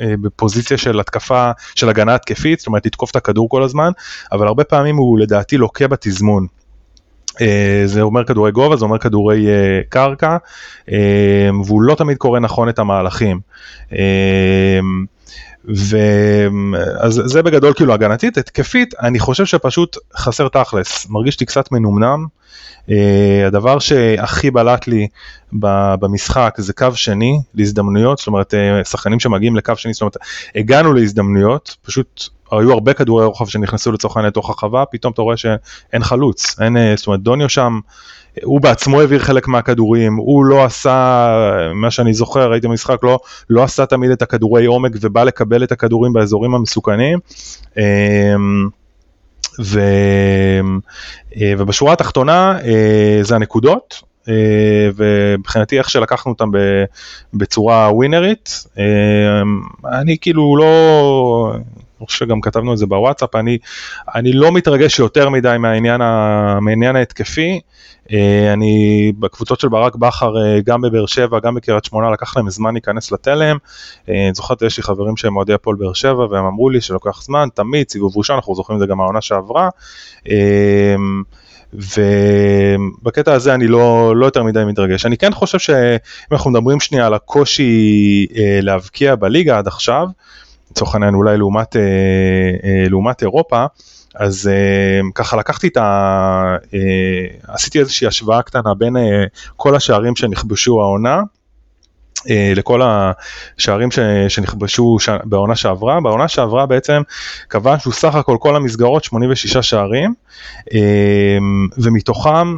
אה, 0.00 0.14
בפוזיציה 0.20 0.78
של 0.78 1.00
התקפה, 1.00 1.50
של 1.74 1.88
הגנה 1.88 2.14
התקפית, 2.14 2.58
זאת 2.58 2.66
אומרת 2.66 2.86
לתקוף 2.86 3.10
את 3.10 3.16
הכדור 3.16 3.48
כל 3.48 3.62
הזמן, 3.62 3.90
אבל 4.32 4.46
הרבה 4.46 4.64
פעמים 4.64 4.96
הוא 4.96 5.18
לדעתי 5.18 5.56
לוקה 5.56 5.88
בתזמון. 5.88 6.46
אה, 7.40 7.82
זה 7.84 8.00
אומר 8.00 8.24
כדורי 8.24 8.52
גובה, 8.52 8.76
זה 8.76 8.84
אומר 8.84 8.98
כדורי 8.98 9.46
אה, 9.48 9.80
קרקע, 9.88 10.36
והוא 11.66 11.82
לא 11.82 11.94
תמיד 11.94 12.16
קורא 12.16 12.40
נכון 12.40 12.68
את 12.68 12.78
המהלכים. 12.78 13.40
ואז 15.74 17.22
זה 17.24 17.42
בגדול 17.42 17.74
כאילו 17.74 17.94
הגנתית, 17.94 18.38
התקפית, 18.38 18.94
אני 19.00 19.18
חושב 19.18 19.44
שפשוט 19.44 19.96
חסר 20.16 20.48
תכלס, 20.48 21.06
מרגיש 21.10 21.40
לי 21.40 21.46
קצת 21.46 21.72
מנומנם. 21.72 22.26
Uh, 22.88 22.90
הדבר 23.46 23.78
שהכי 23.78 24.50
בלט 24.50 24.86
לי 24.86 25.08
במשחק 26.00 26.54
זה 26.58 26.72
קו 26.72 26.86
שני 26.94 27.38
להזדמנויות, 27.54 28.18
זאת 28.18 28.26
אומרת 28.26 28.54
uh, 28.54 28.84
שחקנים 28.88 29.20
שמגיעים 29.20 29.56
לקו 29.56 29.72
שני, 29.76 29.92
זאת 29.92 30.00
אומרת 30.00 30.16
הגענו 30.54 30.92
להזדמנויות, 30.92 31.76
פשוט 31.82 32.28
היו 32.52 32.72
הרבה 32.72 32.92
כדורי 32.92 33.24
רוחב 33.24 33.46
שנכנסו 33.46 33.92
לצורך 33.92 34.16
העניין 34.16 34.28
לתוך 34.28 34.50
החווה, 34.50 34.84
פתאום 34.90 35.12
אתה 35.12 35.22
רואה 35.22 35.36
שאין 35.36 36.02
חלוץ, 36.02 36.60
אין, 36.60 36.76
uh, 36.76 36.80
זאת 36.96 37.06
אומרת 37.06 37.20
דוניו 37.20 37.48
שם, 37.48 37.80
הוא 38.42 38.60
בעצמו 38.60 39.00
העביר 39.00 39.18
חלק 39.18 39.48
מהכדורים, 39.48 40.16
הוא 40.16 40.44
לא 40.44 40.64
עשה, 40.64 41.28
מה 41.74 41.90
שאני 41.90 42.14
זוכר, 42.14 42.50
ראיתי 42.50 42.68
במשחק, 42.68 42.98
לא, 43.02 43.18
לא 43.50 43.62
עשה 43.62 43.86
תמיד 43.86 44.10
את 44.10 44.22
הכדורי 44.22 44.66
עומק 44.66 44.92
ובא 45.00 45.24
לקבל 45.24 45.64
את 45.64 45.72
הכדורים 45.72 46.12
באזורים 46.12 46.54
המסוכנים. 46.54 47.18
Uh, 47.70 47.78
ו, 49.64 49.80
אה, 51.36 51.52
ובשורה 51.58 51.92
התחתונה 51.92 52.58
אה, 52.64 53.18
זה 53.22 53.34
הנקודות, 53.34 54.02
אה, 54.28 54.88
ומבחינתי 54.96 55.78
איך 55.78 55.90
שלקחנו 55.90 56.32
אותם 56.32 56.50
בצורה 57.34 57.92
ווינרית, 57.92 58.64
אני 59.84 60.16
כאילו 60.20 60.56
לא, 60.56 61.54
אני 62.00 62.06
חושב 62.06 62.18
שגם 62.18 62.40
כתבנו 62.40 62.72
את 62.72 62.78
זה 62.78 62.86
בוואטסאפ, 62.86 63.34
אני, 63.34 63.58
אני 64.14 64.32
לא 64.32 64.52
מתרגש 64.52 64.98
יותר 64.98 65.28
מדי 65.28 65.56
מהעניין, 65.58 66.00
ה, 66.00 66.58
מהעניין 66.60 66.96
ההתקפי, 66.96 67.60
אה, 68.12 68.52
אני 68.52 69.12
בקבוצות 69.18 69.60
של 69.60 69.68
ברק 69.68 69.96
בכר, 69.96 70.36
אה, 70.36 70.60
גם 70.64 70.80
בבאר 70.80 71.06
שבע, 71.06 71.40
גם 71.40 71.54
בקריית 71.54 71.84
שמונה, 71.84 72.10
לקח 72.10 72.36
להם 72.36 72.50
זמן 72.50 72.72
להיכנס 72.72 73.12
לתלם. 73.12 73.56
אה, 74.08 74.30
זוכרת, 74.34 74.62
יש 74.62 74.76
לי 74.76 74.82
חברים 74.82 75.16
שהם 75.16 75.36
אוהדי 75.36 75.52
הפועל 75.52 75.76
באר 75.76 75.92
שבע, 75.92 76.26
והם 76.30 76.44
אמרו 76.44 76.70
לי 76.70 76.80
שלוקח 76.80 77.22
זמן, 77.22 77.48
תמיד, 77.54 77.90
סיבוב 77.90 78.18
ראשון, 78.18 78.36
אנחנו 78.36 78.54
זוכרים 78.54 78.76
את 78.76 78.80
זה 78.80 78.86
גם 78.86 78.98
מהעונה 78.98 79.20
שעברה. 79.20 79.68
ובקטע 81.72 83.32
הזה 83.32 83.54
אני 83.54 83.66
לא, 83.66 84.16
לא 84.16 84.26
יותר 84.26 84.42
מדי 84.42 84.64
מתרגש. 84.64 85.06
אני 85.06 85.16
כן 85.16 85.32
חושב 85.32 85.58
שאם 85.58 86.32
אנחנו 86.32 86.50
מדברים 86.50 86.80
שנייה 86.80 87.06
על 87.06 87.14
הקושי 87.14 88.26
להבקיע 88.62 89.14
בליגה 89.14 89.58
עד 89.58 89.66
עכשיו, 89.66 90.06
לצורך 90.76 90.94
העניין 90.94 91.14
אולי 91.14 91.36
לעומת, 91.36 91.76
לעומת 92.90 93.22
אירופה, 93.22 93.64
אז 94.14 94.50
uh, 94.52 95.06
ככה 95.14 95.36
לקחתי 95.36 95.68
את 95.68 95.76
ה... 95.76 96.56
Uh, 96.64 96.72
עשיתי 97.48 97.78
איזושהי 97.78 98.06
השוואה 98.06 98.42
קטנה 98.42 98.74
בין 98.74 98.96
uh, 98.96 99.00
כל 99.56 99.76
השערים 99.76 100.16
שנכבשו 100.16 100.80
העונה. 100.80 101.20
uh, 102.18 102.22
לכל 102.56 102.80
השערים 102.84 103.88
שנכבשו 104.28 104.96
ש, 105.00 105.08
בעונה 105.24 105.56
שעברה, 105.56 106.00
בעונה 106.00 106.28
שעברה 106.28 106.66
בעצם 106.66 107.02
כבשנו 107.50 107.92
סך 107.92 108.14
הכל 108.14 108.36
כל 108.40 108.56
המסגרות 108.56 109.04
86 109.04 109.56
שערים 109.56 110.14
uh, 110.60 110.72
ומתוכם 111.78 112.56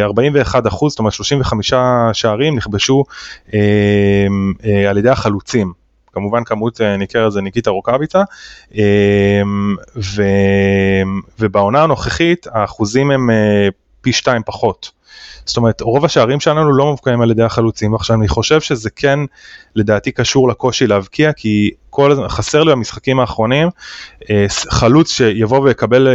41 0.00 0.66
אחוז, 0.66 0.92
זאת 0.92 0.98
אומרת 0.98 1.12
35 1.12 1.72
שערים 2.12 2.56
נכבשו 2.56 3.04
על 4.88 4.98
ידי 4.98 5.10
החלוצים. 5.10 5.81
כמובן 6.12 6.44
כמות 6.44 6.80
אה, 6.80 6.96
ניכרת 6.96 7.32
זה 7.32 7.40
ניקיטה 7.40 7.70
רוקאביצה, 7.70 8.22
ו, 9.96 10.22
ובעונה 11.38 11.82
הנוכחית 11.82 12.46
האחוזים 12.52 13.10
הם 13.10 13.30
אה, 13.30 13.68
פי 14.00 14.12
שתיים 14.12 14.42
פחות. 14.46 14.90
זאת 15.44 15.56
אומרת, 15.56 15.80
רוב 15.80 16.04
השערים 16.04 16.40
שלנו 16.40 16.72
לא 16.72 16.92
מבקעים 16.92 17.20
על 17.20 17.30
ידי 17.30 17.42
החלוצים, 17.42 17.92
ועכשיו 17.92 18.16
אני 18.16 18.28
חושב 18.28 18.60
שזה 18.60 18.90
כן, 18.90 19.18
לדעתי, 19.76 20.12
קשור 20.12 20.48
לקושי 20.48 20.86
להבקיע, 20.86 21.32
כי 21.32 21.70
כל 21.90 22.12
הזמן, 22.12 22.28
חסר 22.28 22.62
לי 22.62 22.72
במשחקים 22.72 23.20
האחרונים, 23.20 23.68
אה, 24.30 24.46
חלוץ 24.48 25.12
שיבוא 25.12 25.60
ויקבל 25.60 26.08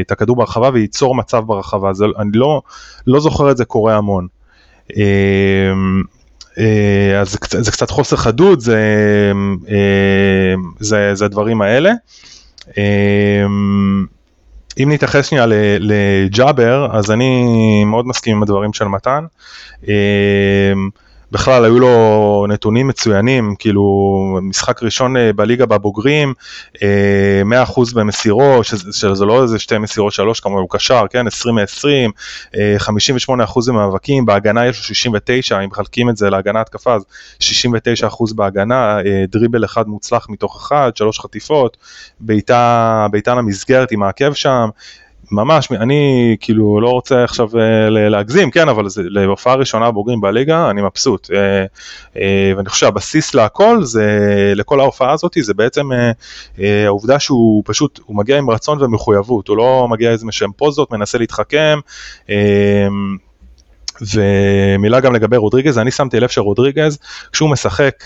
את 0.00 0.10
הכדור 0.10 0.36
ברחבה 0.36 0.70
וייצור 0.72 1.14
מצב 1.14 1.44
ברחבה, 1.46 1.92
זה, 1.92 2.04
אני 2.18 2.30
לא, 2.34 2.62
לא 3.06 3.20
זוכר 3.20 3.50
את 3.50 3.56
זה 3.56 3.64
קורה 3.64 3.96
המון. 3.96 4.26
אה, 4.96 5.72
אז 7.20 7.30
זה 7.32 7.38
קצת, 7.38 7.64
זה 7.64 7.72
קצת 7.72 7.90
חוסר 7.90 8.16
חדות, 8.16 8.60
זה, 8.60 8.82
אה, 9.68 10.54
זה, 10.80 11.14
זה 11.14 11.24
הדברים 11.24 11.62
האלה. 11.62 11.92
אה, 12.78 13.44
אם 14.82 14.92
נתייחס 14.92 15.26
שנייה 15.26 15.46
לג'אבר, 15.80 16.88
אז 16.92 17.10
אני 17.10 17.84
מאוד 17.84 18.06
מסכים 18.06 18.36
עם 18.36 18.42
הדברים 18.42 18.72
של 18.72 18.84
מתן. 18.84 19.24
בכלל 21.32 21.64
היו 21.64 21.78
לו 21.78 22.46
נתונים 22.48 22.86
מצוינים, 22.86 23.54
כאילו 23.58 24.38
משחק 24.42 24.82
ראשון 24.82 25.16
אה, 25.16 25.32
בליגה 25.32 25.66
בבוגרים, 25.66 26.34
100% 26.74 26.78
אה, 26.82 27.64
במסירות, 27.94 28.64
שזה, 28.64 29.24
לא 29.24 29.42
איזה 29.42 29.58
שתי 29.58 29.78
מסירות 29.78 30.12
שלוש 30.12 30.40
כמובן, 30.40 30.60
הוא 30.60 30.68
קשר, 30.70 31.02
כן, 31.10 31.26
20 31.26 31.54
מ-20, 31.54 32.10
58% 32.78 33.60
במאבקים, 33.68 34.26
בהגנה 34.26 34.66
יש 34.66 34.76
לו 34.76 34.82
69, 34.82 35.60
אם 35.60 35.68
מחלקים 35.68 36.10
את 36.10 36.16
זה 36.16 36.30
להגנה 36.30 36.60
התקפה, 36.60 36.94
אז 36.94 37.04
69% 37.40 38.34
בהגנה, 38.34 38.98
אה, 38.98 39.24
דריבל 39.28 39.64
אחד 39.64 39.88
מוצלח 39.88 40.26
מתוך 40.28 40.56
אחד, 40.56 40.92
שלוש 40.94 41.20
חטיפות, 41.20 41.76
בעיטה 42.20 43.08
למסגרת 43.26 43.92
עם 43.92 44.02
העקב 44.02 44.32
שם. 44.32 44.68
ממש, 45.32 45.72
אני 45.72 46.36
כאילו 46.40 46.80
לא 46.80 46.88
רוצה 46.88 47.24
עכשיו 47.24 47.48
אה, 47.58 47.90
להגזים, 47.90 48.50
כן, 48.50 48.68
אבל 48.68 48.88
זה 48.88 49.02
להופעה 49.04 49.54
ראשונה 49.54 49.90
בוגרים 49.90 50.20
בליגה, 50.20 50.70
אני 50.70 50.82
מבסוט. 50.82 51.30
אה, 51.34 51.64
אה, 52.16 52.52
ואני 52.56 52.68
חושב 52.68 52.86
שהבסיס 52.86 53.34
להכל, 53.34 53.84
זה, 53.84 54.06
לכל 54.56 54.80
ההופעה 54.80 55.12
הזאת, 55.12 55.36
זה 55.40 55.54
בעצם 55.54 55.90
העובדה 56.86 57.18
שהוא 57.18 57.62
פשוט, 57.66 58.00
הוא 58.06 58.16
מגיע 58.16 58.38
עם 58.38 58.50
רצון 58.50 58.82
ומחויבות, 58.82 59.48
הוא 59.48 59.56
לא 59.56 59.86
מגיע 59.90 60.10
איזה 60.10 60.26
שהם 60.30 60.50
פוזות, 60.56 60.90
מנסה 60.90 61.18
להתחכם. 61.18 61.78
ומילה 64.14 65.00
גם 65.00 65.14
לגבי 65.14 65.36
רודריגז, 65.36 65.78
אני 65.78 65.90
שמתי 65.90 66.20
לב 66.20 66.28
שרודריגז, 66.28 66.98
כשהוא 67.32 67.50
משחק 67.50 68.04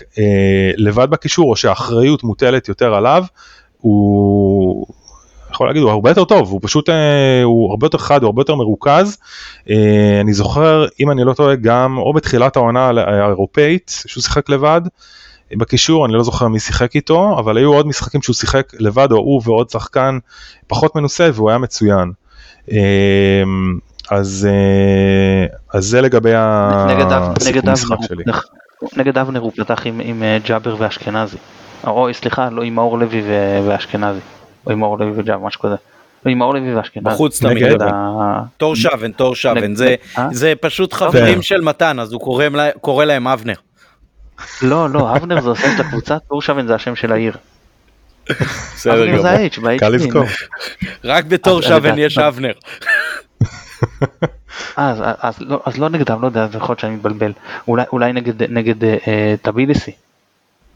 לבד 0.76 1.10
בקישור, 1.10 1.50
או 1.50 1.56
שהאחריות 1.56 2.24
מוטלת 2.24 2.68
יותר 2.68 2.94
עליו, 2.94 3.24
הוא... 3.80 4.86
יכול 5.54 5.66
להגיד, 5.66 5.82
הוא 5.82 5.90
הרבה 5.90 6.10
יותר 6.10 6.24
טוב, 6.24 6.50
הוא 6.50 6.60
פשוט, 6.62 6.88
אה, 6.88 7.42
הוא 7.42 7.70
הרבה 7.70 7.86
יותר 7.86 7.98
חד, 7.98 8.22
הוא 8.22 8.28
הרבה 8.28 8.40
יותר 8.40 8.54
מרוכז. 8.54 9.18
אה, 9.70 10.20
אני 10.20 10.32
זוכר, 10.32 10.86
אם 11.00 11.10
אני 11.10 11.24
לא 11.24 11.32
טועה, 11.32 11.54
גם 11.54 11.98
או 11.98 12.12
בתחילת 12.12 12.56
העונה 12.56 12.90
האירופאית, 13.06 14.02
שהוא 14.06 14.22
שיחק 14.22 14.48
לבד, 14.48 14.80
בקישור, 15.52 16.06
אני 16.06 16.14
לא 16.14 16.22
זוכר 16.22 16.48
מי 16.48 16.60
שיחק 16.60 16.94
איתו, 16.94 17.38
אבל 17.38 17.56
היו 17.56 17.74
עוד 17.74 17.86
משחקים 17.86 18.22
שהוא 18.22 18.34
שיחק 18.34 18.72
לבד, 18.78 19.12
או 19.12 19.16
הוא 19.16 19.42
ועוד 19.44 19.70
שחקן 19.70 20.18
פחות 20.66 20.96
מנוסה, 20.96 21.30
והוא 21.34 21.50
היה 21.50 21.58
מצוין. 21.58 22.12
אמ, 22.72 22.76
אז, 24.10 24.48
אה, 24.50 25.46
אז 25.78 25.84
זה 25.84 26.00
לגבי 26.00 26.32
הסיכום 26.34 27.72
משחק 27.72 27.96
שלי. 28.08 28.24
נגד 28.96 29.18
אבנר 29.18 29.40
הוא 29.40 29.52
פתח 29.56 29.82
עם, 29.84 30.00
עם 30.04 30.22
אה, 30.22 30.38
ג'אבר 30.46 30.76
ואשכנזי. 30.78 31.36
או 31.86 32.08
סליחה, 32.12 32.50
לא 32.50 32.62
עם 32.62 32.74
מאור 32.74 32.98
לוי 32.98 33.22
ואשכנזי. 33.66 34.20
או 34.66 34.72
עם 34.72 34.80
מאור 34.80 34.98
לוי 34.98 35.20
וג'אבר, 35.20 35.46
משהו 35.46 35.60
כזה. 35.60 35.74
לא, 36.26 36.30
עם 36.30 36.38
מאור 36.38 36.54
לוי 36.54 36.74
ואשכנזי. 36.74 37.04
בחוץ 37.06 37.42
תמיד. 37.42 37.66
תור 38.56 38.76
שבן, 38.76 39.12
תור 39.12 39.34
שבן. 39.34 39.74
זה 40.32 40.52
פשוט 40.60 40.92
חברים 40.92 41.42
של 41.42 41.60
מתן, 41.60 41.98
אז 42.00 42.12
הוא 42.12 42.20
קורא 42.80 43.04
להם 43.04 43.28
אבנר. 43.28 43.54
לא, 44.62 44.90
לא, 44.90 45.16
אבנר 45.16 45.40
זה 45.40 45.50
השם 45.50 45.76
של 45.76 45.82
הקבוצה, 45.82 46.18
תור 46.18 46.42
שבן 46.42 46.66
זה 46.66 46.74
השם 46.74 46.96
של 46.96 47.12
העיר. 47.12 47.36
בסדר 48.74 49.06
גמור. 49.06 49.26
קל 49.78 49.88
לזכור. 49.88 50.24
רק 51.04 51.24
בתור 51.24 51.62
שבן 51.62 51.98
יש 51.98 52.18
אבנר. 52.18 52.52
אז, 54.76 55.02
אז, 55.20 55.34
לא, 55.40 55.60
אז 55.64 55.78
לא 55.78 55.88
נגדם, 55.88 56.22
לא 56.22 56.26
יודע, 56.26 56.46
יכול 56.56 56.68
להיות 56.68 56.78
שאני 56.78 56.94
מתבלבל. 56.96 57.32
אולי, 57.68 57.84
אולי 57.92 58.12
נגד, 58.12 58.42
נגד 58.42 58.84
אה, 58.84 59.34
טביליסי. 59.42 59.92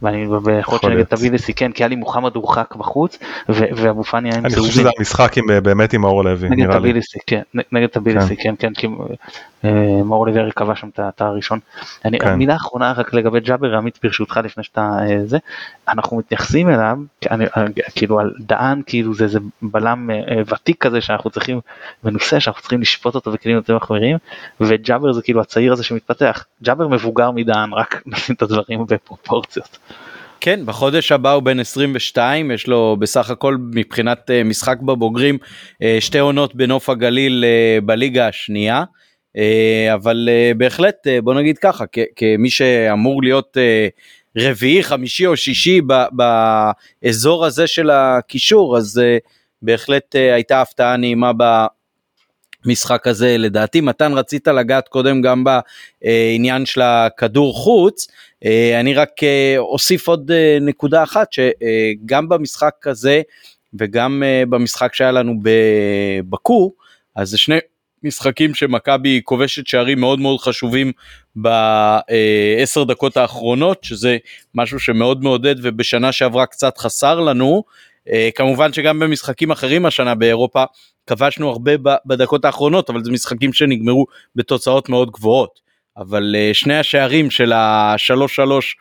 ואני 0.02 0.22
יכול 0.22 0.78
להיות. 0.82 0.82
שנגד 0.82 1.02
טביליסי 1.02 1.54
כן 1.54 1.72
כי 1.72 1.82
היה 1.82 1.88
לי 1.88 1.96
מוחמד 1.96 2.37
הורחק 2.37 2.74
בחוץ 2.74 3.18
ואבו 3.48 4.04
פאני 4.04 4.28
היה 4.28 4.38
עם 4.38 4.48
צהובים. 4.48 4.64
אני 4.64 4.68
חושב 4.68 4.80
שזה 4.80 4.90
המשחק 4.98 5.34
באמת 5.62 5.92
עם 5.92 6.00
מאור 6.00 6.24
לוי 6.24 6.48
נגד 6.48 6.72
טביליסי 6.72 7.18
כן 7.26 7.42
נגד 7.72 7.87
טביליסי 7.87 8.37
כן. 8.37 8.54
כן 8.58 8.74
כי 8.74 8.87
אה, 8.87 8.92
מאור 10.04 10.26
לוי 10.26 10.52
כבש 10.52 10.80
שם 10.80 10.88
את 11.08 11.20
הראשון. 11.20 11.58
כן. 12.02 12.34
מילה 12.34 12.56
אחרונה 12.56 12.92
רק 12.96 13.14
לגבי 13.14 13.40
ג'אבר 13.40 13.76
עמית 13.76 13.98
ברשותך 14.02 14.40
לפני 14.44 14.64
שאתה 14.64 14.90
אה, 15.00 15.16
זה 15.24 15.38
אנחנו 15.88 16.16
מתייחסים 16.16 16.70
אליו 16.70 16.98
כאילו 17.94 18.20
על 18.20 18.32
דהן 18.40 18.82
כאילו 18.86 19.14
זה 19.14 19.24
איזה 19.24 19.38
בלם 19.62 20.10
אה, 20.10 20.42
ותיק 20.54 20.82
כזה 20.86 21.00
שאנחנו 21.00 21.30
צריכים 21.30 21.60
מנוסה 22.04 22.40
שאנחנו 22.40 22.60
צריכים 22.60 22.80
לשפוט 22.80 23.14
אותו 23.14 23.32
בכלים 23.32 23.56
יותר 23.56 23.76
מחמירים 23.76 24.16
וג'אבר 24.60 25.12
זה 25.12 25.22
כאילו 25.22 25.40
הצעיר 25.40 25.72
הזה 25.72 25.84
שמתפתח 25.84 26.44
ג'אבר 26.62 26.88
מבוגר 26.88 27.30
מדהן 27.30 27.72
רק 27.72 28.02
נשים 28.06 28.34
את 28.34 28.42
הדברים 28.42 28.86
בפרופורציות. 28.88 29.78
כן, 30.40 30.60
בחודש 30.66 31.12
הבא 31.12 31.32
הוא 31.32 31.42
בן 31.42 31.60
22, 31.60 32.50
יש 32.50 32.66
לו 32.66 32.96
בסך 32.98 33.30
הכל 33.30 33.56
מבחינת 33.74 34.30
משחק 34.44 34.80
בבוגרים 34.80 35.38
שתי 36.00 36.18
עונות 36.18 36.54
בנוף 36.54 36.88
הגליל 36.90 37.44
בליגה 37.84 38.28
השנייה, 38.28 38.84
אבל 39.94 40.29
uh, 40.29 40.59
בהחלט 40.59 41.07
uh, 41.07 41.22
בוא 41.22 41.35
נגיד 41.35 41.59
ככה, 41.59 41.85
כמי 42.16 42.51
שאמור 42.51 43.22
להיות 43.22 43.57
רביעי, 44.37 44.83
חמישי 44.83 45.27
או 45.27 45.37
שישי 45.37 45.81
באזור 47.03 47.44
הזה 47.44 47.66
של 47.66 47.90
הקישור, 47.90 48.77
אז 48.77 49.03
בהחלט 49.62 50.14
הייתה 50.14 50.61
הפתעה 50.61 50.96
נעימה 50.96 51.33
במשחק 52.64 53.07
הזה 53.07 53.38
לדעתי. 53.38 53.81
מתן 53.81 54.12
רצית 54.12 54.48
לגעת 54.48 54.88
קודם 54.88 55.22
גם 55.22 55.44
בעניין 55.44 56.66
של 56.66 56.81
הכדור 56.83 57.55
חוץ. 57.55 58.07
אה, 58.44 58.81
אני 58.81 58.94
רק 58.94 59.22
אה, 59.22 59.55
אוסיף 59.59 60.09
עוד 60.09 60.31
אה, 60.31 60.59
נקודה 60.61 61.03
אחת 61.03 61.33
שגם 61.33 62.29
במשחק 62.29 62.87
הזה 62.87 63.22
וגם 63.74 64.22
במשחק 64.48 64.94
שהיה 64.94 65.12
לנו 65.12 65.35
בבקו 65.42 66.72
אז 67.16 67.31
זה 67.31 67.38
שני 67.38 67.59
משחקים 68.02 68.54
שמכבי 68.54 69.20
כובשת 69.24 69.66
שערים 69.66 70.00
מאוד 70.00 70.20
מאוד 70.20 70.40
חשובים 70.40 70.92
בעשר 71.37 72.84
דקות 72.84 73.16
האחרונות 73.16 73.84
שזה 73.84 74.16
משהו 74.54 74.80
שמאוד 74.80 75.22
מעודד 75.22 75.54
ובשנה 75.62 76.12
שעברה 76.12 76.46
קצת 76.46 76.78
חסר 76.78 77.20
לנו 77.20 77.64
כמובן 78.34 78.72
שגם 78.72 78.98
במשחקים 78.98 79.50
אחרים 79.50 79.87
השנה 79.87 80.14
באירופה 80.14 80.64
כבשנו 81.06 81.50
הרבה 81.50 81.72
בדקות 82.06 82.44
האחרונות 82.44 82.90
אבל 82.90 83.04
זה 83.04 83.11
משחקים 83.11 83.52
שנגמרו 83.52 84.06
בתוצאות 84.37 84.88
מאוד 84.88 85.11
גבוהות. 85.11 85.68
אבל 85.98 86.34
uh, 86.34 86.54
שני 86.54 86.78
השערים 86.78 87.30
של 87.30 87.52
השלוש 87.54 88.37
שלוש 88.37 88.76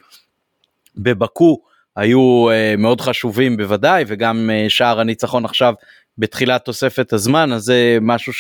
בבקו 0.97 1.61
היו 1.95 2.47
uh, 2.49 2.77
מאוד 2.77 3.01
חשובים 3.01 3.57
בוודאי 3.57 4.03
וגם 4.07 4.49
שער 4.69 4.99
הניצחון 4.99 5.45
עכשיו 5.45 5.73
בתחילת 6.17 6.65
תוספת 6.65 7.13
הזמן 7.13 7.51
אז 7.53 7.63
זה 7.63 7.97
משהו 8.01 8.33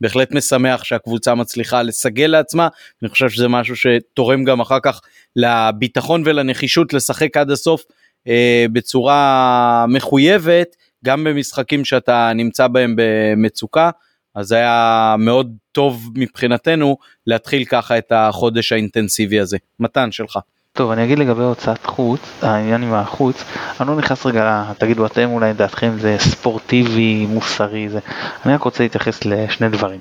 שבהחלט 0.00 0.32
משמח 0.32 0.84
שהקבוצה 0.84 1.34
מצליחה 1.34 1.82
לסגל 1.82 2.26
לעצמה 2.26 2.68
אני 3.02 3.08
חושב 3.08 3.28
שזה 3.30 3.48
משהו 3.48 3.76
שתורם 3.76 4.44
גם 4.44 4.60
אחר 4.60 4.78
כך 4.82 5.00
לביטחון 5.36 6.22
ולנחישות 6.26 6.92
לשחק 6.92 7.36
עד 7.36 7.50
הסוף 7.50 7.82
uh, 7.82 8.30
בצורה 8.72 9.84
מחויבת 9.88 10.76
גם 11.04 11.24
במשחקים 11.24 11.84
שאתה 11.84 12.32
נמצא 12.34 12.66
בהם 12.66 12.94
במצוקה. 12.96 13.90
אז 14.34 14.52
היה 14.52 15.14
מאוד 15.18 15.56
טוב 15.72 16.10
מבחינתנו 16.14 16.96
להתחיל 17.26 17.64
ככה 17.64 17.98
את 17.98 18.12
החודש 18.14 18.72
האינטנסיבי 18.72 19.40
הזה. 19.40 19.58
מתן 19.80 20.12
שלך. 20.12 20.38
טוב 20.72 20.90
אני 20.90 21.04
אגיד 21.04 21.18
לגבי 21.18 21.42
הוצאת 21.42 21.86
חוץ, 21.86 22.20
העניין 22.42 22.82
עם 22.82 22.94
החוץ, 22.94 23.44
אני 23.80 23.88
לא 23.88 23.96
נכנס 23.96 24.26
רגע, 24.26 24.64
תגידו 24.78 25.06
אתם 25.06 25.30
אולי 25.30 25.52
דעתכם 25.52 25.92
זה 25.98 26.16
ספורטיבי, 26.18 27.26
מוסרי, 27.26 27.88
זה, 27.88 27.98
אני 28.46 28.54
רק 28.54 28.62
רוצה 28.62 28.82
להתייחס 28.82 29.24
לשני 29.24 29.68
דברים. 29.68 30.00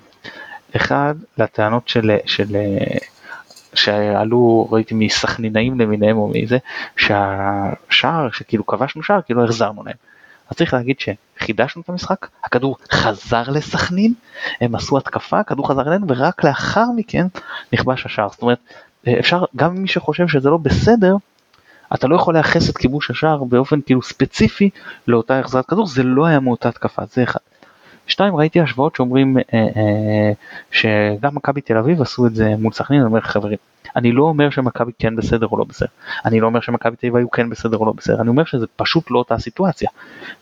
אחד, 0.76 1.16
לטענות 1.38 1.88
של, 1.88 2.12
של 2.26 2.56
שעלו, 3.74 4.68
ראיתי 4.72 4.96
מסכנינאים 4.96 5.80
למיניהם 5.80 6.18
או 6.18 6.32
מזה, 6.36 6.58
שהשער, 6.98 8.30
שכאילו 8.32 8.66
כבשנו 8.66 9.04
שער, 9.04 9.22
כאילו 9.22 9.44
החזרנו 9.44 9.84
להם. 9.84 9.96
אז 10.50 10.58
צריך 10.58 10.74
להגיד 10.74 10.96
שחידשנו 11.00 11.82
את 11.82 11.90
המשחק, 11.90 12.28
הכדור 12.44 12.78
חזר 12.92 13.44
לסכנין, 13.48 14.14
הם 14.62 14.76
עשו 14.76 14.98
התקפה, 14.98 15.40
הכדור 15.40 15.68
חזר 15.68 15.88
אלינו 15.88 16.06
ורק 16.10 16.44
לאחר 16.44 16.86
מכן 16.96 17.28
נכבש 17.74 18.06
השער. 18.06 18.30
זאת 18.30 18.42
אומרת, 18.42 18.60
אפשר, 19.20 19.44
גם 19.56 19.76
מי 19.76 19.88
שחושב 19.88 20.28
שזה 20.28 20.50
לא 20.50 20.58
בסדר, 20.58 21.16
אתה 21.94 22.08
לא 22.08 22.16
יכול 22.16 22.34
לייחס 22.34 22.70
את 22.70 22.78
כיבוש 22.78 23.12
השער 23.12 23.44
באופן 23.44 23.82
כאילו 23.82 24.02
ספציפי 24.02 24.70
לאותה 25.08 25.40
החזרת 25.40 25.66
כדור, 25.66 25.88
זה 25.88 26.04
לא 26.04 26.26
היה 26.26 26.40
מאותה 26.40 26.70
התקפה, 26.70 27.02
זה 27.06 27.24
אחד. 27.24 27.40
שתיים, 28.08 28.36
ראיתי 28.36 28.62
השוואות 28.62 28.96
שאומרים 28.96 29.38
אה, 29.38 29.44
אה, 29.54 30.32
שגם 30.72 31.36
מכבי 31.36 31.62
תל 31.62 31.78
אביב 31.78 32.02
עשו 32.02 32.28
את 32.28 32.36
זה 32.36 32.56
מול 32.60 32.74
סכנין, 32.74 33.00
אני 33.00 33.08
אומר 33.08 33.22
חברים, 33.22 33.58
אני 33.96 34.12
לא 34.12 34.24
אומר 34.24 34.50
שמכבי 34.50 34.92
כן 35.00 35.16
בסדר 35.16 35.48
או 35.48 35.58
לא 35.58 35.64
בסדר, 35.64 35.88
אני 36.26 36.40
לא 36.40 36.48
אומר 36.48 36.60
שמכבי 36.60 36.96
תל 36.96 37.08
אביב 37.08 37.16
היו 37.16 37.32
כן 37.32 37.50
בסדר 37.50 37.78
או 37.78 37.86
לא 37.86 37.94
בסדר, 37.98 38.22
אני 38.22 38.30
אומר 38.30 38.44
שזה 38.44 38.66
פשוט 38.76 39.12
לא 39.12 39.20
אותה 39.20 39.38
סיטואציה. 39.38 39.90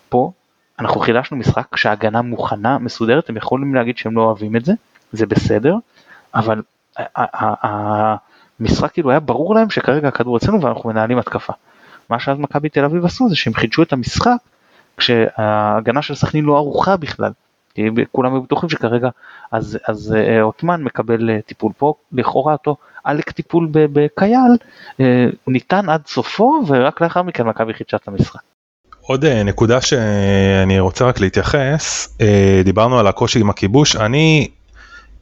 פה 0.10 0.32
אנחנו 0.80 1.00
חילשנו 1.00 1.38
משחק 1.38 1.68
כשההגנה 1.72 2.22
מוכנה, 2.22 2.78
מסודרת, 2.78 3.30
הם 3.30 3.38
יכולים 3.38 3.76
להגיד 3.76 3.98
שהם 3.98 4.16
לא 4.16 4.22
אוהבים 4.22 4.56
את 4.56 4.66
זה, 4.66 4.74
זה 5.12 5.26
בסדר, 5.26 5.76
אבל 6.36 6.62
המשחק 8.60 8.92
כאילו 8.92 9.10
היה 9.10 9.20
ברור 9.20 9.56
להם 9.56 9.70
שכרגע 9.70 10.08
הכדור 10.08 10.38
אצלנו 10.38 10.62
ואנחנו 10.62 10.90
מנהלים 10.90 11.18
התקפה. 11.18 11.54
מה 12.10 12.20
שאז 12.20 12.38
מכבי 12.40 12.70
תל 12.70 12.86
אביב 12.86 13.06
עשו 13.06 13.30
זה 13.30 13.36
שהם 13.36 13.54
חידשו 13.54 13.84
את 13.84 13.94
המשחק 13.94 14.38
כשההגנה 14.98 16.02
של 16.02 16.16
סכנין 16.16 16.46
לא 16.46 16.56
ערוכה 16.56 16.98
בכלל. 16.98 17.32
כי 17.78 17.90
כולם 18.12 18.34
היו 18.34 18.42
בטוחים 18.42 18.70
שכרגע 18.70 19.10
אז, 19.52 19.78
אז 19.88 20.16
אה, 20.18 20.42
עותמן 20.42 20.84
מקבל 20.84 21.30
אה, 21.30 21.40
טיפול 21.46 21.72
פה, 21.78 21.94
לכאורה 22.12 22.54
אותו 22.54 22.76
עלק 23.04 23.32
טיפול 23.32 23.68
בקייל 23.72 24.58
אה, 25.00 25.26
ניתן 25.48 25.90
עד 25.90 26.02
סופו 26.08 26.62
ורק 26.68 27.02
לאחר 27.02 27.22
מכן 27.22 27.44
מכבי 27.44 27.74
חידשה 27.74 27.98
את 27.98 28.08
המשחק. 28.08 28.40
עוד 29.02 29.26
נקודה 29.26 29.82
שאני 29.82 30.80
רוצה 30.80 31.06
רק 31.06 31.20
להתייחס, 31.20 32.18
דיברנו 32.64 33.00
על 33.00 33.08
הקושי 33.08 33.40
עם 33.40 33.50
הכיבוש, 33.50 33.96
אני 33.96 34.48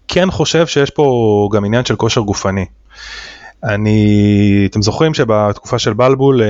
כן 0.07 0.31
חושב 0.31 0.67
שיש 0.67 0.89
פה 0.89 1.49
גם 1.53 1.65
עניין 1.65 1.85
של 1.85 1.95
כושר 1.95 2.21
גופני. 2.21 2.65
אני, 3.63 4.67
אתם 4.71 4.81
זוכרים 4.81 5.13
שבתקופה 5.13 5.79
של 5.79 5.93
בלבול, 5.93 6.41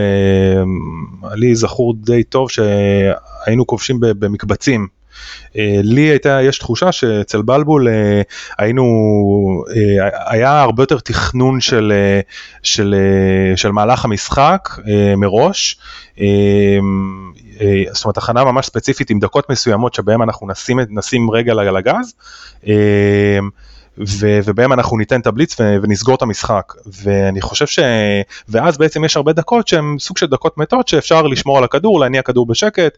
לי 1.34 1.56
זכור 1.56 1.94
די 1.98 2.24
טוב 2.24 2.50
שהיינו 2.50 3.68
כובשים 3.68 3.98
במקבצים 4.00 4.88
אה, 5.58 5.80
לי 5.84 6.02
הייתה, 6.02 6.42
יש 6.42 6.60
תחושה 6.60 6.92
שאצל 6.92 7.42
בלבול 7.42 7.88
אה, 7.88 8.22
היינו, 8.58 8.84
אה, 9.76 10.10
היה 10.26 10.62
הרבה 10.62 10.84
יותר 10.84 11.00
תכנון 11.00 11.62
של, 11.62 11.94
של, 12.64 12.96
של 13.56 13.72
מהלך 13.72 14.06
המשחק 14.06 14.70
מראש. 15.18 15.80
זאת 17.92 18.06
אומרת 18.06 18.18
הכנה 18.18 18.44
ממש 18.44 18.66
ספציפית 18.66 19.10
עם 19.10 19.20
דקות 19.20 19.50
מסוימות 19.50 19.94
שבהם 19.94 20.22
אנחנו 20.22 20.48
נשים, 20.48 20.80
נשים 20.90 21.32
רגע 21.32 21.52
על 21.52 21.78
הגז. 21.78 22.14
ובהם 24.46 24.74
אנחנו 24.74 24.98
ניתן 24.98 25.20
את 25.20 25.28
הבליץ 25.28 25.60
ו- 25.60 25.76
ונסגור 25.82 26.16
את 26.16 26.22
המשחק. 26.22 26.74
ואני 27.04 27.42
חושב 27.42 27.68
ש... 27.68 27.80
ואז 28.50 28.78
בעצם 28.78 29.04
יש 29.04 29.18
הרבה 29.18 29.34
דקות 29.34 29.68
שהן 29.68 29.96
סוג 30.00 30.18
של 30.18 30.26
דקות 30.26 30.58
מתות 30.58 30.88
שאפשר 30.88 31.22
לשמור 31.22 31.58
על 31.58 31.64
הכדור 31.64 32.00
להניע 32.00 32.22
כדור 32.22 32.46
בשקט 32.46 32.98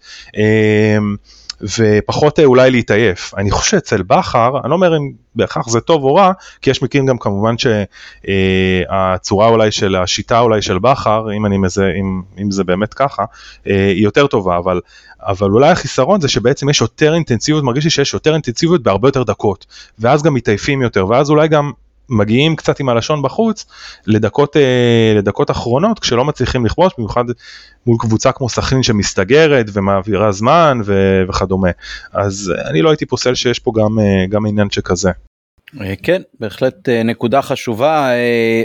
ופחות 1.61 2.39
אולי 2.39 2.71
להתעייף. 2.71 3.33
אני 3.37 3.51
חושב 3.51 3.71
שאצל 3.71 4.01
בכר, 4.01 4.59
אני 4.61 4.69
לא 4.69 4.75
אומר 4.75 4.97
אם 4.97 5.11
בהכרח 5.35 5.69
זה 5.69 5.79
טוב 5.79 6.03
או 6.03 6.15
רע, 6.15 6.31
כי 6.61 6.69
יש 6.69 6.83
מקרים 6.83 7.05
גם 7.05 7.17
כמובן 7.17 7.55
שהצורה 7.57 9.47
אולי 9.47 9.71
של 9.71 9.95
השיטה 9.95 10.39
אולי 10.39 10.61
של 10.61 10.79
בכר, 10.79 11.25
אם, 11.37 11.45
אם, 11.45 12.21
אם 12.41 12.51
זה 12.51 12.63
באמת 12.63 12.93
ככה, 12.93 13.23
היא 13.65 14.03
יותר 14.03 14.27
טובה, 14.27 14.57
אבל, 14.57 14.79
אבל 15.21 15.49
אולי 15.49 15.69
החיסרון 15.69 16.21
זה 16.21 16.27
שבעצם 16.27 16.69
יש 16.69 16.81
יותר 16.81 17.13
אינטנסיביות, 17.13 17.63
מרגיש 17.63 17.83
לי 17.83 17.89
שיש 17.89 18.13
יותר 18.13 18.33
אינטנסיביות 18.33 18.83
בהרבה 18.83 19.07
יותר 19.07 19.23
דקות, 19.23 19.65
ואז 19.99 20.23
גם 20.23 20.33
מתעייפים 20.33 20.81
יותר, 20.81 21.07
ואז 21.07 21.29
אולי 21.29 21.47
גם 21.47 21.71
מגיעים 22.09 22.55
קצת 22.55 22.79
עם 22.79 22.89
הלשון 22.89 23.21
בחוץ 23.21 23.65
לדקות, 24.07 24.57
אה, 24.57 25.13
לדקות 25.15 25.51
אחרונות 25.51 25.99
כשלא 25.99 26.25
מצליחים 26.25 26.65
לכבוש, 26.65 26.93
במיוחד 26.97 27.23
מול 27.87 27.97
קבוצה 27.99 28.31
כמו 28.31 28.49
סכנין 28.49 28.83
שמסתגרת 28.83 29.65
ומעבירה 29.73 30.31
זמן 30.31 30.79
ו- 30.85 31.21
וכדומה. 31.29 31.69
אז 32.13 32.53
אני 32.69 32.81
לא 32.81 32.89
הייתי 32.89 33.05
פוסל 33.05 33.35
שיש 33.35 33.59
פה 33.59 33.71
גם, 33.75 33.99
אה, 33.99 34.25
גם 34.29 34.45
עניין 34.45 34.69
שכזה. 34.69 35.11
אה, 35.81 35.93
כן, 36.03 36.21
בהחלט 36.39 36.89
נקודה 36.89 37.41
חשובה. 37.41 38.09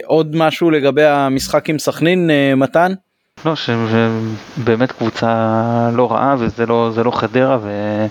עוד 0.04 0.36
משהו 0.36 0.70
לגבי 0.70 1.04
המשחק 1.04 1.70
עם 1.70 1.78
סכנין, 1.78 2.30
מתן? 2.56 2.92
לא, 3.44 3.54
שבאמת 3.56 4.92
קבוצה 4.92 5.90
לא 5.92 6.12
רעה 6.12 6.36
וזה 6.38 6.66
לא, 6.66 6.90
לא 7.04 7.10
חדרה 7.10 7.58
ו... 7.62 8.06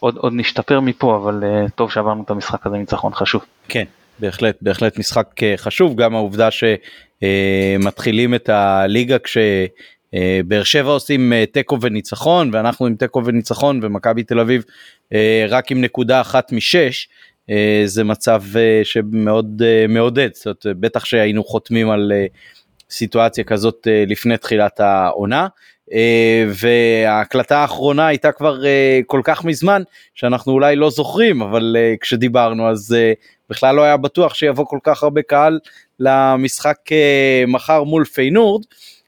עוד, 0.00 0.16
עוד 0.16 0.32
נשתפר 0.36 0.80
מפה, 0.80 1.16
אבל 1.16 1.42
uh, 1.42 1.70
טוב 1.70 1.90
שעברנו 1.90 2.22
את 2.22 2.30
המשחק 2.30 2.66
הזה 2.66 2.76
ניצחון 2.76 3.14
חשוב. 3.14 3.44
כן, 3.68 3.84
בהחלט, 4.18 4.56
בהחלט 4.62 4.98
משחק 4.98 5.26
uh, 5.40 5.42
חשוב, 5.56 5.96
גם 5.96 6.14
העובדה 6.14 6.48
שמתחילים 6.50 8.34
uh, 8.34 8.36
את 8.36 8.48
הליגה 8.48 9.16
כשבאר 9.18 10.64
שבע 10.64 10.90
עושים 10.90 11.32
תיקו 11.52 11.78
וניצחון, 11.80 12.50
ואנחנו 12.52 12.86
עם 12.86 12.94
תיקו 12.94 13.24
וניצחון, 13.24 13.80
ומכבי 13.82 14.22
תל 14.22 14.40
אביב 14.40 14.64
רק 15.48 15.70
עם 15.70 15.80
נקודה 15.80 16.20
אחת 16.20 16.52
משש. 16.52 17.08
זה 17.84 18.04
מצב 18.04 18.42
שמאוד 18.82 19.62
מעודד, 19.88 20.28
זאת 20.34 20.46
אומרת, 20.46 20.80
בטח 20.80 21.04
שהיינו 21.04 21.44
חותמים 21.44 21.90
על 21.90 22.12
סיטואציה 22.90 23.44
כזאת 23.44 23.86
לפני 24.06 24.36
תחילת 24.36 24.80
העונה. 24.80 25.46
אה, 25.92 26.44
וההקלטה 26.48 27.58
האחרונה 27.58 28.06
הייתה 28.06 28.32
כבר 28.32 28.66
אה, 28.66 29.00
כל 29.06 29.20
כך 29.24 29.44
מזמן 29.44 29.82
שאנחנו 30.14 30.52
אולי 30.52 30.76
לא 30.76 30.90
זוכרים 30.90 31.42
אבל 31.42 31.76
אה, 31.78 31.94
כשדיברנו 32.00 32.68
אז 32.68 32.96
בכלל 33.50 33.74
לא 33.74 33.82
היה 33.82 33.96
בטוח 33.96 34.34
שיבוא 34.34 34.64
כל 34.66 34.78
כך 34.82 35.02
הרבה 35.02 35.22
קהל 35.22 35.58
למשחק 36.00 36.76
מחר 37.46 37.84
מול 37.84 38.04
פיינורד. 38.04 38.64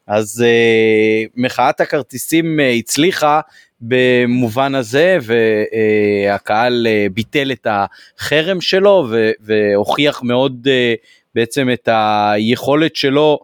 אז 0.07 0.45
מחאת 1.37 1.81
הכרטיסים 1.81 2.61
הצליחה 2.79 3.41
במובן 3.81 4.75
הזה 4.75 5.19
והקהל 5.23 6.87
ביטל 7.13 7.53
את 7.53 7.67
החרם 7.71 8.61
שלו 8.61 9.09
והוכיח 9.41 10.23
מאוד 10.23 10.69
בעצם 11.35 11.69
את 11.73 11.89
היכולת 11.93 12.97
שלו 12.97 13.39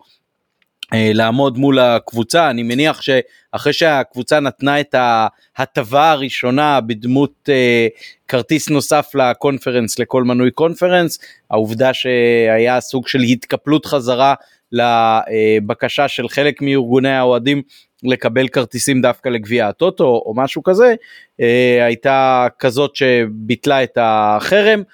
לעמוד 0.92 1.58
מול 1.58 1.78
הקבוצה. 1.78 2.50
אני 2.50 2.62
מניח 2.62 3.00
שאחרי 3.02 3.72
שהקבוצה 3.72 4.40
נתנה 4.40 4.80
את 4.80 4.94
ההטבה 5.56 6.10
הראשונה 6.10 6.80
בדמות 6.80 7.48
uh, 7.48 8.00
כרטיס 8.28 8.68
נוסף 8.68 9.10
לקונפרנס 9.14 9.98
לכל 9.98 10.24
מנוי 10.24 10.50
קונפרנס 10.50 11.18
העובדה 11.50 11.94
שהיה 11.94 12.80
סוג 12.80 13.08
של 13.08 13.20
התקפלות 13.20 13.86
חזרה 13.86 14.34
לבקשה 14.72 16.08
של 16.08 16.28
חלק 16.28 16.62
מארגוני 16.62 17.16
האוהדים 17.16 17.62
לקבל 18.02 18.48
כרטיסים 18.48 19.02
דווקא 19.02 19.28
לגביע 19.28 19.68
הטוטו 19.68 20.04
או 20.04 20.32
משהו 20.36 20.62
כזה 20.62 20.94
uh, 21.40 21.44
הייתה 21.84 22.46
כזאת 22.58 22.96
שביטלה 22.96 23.82
את 23.82 23.98
החרם. 24.00 24.78
אה, 24.78 24.84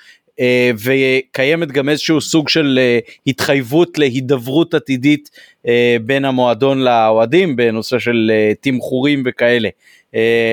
וקיימת 0.78 1.72
גם 1.72 1.88
איזשהו 1.88 2.20
סוג 2.20 2.48
של 2.48 2.78
אה, 2.82 2.98
התחייבות 3.26 3.98
להידברות 3.98 4.74
עתידית 4.74 5.30
אה, 5.68 5.96
בין 6.04 6.24
המועדון 6.24 6.78
לאוהדים 6.78 7.56
בנושא 7.56 7.98
של 7.98 8.30
תמחורים 8.60 9.22
וכאלה. 9.26 9.68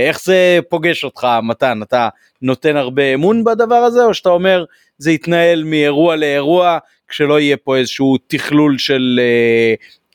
איך 0.08 0.24
זה 0.24 0.60
פוגש 0.70 1.04
אותך 1.04 1.28
מתן? 1.44 1.80
אתה 1.82 2.10
נותן 2.42 2.76
הרבה 2.76 3.13
אמון 3.13 3.44
בדבר 3.44 3.76
הזה 3.76 4.06
או 4.06 4.13
שאתה 4.13 4.30
אומר 4.30 4.65
זה 4.98 5.12
יתנהל 5.12 5.63
מאירוע 5.63 6.15
לאירוע 6.15 6.78
כשלא 7.08 7.39
יהיה 7.39 7.58
פה 7.58 7.78
איזשהו 7.78 8.18
תכלול 8.28 8.78
של 8.78 9.20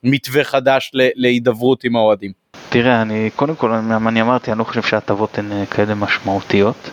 מתווה 0.05 0.44
חדש 0.44 0.90
להידברות 0.94 1.85
עם 1.85 1.96
האוהדים? 1.96 2.33
תראה, 2.68 3.03
אני 3.03 3.31
קודם 3.37 3.55
כל, 3.55 3.70
אני 3.72 4.20
אמרתי, 4.20 4.50
אני 4.50 4.59
לא 4.59 4.64
חושב 4.64 4.83
שההטבות 4.83 5.38
הן 5.38 5.64
כאלה 5.70 5.94
משמעותיות. 5.94 6.90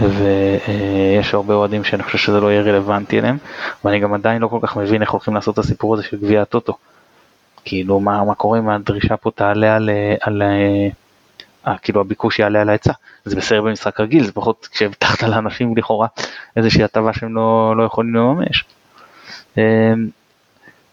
ויש 0.00 1.34
הרבה 1.34 1.54
אוהדים 1.54 1.84
שאני 1.84 2.02
חושב 2.02 2.18
שזה 2.18 2.40
לא 2.40 2.52
יהיה 2.52 2.62
רלוונטי 2.62 3.18
אליהם, 3.18 3.38
ואני 3.84 4.00
גם 4.00 4.14
עדיין 4.14 4.42
לא 4.42 4.48
כל 4.48 4.58
כך 4.62 4.76
מבין 4.76 5.02
איך 5.02 5.10
הולכים 5.10 5.34
לעשות 5.34 5.54
את 5.54 5.58
הסיפור 5.58 5.94
הזה 5.94 6.02
של 6.02 6.16
גביע 6.16 6.42
הטוטו. 6.42 6.76
כאילו 7.64 8.00
מה, 8.00 8.24
מה 8.24 8.34
קורה 8.34 8.58
אם 8.58 8.68
הדרישה 8.68 9.16
פה 9.16 9.30
תעלה 9.30 9.76
על, 9.76 9.90
על, 10.20 10.42
אה, 11.66 11.78
כאילו 11.78 12.00
הביקוש 12.00 12.38
יעלה 12.38 12.60
על 12.60 12.68
ההיצע, 12.68 12.92
זה 13.24 13.36
בסדר 13.36 13.62
במשחק 13.62 14.00
רגיל, 14.00 14.24
זה 14.24 14.32
פחות 14.32 14.68
כשהבטחת 14.72 15.22
לאנשים 15.22 15.76
לכאורה 15.76 16.06
איזושהי 16.56 16.84
הטבה 16.84 17.12
שהם 17.12 17.34
לא, 17.34 17.76
לא 17.76 17.82
יכולים 17.82 18.14
לממש. 18.14 18.64
אה, 19.58 19.92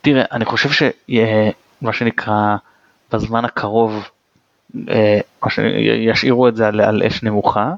תראה, 0.02 0.24
אני 0.32 0.46
חושב 0.46 0.70
שמה 0.72 1.94
שנקרא 1.94 2.56
בזמן 3.12 3.46
הקרוב, 3.46 4.10
אה, 4.90 5.20
ישאירו 6.00 6.48
את 6.48 6.56
זה 6.56 6.68
על, 6.68 6.82
על 6.82 7.04
אש 7.08 7.24
נמוכה, 7.24 7.74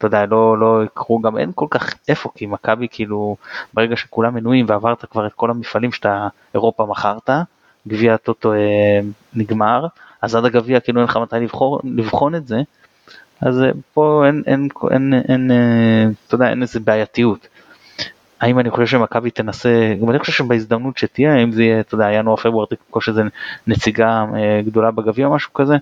אתה 0.00 0.06
יודע, 0.06 0.26
לא, 0.26 0.58
לא 0.58 0.84
יקרו, 0.84 1.20
גם 1.20 1.38
אין 1.38 1.52
כל 1.54 1.66
כך 1.70 1.94
איפה, 2.08 2.30
כי 2.34 2.46
מכבי 2.46 2.88
כאילו, 2.90 3.36
ברגע 3.74 3.96
שכולם 3.96 4.34
מנויים 4.34 4.66
ועברת 4.68 5.04
כבר 5.04 5.26
את 5.26 5.32
כל 5.32 5.50
המפעלים 5.50 5.92
שאתה 5.92 6.28
אירופה 6.54 6.86
מכרת, 6.86 7.30
גביע 7.88 8.14
הטוטו 8.14 8.52
אה, 8.52 9.00
נגמר, 9.34 9.86
אז 10.22 10.34
עד 10.34 10.44
הגביע 10.44 10.80
כאילו 10.80 11.00
אין 11.00 11.08
לך 11.08 11.16
מתי 11.16 11.36
לבחור, 11.36 11.80
לבחון 11.84 12.34
את 12.34 12.46
זה, 12.46 12.62
אז 13.40 13.62
אה, 13.62 13.70
פה 13.94 14.22
אין, 14.26 14.42
אין, 14.46 14.68
אין, 14.90 15.14
אין, 15.14 15.22
אין 15.28 15.50
אה, 15.50 16.06
אתה 16.26 16.34
יודע, 16.34 16.50
אין 16.50 16.62
איזה 16.62 16.80
בעייתיות. 16.80 17.48
האם 18.40 18.58
אני 18.58 18.70
חושב 18.70 18.86
שמכבי 18.86 19.30
תנסה, 19.30 19.94
גם 20.02 20.10
אני 20.10 20.18
חושב 20.18 20.32
שבהזדמנות 20.32 20.98
שתהיה, 20.98 21.42
אם 21.42 21.52
זה 21.52 21.62
יהיה, 21.62 21.80
אתה 21.80 21.94
יודע, 21.94 22.12
ינואר 22.12 22.36
פברואר 22.36 22.66
תקפוש 22.66 23.08
איזה 23.08 23.22
נציגה 23.66 24.24
אה, 24.34 24.60
גדולה 24.66 24.90
בגביע 24.90 25.26
או 25.26 25.34
משהו 25.34 25.52
כזה, 25.52 25.76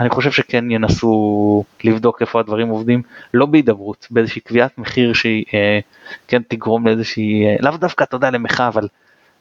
אני 0.00 0.10
חושב 0.10 0.32
שכן 0.32 0.70
ינסו 0.70 1.64
לבדוק 1.84 2.20
איפה 2.20 2.40
הדברים 2.40 2.68
עובדים, 2.68 3.02
לא 3.34 3.46
בהידברות, 3.46 4.06
באיזושהי 4.10 4.40
קביעת 4.40 4.78
מחיר 4.78 5.12
שהיא 5.12 5.44
אה, 5.54 5.78
כן 6.28 6.42
תגרום 6.48 6.86
לאיזושהי, 6.86 7.46
אה, 7.46 7.56
לאו 7.60 7.76
דווקא 7.76 8.04
אתה 8.04 8.16
יודע 8.16 8.30
למחאה, 8.30 8.68
אבל 8.68 8.88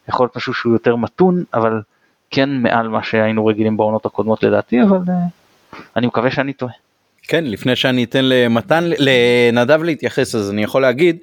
יכול 0.10 0.24
להיות 0.24 0.38
משהו 0.38 0.54
שהוא 0.54 0.74
יותר 0.74 0.96
מתון, 0.96 1.44
אבל 1.54 1.82
כן 2.32 2.50
מעל 2.50 2.88
מה 2.88 3.04
שהיינו 3.04 3.46
רגילים 3.46 3.78
בעונות 3.78 4.06
הקודמות 4.06 4.44
לדעתי, 4.44 4.84
אבל 4.84 4.98
אה, 5.10 5.14
אני 5.96 6.08
מקווה 6.08 6.32
שאני 6.32 6.54
טועה. 6.54 6.74
כן, 7.28 7.44
לפני 7.44 7.76
שאני 7.76 8.04
אתן 8.04 8.26
למתן, 8.26 8.84
לנדב 8.98 9.84
להתייחס, 9.84 10.36
אז 10.36 10.52
אני 10.52 10.64
יכול 10.64 10.82
להגיד 10.82 11.18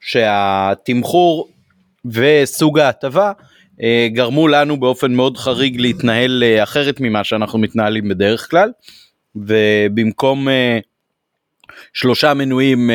שהתמחור 0.00 1.48
וסוג 2.04 2.78
ההטבה 2.78 3.32
גרמו 4.08 4.48
לנו 4.48 4.80
באופן 4.80 5.12
מאוד 5.12 5.36
חריג 5.36 5.80
להתנהל 5.80 6.42
אה, 6.42 6.62
אחרת 6.62 7.00
ממה 7.00 7.24
שאנחנו 7.24 7.58
מתנהלים 7.58 8.08
בדרך 8.08 8.50
כלל. 8.50 8.70
ובמקום 9.36 10.48
אה, 10.48 10.78
שלושה 11.92 12.34
מנויים 12.34 12.90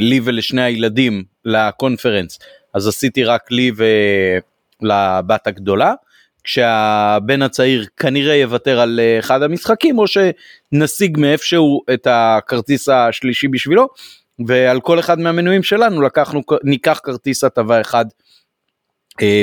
לי 0.00 0.20
ולשני 0.24 0.62
הילדים 0.62 1.24
לקונפרנס 1.44 2.38
אז 2.74 2.88
עשיתי 2.88 3.24
רק 3.24 3.50
לי 3.50 3.70
ולבת 4.82 5.46
הגדולה. 5.46 5.94
כשהבן 6.44 7.42
הצעיר 7.42 7.86
כנראה 7.96 8.34
יוותר 8.34 8.80
על 8.80 9.00
אחד 9.18 9.42
המשחקים 9.42 9.98
או 9.98 10.04
שנשיג 10.06 11.18
מאיפשהו 11.18 11.80
את 11.94 12.06
הכרטיס 12.10 12.88
השלישי 12.88 13.48
בשבילו. 13.48 13.88
ועל 14.46 14.80
כל 14.80 14.98
אחד 14.98 15.18
מהמנויים 15.18 15.62
שלנו 15.62 16.02
לקחנו 16.02 16.42
ניקח 16.62 17.00
כרטיס 17.02 17.44
הטבה 17.44 17.80
אחד 17.80 18.04
אה, 18.04 18.27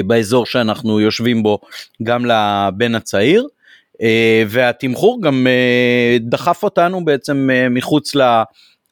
באזור 0.08 0.46
שאנחנו 0.46 1.00
יושבים 1.00 1.44
בו 1.44 1.60
גם 2.04 2.26
לבן 2.26 2.96
הצעיר 2.96 3.48
אה, 4.02 4.44
והתמחור 4.48 5.22
גם 5.22 5.48
אה, 5.48 6.18
דחף 6.22 6.64
אותנו 6.64 7.06
בעצם 7.06 7.50
מחוץ 7.70 8.14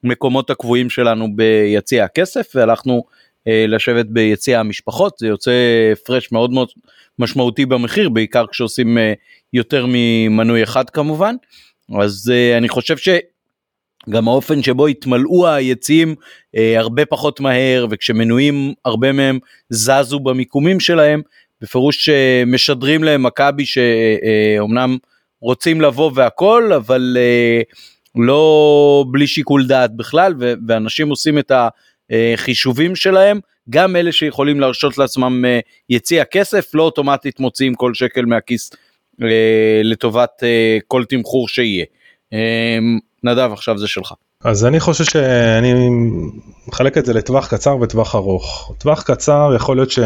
למקומות 0.04 0.50
הקבועים 0.50 0.90
שלנו 0.90 1.36
ביציע 1.36 2.04
הכסף 2.04 2.52
והלכנו 2.56 3.04
לשבת 3.46 4.06
ביציע 4.06 4.60
המשפחות 4.60 5.14
זה 5.20 5.28
יוצא 5.28 5.52
הפרש 5.92 6.32
מאוד 6.32 6.52
מאוד 6.52 6.68
משמעותי 7.20 7.66
במחיר 7.66 8.10
בעיקר 8.10 8.46
כשעושים 8.48 8.98
יותר 9.54 9.86
ממנוי 9.88 10.64
אחד 10.64 10.90
כמובן 10.90 11.36
אז 12.00 12.32
אני 12.58 12.70
חושב. 12.70 12.96
גם 14.10 14.28
האופן 14.28 14.64
שבו 14.64 14.88
התמלאו 14.88 15.48
היציעים 15.48 16.16
אה, 16.56 16.80
הרבה 16.80 17.06
פחות 17.06 17.40
מהר 17.40 17.86
וכשמנויים 17.90 18.74
הרבה 18.86 19.12
מהם 19.12 19.40
זזו 19.70 20.20
במיקומים 20.20 20.80
שלהם 20.80 21.22
בפירוש 21.62 22.10
אה, 22.10 22.44
משדרים 22.46 23.04
להם 23.04 23.24
מכבי 23.24 23.64
שאומנם 23.66 24.98
רוצים 25.42 25.82
לבוא 25.82 26.12
והכל 26.16 26.72
אבל 26.76 27.18
אה, 27.20 27.62
לא 28.16 29.06
בלי 29.12 29.28
שיקול 29.28 29.68
דעת 29.68 29.96
בכלל 29.96 30.34
ואנשים 30.68 31.10
עושים 31.10 31.40
את 31.40 31.52
החישובים 32.12 32.96
שלהם 32.96 33.40
גם 33.70 33.96
אלה 33.96 34.12
שיכולים 34.12 34.60
להרשות 34.60 34.98
לעצמם 34.98 35.46
יציע 35.90 36.26
כסף 36.26 36.76
לא 36.76 36.84
אוטומטית 36.84 37.40
מוציאים 37.40 37.76
כל 37.76 37.94
שקל 37.94 38.26
מהכיס 38.26 38.72
לטובת 39.84 40.44
כל 40.88 41.06
תמחור 41.06 41.48
שיהיה. 41.48 41.86
נדב 43.24 43.50
עכשיו 43.54 43.78
זה 43.78 43.88
שלך. 43.88 44.14
אז 44.44 44.66
אני 44.66 44.80
חושב 44.80 45.04
שאני 45.04 45.74
מחלק 46.68 46.98
את 46.98 47.06
זה 47.06 47.14
לטווח 47.14 47.48
קצר 47.48 47.78
וטווח 47.82 48.16
ארוך. 48.16 48.74
טווח 48.78 49.02
קצר 49.02 49.52
יכול 49.56 49.78
להיות 49.78 49.92
שלא 49.92 50.04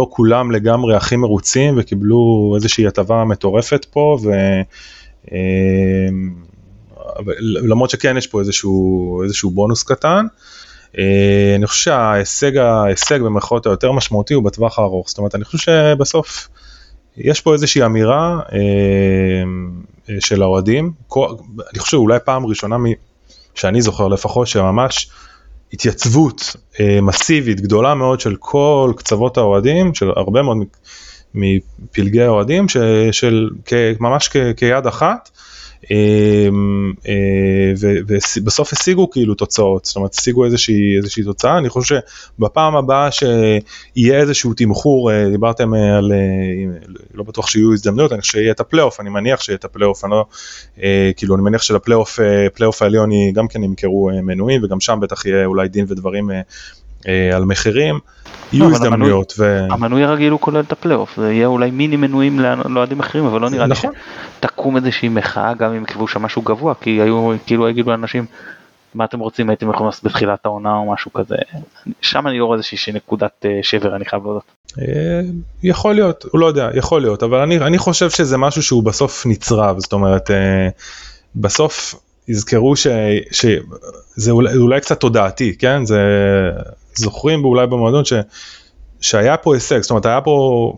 אה, 0.00 0.06
כולם 0.10 0.50
לגמרי 0.50 0.96
הכי 0.96 1.16
מרוצים 1.16 1.74
וקיבלו 1.78 2.52
איזושהי 2.56 2.86
הטבה 2.86 3.24
מטורפת 3.24 3.84
פה 3.84 4.18
ו... 4.22 4.30
אה, 5.32 6.08
למרות 7.42 7.90
שכן 7.90 8.16
יש 8.16 8.26
פה 8.26 8.40
איזשהו, 8.40 9.22
איזשהו 9.22 9.50
בונוס 9.50 9.82
קטן. 9.82 10.26
אה, 10.98 11.54
אני 11.56 11.66
חושב 11.66 11.84
שההישג, 11.84 12.56
ההישג 12.56 13.22
במרכאות 13.22 13.66
היותר 13.66 13.92
משמעותי 13.92 14.34
הוא 14.34 14.44
בטווח 14.44 14.78
הארוך. 14.78 15.08
זאת 15.08 15.18
אומרת, 15.18 15.34
אני 15.34 15.44
חושב 15.44 15.58
שבסוף 15.58 16.48
יש 17.16 17.40
פה 17.40 17.52
איזושהי 17.52 17.84
אמירה 17.84 18.40
של 20.20 20.42
האוהדים, 20.42 20.92
אני 21.72 21.78
חושב 21.78 21.96
אולי 21.96 22.18
פעם 22.24 22.46
ראשונה 22.46 22.76
שאני 23.54 23.82
זוכר 23.82 24.08
לפחות 24.08 24.46
שממש 24.46 25.10
התייצבות 25.72 26.56
אה, 26.80 27.00
מסיבית 27.00 27.60
גדולה 27.60 27.94
מאוד 27.94 28.20
של 28.20 28.36
כל 28.38 28.92
קצוות 28.96 29.38
האוהדים, 29.38 29.94
של 29.94 30.10
הרבה 30.16 30.42
מאוד 30.42 30.56
מפלגי 31.34 32.22
האוהדים, 32.22 32.68
של 33.12 33.50
ממש 34.00 34.28
כיד 34.56 34.86
אחת. 34.86 35.30
אמ, 35.90 36.92
אה, 37.08 37.72
ובסוף 37.78 38.72
השיגו 38.72 39.10
כאילו 39.10 39.34
תוצאות, 39.34 39.84
זאת 39.84 39.96
אומרת 39.96 40.14
השיגו 40.14 40.44
איזושהי, 40.44 40.96
איזושהי 40.96 41.22
תוצאה, 41.22 41.58
אני 41.58 41.68
חושב 41.68 41.98
שבפעם 42.38 42.76
הבאה 42.76 43.08
שיהיה 43.10 44.20
איזשהו 44.20 44.54
תמחור, 44.54 45.12
אה, 45.12 45.30
דיברתם 45.30 45.74
אה, 45.74 45.98
על, 45.98 46.12
לא 47.14 47.24
בטוח 47.24 47.46
שיהיו 47.46 47.72
הזדמנויות, 47.72 48.12
אני 48.12 48.20
חושב 48.20 48.32
שיהיה 48.32 48.52
את 48.52 48.60
הפלייאוף, 48.60 49.00
אני 49.00 49.10
מניח 49.10 49.40
שיהיה 49.40 49.56
את 49.56 49.64
הפלייאוף, 49.64 50.04
אני 50.04 50.10
לא, 50.10 50.24
כאילו 51.16 51.34
אני 51.34 51.42
מניח 51.42 51.62
שלפלייאוף, 51.62 52.18
פלייאוף 52.54 52.82
העליון 52.82 53.10
גם 53.32 53.48
כן 53.48 53.62
ימכרו 53.62 54.10
מנויים 54.22 54.64
וגם 54.64 54.80
שם 54.80 54.98
בטח 55.02 55.26
יהיה 55.26 55.46
אולי 55.46 55.68
דין 55.68 55.84
ודברים 55.88 56.30
על 57.34 57.44
מחירים. 57.44 57.98
יהיו 58.52 58.70
לא, 58.70 58.74
הזדמנויות. 58.74 59.34
ו... 59.38 59.66
המנוי 59.70 60.04
הרגיל 60.04 60.32
הוא 60.32 60.40
כולל 60.40 60.60
את 60.60 60.72
הפלייאוף, 60.72 61.16
זה 61.16 61.32
יהיה 61.32 61.46
אולי 61.46 61.70
מיני 61.70 61.96
מנויים 61.96 62.40
לאוהדים 62.68 63.00
אחרים, 63.00 63.24
אבל 63.24 63.40
לא 63.40 63.50
נראה 63.50 63.66
לי 63.66 63.72
נכון. 63.72 63.92
שתקום 64.38 64.76
איזושהי 64.76 65.08
מחאה 65.08 65.54
גם 65.54 65.72
אם 65.72 65.82
יקבעו 65.82 66.08
שם 66.08 66.22
משהו 66.22 66.42
גבוה, 66.42 66.74
כי 66.80 66.90
היו 66.90 67.32
כאילו 67.46 67.68
יגידו 67.68 67.90
לאנשים, 67.90 68.24
מה 68.94 69.04
אתם 69.04 69.18
רוצים 69.18 69.50
הייתם 69.50 69.70
יכולים 69.70 69.86
לעשות 69.86 70.04
בתחילת 70.04 70.46
העונה 70.46 70.76
או 70.76 70.92
משהו 70.92 71.12
כזה, 71.12 71.36
שם 72.00 72.26
אני 72.26 72.38
לא 72.38 72.44
רואה 72.44 72.56
איזושהי 72.56 72.92
נקודת 72.92 73.46
אה, 73.46 73.58
שבר 73.62 73.96
אני 73.96 74.04
חייב 74.04 74.22
להודות. 74.24 74.42
אה, 74.78 75.20
יכול 75.62 75.94
להיות, 75.94 76.24
הוא 76.32 76.40
לא 76.40 76.46
יודע, 76.46 76.68
יכול 76.74 77.02
להיות, 77.02 77.22
אבל 77.22 77.38
אני, 77.38 77.58
אני 77.58 77.78
חושב 77.78 78.10
שזה 78.10 78.36
משהו 78.36 78.62
שהוא 78.62 78.82
בסוף 78.82 79.26
נצרב, 79.26 79.78
זאת 79.78 79.92
אומרת, 79.92 80.30
אה, 80.30 80.68
בסוף 81.36 81.94
יזכרו 82.28 82.76
ש, 82.76 82.86
שזה 83.30 84.30
אולי, 84.30 84.56
אולי 84.56 84.80
קצת 84.80 85.00
תודעתי, 85.00 85.56
כן? 85.56 85.84
זה 85.84 86.00
זוכרים 86.94 87.44
אולי 87.44 87.66
במועדון 87.66 88.04
ש, 88.04 88.12
שהיה 89.00 89.36
פה 89.36 89.54
הישג, 89.54 89.80
זאת 89.80 89.90
אומרת 89.90 90.06
היה 90.06 90.20
פה 90.20 90.72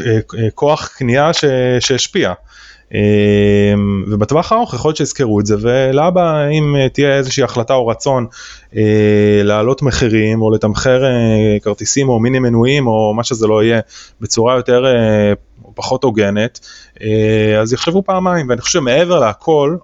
אה, 0.00 0.18
אה, 0.38 0.50
כוח 0.54 0.88
קנייה 0.88 1.32
ש, 1.32 1.44
שהשפיע. 1.80 2.32
אה, 2.94 3.74
ובטווח 4.10 4.52
הארוך 4.52 4.74
יכול 4.74 4.88
להיות 4.88 4.96
שיזכרו 4.96 5.40
את 5.40 5.46
זה 5.46 5.56
ולאבא 5.60 6.48
אם 6.48 6.76
תהיה 6.92 7.16
איזושהי 7.16 7.42
החלטה 7.42 7.74
או 7.74 7.86
רצון 7.86 8.26
להעלות 9.42 9.82
מחירים 9.82 10.42
או 10.42 10.50
לתמחר 10.50 11.02
כרטיסים 11.62 12.08
או 12.08 12.20
מיני 12.20 12.38
מנויים 12.38 12.86
או 12.86 13.14
מה 13.14 13.24
שזה 13.24 13.46
לא 13.46 13.62
יהיה 13.64 13.80
בצורה 14.20 14.56
יותר 14.56 14.84
פחות 15.74 16.04
הוגנת 16.04 16.68
אז 17.60 17.72
יחשבו 17.72 18.02
פעמיים 18.02 18.48
ואני 18.48 18.60
חושב 18.60 18.78
שמעבר 18.78 19.20
להכל 19.20 19.76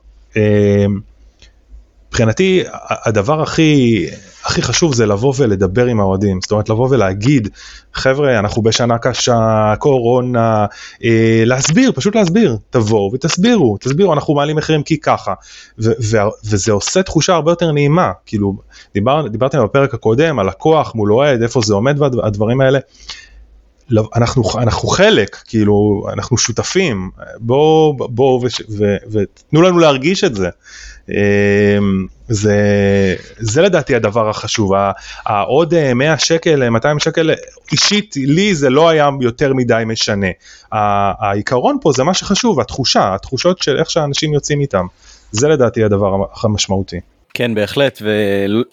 מבחינתי 2.11 2.62
הדבר 3.07 3.43
הכי 3.43 4.07
הכי 4.45 4.62
חשוב 4.62 4.95
זה 4.95 5.07
לבוא 5.07 5.35
ולדבר 5.37 5.87
עם 5.87 6.01
האוהדים, 6.01 6.39
זאת 6.43 6.51
אומרת 6.51 6.68
לבוא 6.68 6.89
ולהגיד, 6.91 7.49
חבר'ה, 7.95 8.39
אנחנו 8.39 8.62
בשנה 8.62 8.99
קשה, 8.99 9.74
קורונה, 9.78 10.66
אה, 11.05 11.43
להסביר, 11.47 11.93
פשוט 11.93 12.14
להסביר, 12.14 12.57
תבואו 12.70 13.11
ותסבירו, 13.14 13.78
תסבירו, 13.81 14.12
אנחנו 14.12 14.35
מעלים 14.35 14.57
מחירים 14.57 14.83
כי 14.83 15.01
ככה, 15.01 15.35
ו- 15.78 15.93
ו- 16.03 16.18
וזה 16.45 16.72
עושה 16.72 17.03
תחושה 17.03 17.35
הרבה 17.35 17.53
יותר 17.53 17.72
נעימה, 17.72 18.12
כאילו, 18.26 18.55
דיבר, 18.95 19.28
דיברתם 19.28 19.64
בפרק 19.64 19.95
הקודם 19.95 20.39
על 20.39 20.49
הכוח 20.49 20.95
מול 20.95 21.12
אוהד, 21.12 21.43
איפה 21.43 21.61
זה 21.64 21.74
עומד 21.74 22.01
והדברים 22.01 22.61
האלה. 22.61 22.78
לא, 23.91 24.09
אנחנו, 24.16 24.43
אנחנו 24.59 24.88
חלק, 24.88 25.36
כאילו, 25.47 26.07
אנחנו 26.12 26.38
שותפים, 26.38 27.11
בואו 27.38 27.97
בוא, 27.99 28.49
ותנו 29.11 29.62
לנו 29.62 29.78
להרגיש 29.78 30.24
את 30.24 30.34
זה. 30.34 30.49
אמ, 31.09 32.07
זה, 32.28 32.57
זה 33.38 33.62
לדעתי 33.62 33.95
הדבר 33.95 34.28
החשוב, 34.28 34.72
העוד 35.26 35.74
100 35.95 36.12
אה, 36.12 36.18
שקל, 36.18 36.68
200 36.68 36.99
שקל, 36.99 37.30
אישית 37.72 38.14
לי 38.16 38.55
זה 38.55 38.70
לא 38.70 38.88
היה 38.88 39.11
יותר 39.20 39.55
מדי 39.55 39.82
משנה. 39.86 40.26
העיקרון 40.72 41.78
פה 41.80 41.93
זה 41.93 42.05
מה 42.05 42.14
שחשוב, 42.14 42.61
התחושה, 42.61 43.14
התחושות 43.14 43.62
של 43.62 43.76
איך 43.78 43.91
שאנשים 43.91 44.34
יוצאים 44.34 44.61
איתם, 44.61 44.86
זה 45.32 45.49
לדעתי 45.49 45.84
הדבר 45.84 46.16
המשמעותי. 46.43 47.01
כן 47.35 47.55
בהחלט 47.55 48.03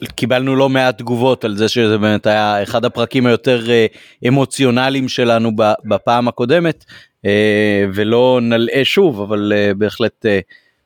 וקיבלנו 0.04 0.56
לא 0.56 0.70
מעט 0.70 0.98
תגובות 0.98 1.46
על 1.46 1.56
זה 1.56 1.70
שזה 1.70 1.98
באמת 1.98 2.26
היה 2.28 2.64
אחד 2.64 2.86
הפרקים 2.86 3.26
היותר 3.26 3.70
אה, 3.70 3.86
אמוציונליים 4.28 5.10
שלנו 5.10 5.52
בפעם 5.86 6.28
הקודמת 6.28 6.86
אה, 7.26 7.86
ולא 7.94 8.40
נלאה 8.42 8.82
שוב 8.84 9.22
אבל 9.22 9.54
בהחלט 9.78 10.26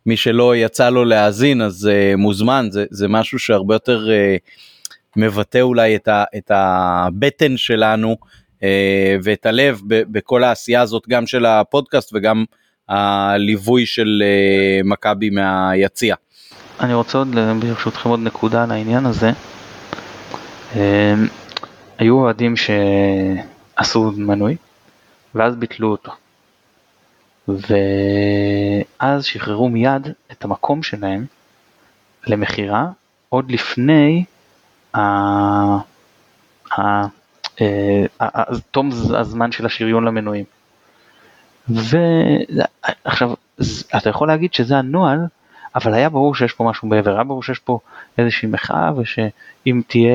מי 0.05 0.17
שלא 0.17 0.55
יצא 0.55 0.89
לו 0.89 1.05
להאזין 1.05 1.61
אז 1.61 1.89
מוזמן 2.17 2.67
זה 2.71 2.85
זה 2.91 3.07
משהו 3.07 3.39
שהרבה 3.39 3.75
יותר 3.75 4.07
מבטא 5.15 5.61
אולי 5.61 5.95
את, 5.95 6.07
ה, 6.07 6.23
את 6.37 6.51
הבטן 6.53 7.57
שלנו 7.57 8.15
ואת 9.23 9.45
הלב 9.45 9.81
בכל 9.87 10.43
העשייה 10.43 10.81
הזאת 10.81 11.03
גם 11.09 11.27
של 11.27 11.45
הפודקאסט 11.45 12.11
וגם 12.13 12.45
הליווי 12.89 13.85
של 13.85 14.23
מכבי 14.83 15.29
מהיציע. 15.29 16.15
אני 16.81 16.93
רוצה 16.93 17.17
עוד 17.17 17.27
ברשותכם 17.59 18.09
עוד 18.09 18.19
נקודה 18.19 18.63
על 18.63 18.71
העניין 18.71 19.05
הזה. 19.05 19.31
Uh, 20.73 20.77
היו 21.97 22.15
אוהדים 22.15 22.53
שעשו 22.57 24.11
מנוי 24.17 24.55
ואז 25.35 25.55
ביטלו 25.55 25.91
אותו. 25.91 26.11
ואז 27.47 29.25
שחררו 29.25 29.69
מיד 29.69 30.07
את 30.31 30.43
המקום 30.43 30.83
שלהם 30.83 31.25
למכירה 32.27 32.89
עוד 33.29 33.51
לפני 33.51 34.25
אה, 34.95 35.77
תום 38.71 38.89
הזמן 39.17 39.51
של 39.51 39.65
השריון 39.65 40.05
למנויים. 40.05 40.45
ועכשיו 41.69 43.33
אתה 43.97 44.09
יכול 44.09 44.27
להגיד 44.27 44.53
שזה 44.53 44.77
הנוהל 44.77 45.19
אבל 45.75 45.93
היה 45.93 46.09
ברור 46.09 46.35
שיש 46.35 46.53
פה 46.53 46.63
משהו 46.63 46.87
מעבר, 46.87 47.13
היה 47.13 47.23
ברור 47.23 47.43
שיש 47.43 47.59
פה 47.59 47.79
איזושהי 48.17 48.47
מחאה 48.49 48.91
ושאם 48.97 49.81
תהיה 49.87 50.13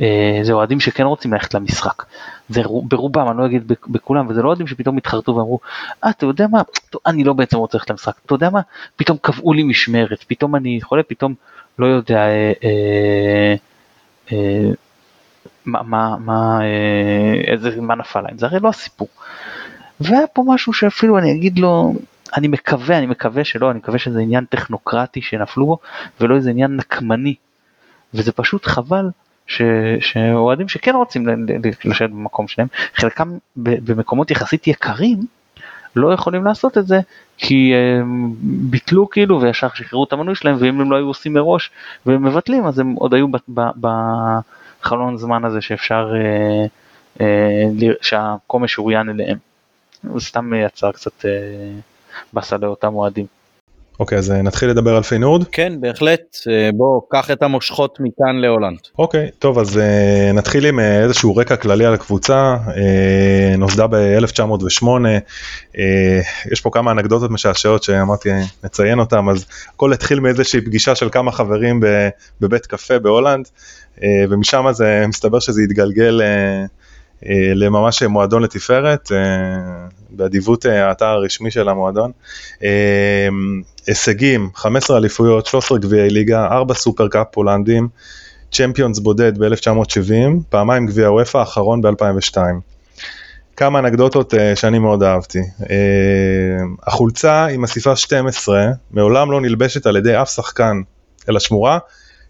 אה, 0.00 0.40
זה 0.42 0.52
אוהדים 0.52 0.80
שכן 0.80 1.02
רוצים 1.02 1.32
ללכת 1.32 1.54
למשחק. 1.54 2.02
זה 2.48 2.62
ברובם, 2.84 3.28
אני 3.28 3.38
לא 3.38 3.46
אגיד 3.46 3.72
בכולם, 3.88 4.28
וזה 4.28 4.42
לא 4.42 4.48
אוהדים 4.48 4.66
שפתאום 4.66 4.96
התחרטו 4.96 5.36
ואמרו, 5.36 5.60
אה, 6.04 6.10
אתה 6.10 6.26
יודע 6.26 6.46
מה, 6.46 6.62
אני 7.06 7.24
לא 7.24 7.32
בעצם 7.32 7.56
רוצה 7.56 7.78
ללכת 7.78 7.90
למשחק, 7.90 8.14
אתה 8.26 8.34
יודע 8.34 8.50
מה, 8.50 8.60
פתאום 8.96 9.18
קבעו 9.20 9.52
לי 9.52 9.62
משמרת, 9.62 10.24
פתאום 10.28 10.56
אני 10.56 10.80
חולה, 10.82 11.02
פתאום 11.02 11.34
לא 11.78 11.86
יודע 11.86 12.18
אה, 12.18 12.52
אה, 12.64 13.54
אה, 14.32 14.70
מה, 15.64 16.16
מה, 16.18 16.58
אה, 16.62 17.52
איזה, 17.52 17.80
מה 17.80 17.94
נפל 17.94 18.20
להם, 18.20 18.38
זה 18.38 18.46
הרי 18.46 18.60
לא 18.60 18.68
הסיפור. 18.68 19.08
והיה 20.00 20.26
פה 20.26 20.44
משהו 20.46 20.72
שאפילו 20.72 21.18
אני 21.18 21.32
אגיד 21.32 21.58
לו, 21.58 21.94
אני 22.36 22.48
מקווה, 22.48 22.98
אני 22.98 23.06
מקווה 23.06 23.44
שלא, 23.44 23.70
אני 23.70 23.78
מקווה 23.78 23.98
שזה 23.98 24.20
עניין 24.20 24.44
טכנוקרטי 24.44 25.22
שנפלו 25.22 25.66
בו, 25.66 25.78
ולא 26.20 26.36
איזה 26.36 26.50
עניין 26.50 26.76
נקמני. 26.76 27.34
וזה 28.14 28.32
פשוט 28.32 28.66
חבל 28.66 29.10
שאוהדים 30.00 30.68
שכן 30.68 30.94
רוצים 30.94 31.26
לשבת 31.84 32.10
במקום 32.10 32.48
שלהם, 32.48 32.68
חלקם 32.94 33.38
במקומות 33.56 34.30
יחסית 34.30 34.66
יקרים, 34.66 35.18
לא 35.96 36.12
יכולים 36.12 36.44
לעשות 36.44 36.78
את 36.78 36.86
זה 36.86 37.00
כי 37.38 37.72
הם 37.74 38.34
ביטלו 38.70 39.10
כאילו 39.10 39.40
וישר 39.40 39.68
שחררו 39.74 40.04
את 40.04 40.12
המנוי 40.12 40.34
שלהם 40.34 40.56
ואם 40.58 40.80
הם 40.80 40.90
לא 40.90 40.96
היו 40.96 41.06
עושים 41.06 41.32
מראש 41.32 41.70
והם 42.06 42.22
מבטלים 42.22 42.66
אז 42.66 42.78
הם 42.78 42.92
עוד 42.92 43.14
היו 43.14 43.26
בחלון 43.80 45.16
זמן 45.16 45.44
הזה 45.44 45.60
שאפשר 45.60 46.12
אה, 46.14 46.66
אה, 47.20 47.92
שהמקום 48.00 48.64
משוריין 48.64 49.08
אליהם. 49.10 49.38
זה 50.02 50.20
סתם 50.20 50.54
יצר 50.54 50.92
קצת 50.92 51.24
אה, 51.24 51.30
בשדה 52.34 52.66
אותם 52.66 52.94
אוהדים. 52.94 53.26
אוקיי, 54.00 54.18
אז 54.18 54.30
אה, 54.30 54.42
נתחיל 54.42 54.70
לדבר 54.70 54.96
על 54.96 55.02
פיינורד? 55.02 55.44
כן, 55.52 55.72
בהחלט. 55.80 56.36
אה, 56.50 56.70
בוא, 56.74 57.00
קח 57.10 57.30
את 57.30 57.42
המושכות 57.42 57.98
מכאן 58.00 58.36
להולנד. 58.36 58.78
אוקיי, 58.98 59.30
טוב, 59.38 59.58
אז 59.58 59.76
אה, 59.76 59.80
נתחיל 60.34 60.66
עם 60.66 60.78
אה, 60.78 60.82
איזשהו 60.82 61.36
רקע 61.36 61.56
כללי 61.56 61.84
על 61.84 61.94
הקבוצה. 61.94 62.56
אה, 62.66 63.58
נוסדה 63.58 63.86
ב-1908, 63.86 64.84
אה, 65.72 65.78
יש 66.52 66.60
פה 66.60 66.70
כמה 66.72 66.90
אנקדוטות 66.90 67.30
משעשעות 67.30 67.82
שאמרתי 67.82 68.30
נציין 68.64 68.98
אותם, 68.98 69.28
אז 69.28 69.46
הכל 69.74 69.92
התחיל 69.92 70.20
מאיזושהי 70.20 70.60
פגישה 70.60 70.94
של 70.94 71.08
כמה 71.10 71.32
חברים 71.32 71.80
בבית 72.40 72.66
קפה 72.66 72.98
בהולנד, 72.98 73.46
אה, 73.96 74.00
ומשם 74.30 74.66
זה 74.70 75.04
מסתבר 75.08 75.38
שזה 75.38 75.62
התגלגל... 75.62 76.20
אה, 76.20 76.24
אה, 76.24 76.81
לממש 77.54 78.02
מועדון 78.02 78.42
לתפארת, 78.42 79.12
אה, 79.12 79.18
באדיבות 80.10 80.66
אה, 80.66 80.88
האתר 80.88 81.06
הרשמי 81.06 81.50
של 81.50 81.68
המועדון. 81.68 82.10
הישגים, 83.86 84.50
15 84.54 84.96
אליפויות, 84.96 85.46
13 85.46 85.78
גביעי 85.78 86.10
ליגה, 86.10 86.46
4 86.46 86.74
סופר 86.74 87.08
קאפ 87.08 87.26
הולנדים, 87.30 87.88
צ'מפיונס 88.52 88.98
בודד 88.98 89.38
ב-1970, 89.38 90.12
פעמיים 90.48 90.86
גביע 90.86 91.10
אופ"א, 91.10 91.38
האחרון 91.38 91.82
ב-2002. 91.82 92.36
כמה 93.56 93.78
אנקדוטות 93.78 94.34
שאני 94.54 94.78
מאוד 94.78 95.02
אהבתי. 95.02 95.40
החולצה 96.86 97.46
עם 97.46 97.64
הספרה 97.64 97.96
12 97.96 98.66
מעולם 98.90 99.30
לא 99.30 99.40
נלבשת 99.40 99.86
על 99.86 99.96
ידי 99.96 100.22
אף 100.22 100.30
שחקן, 100.30 100.80
אלא 101.28 101.40
שמורה 101.40 101.78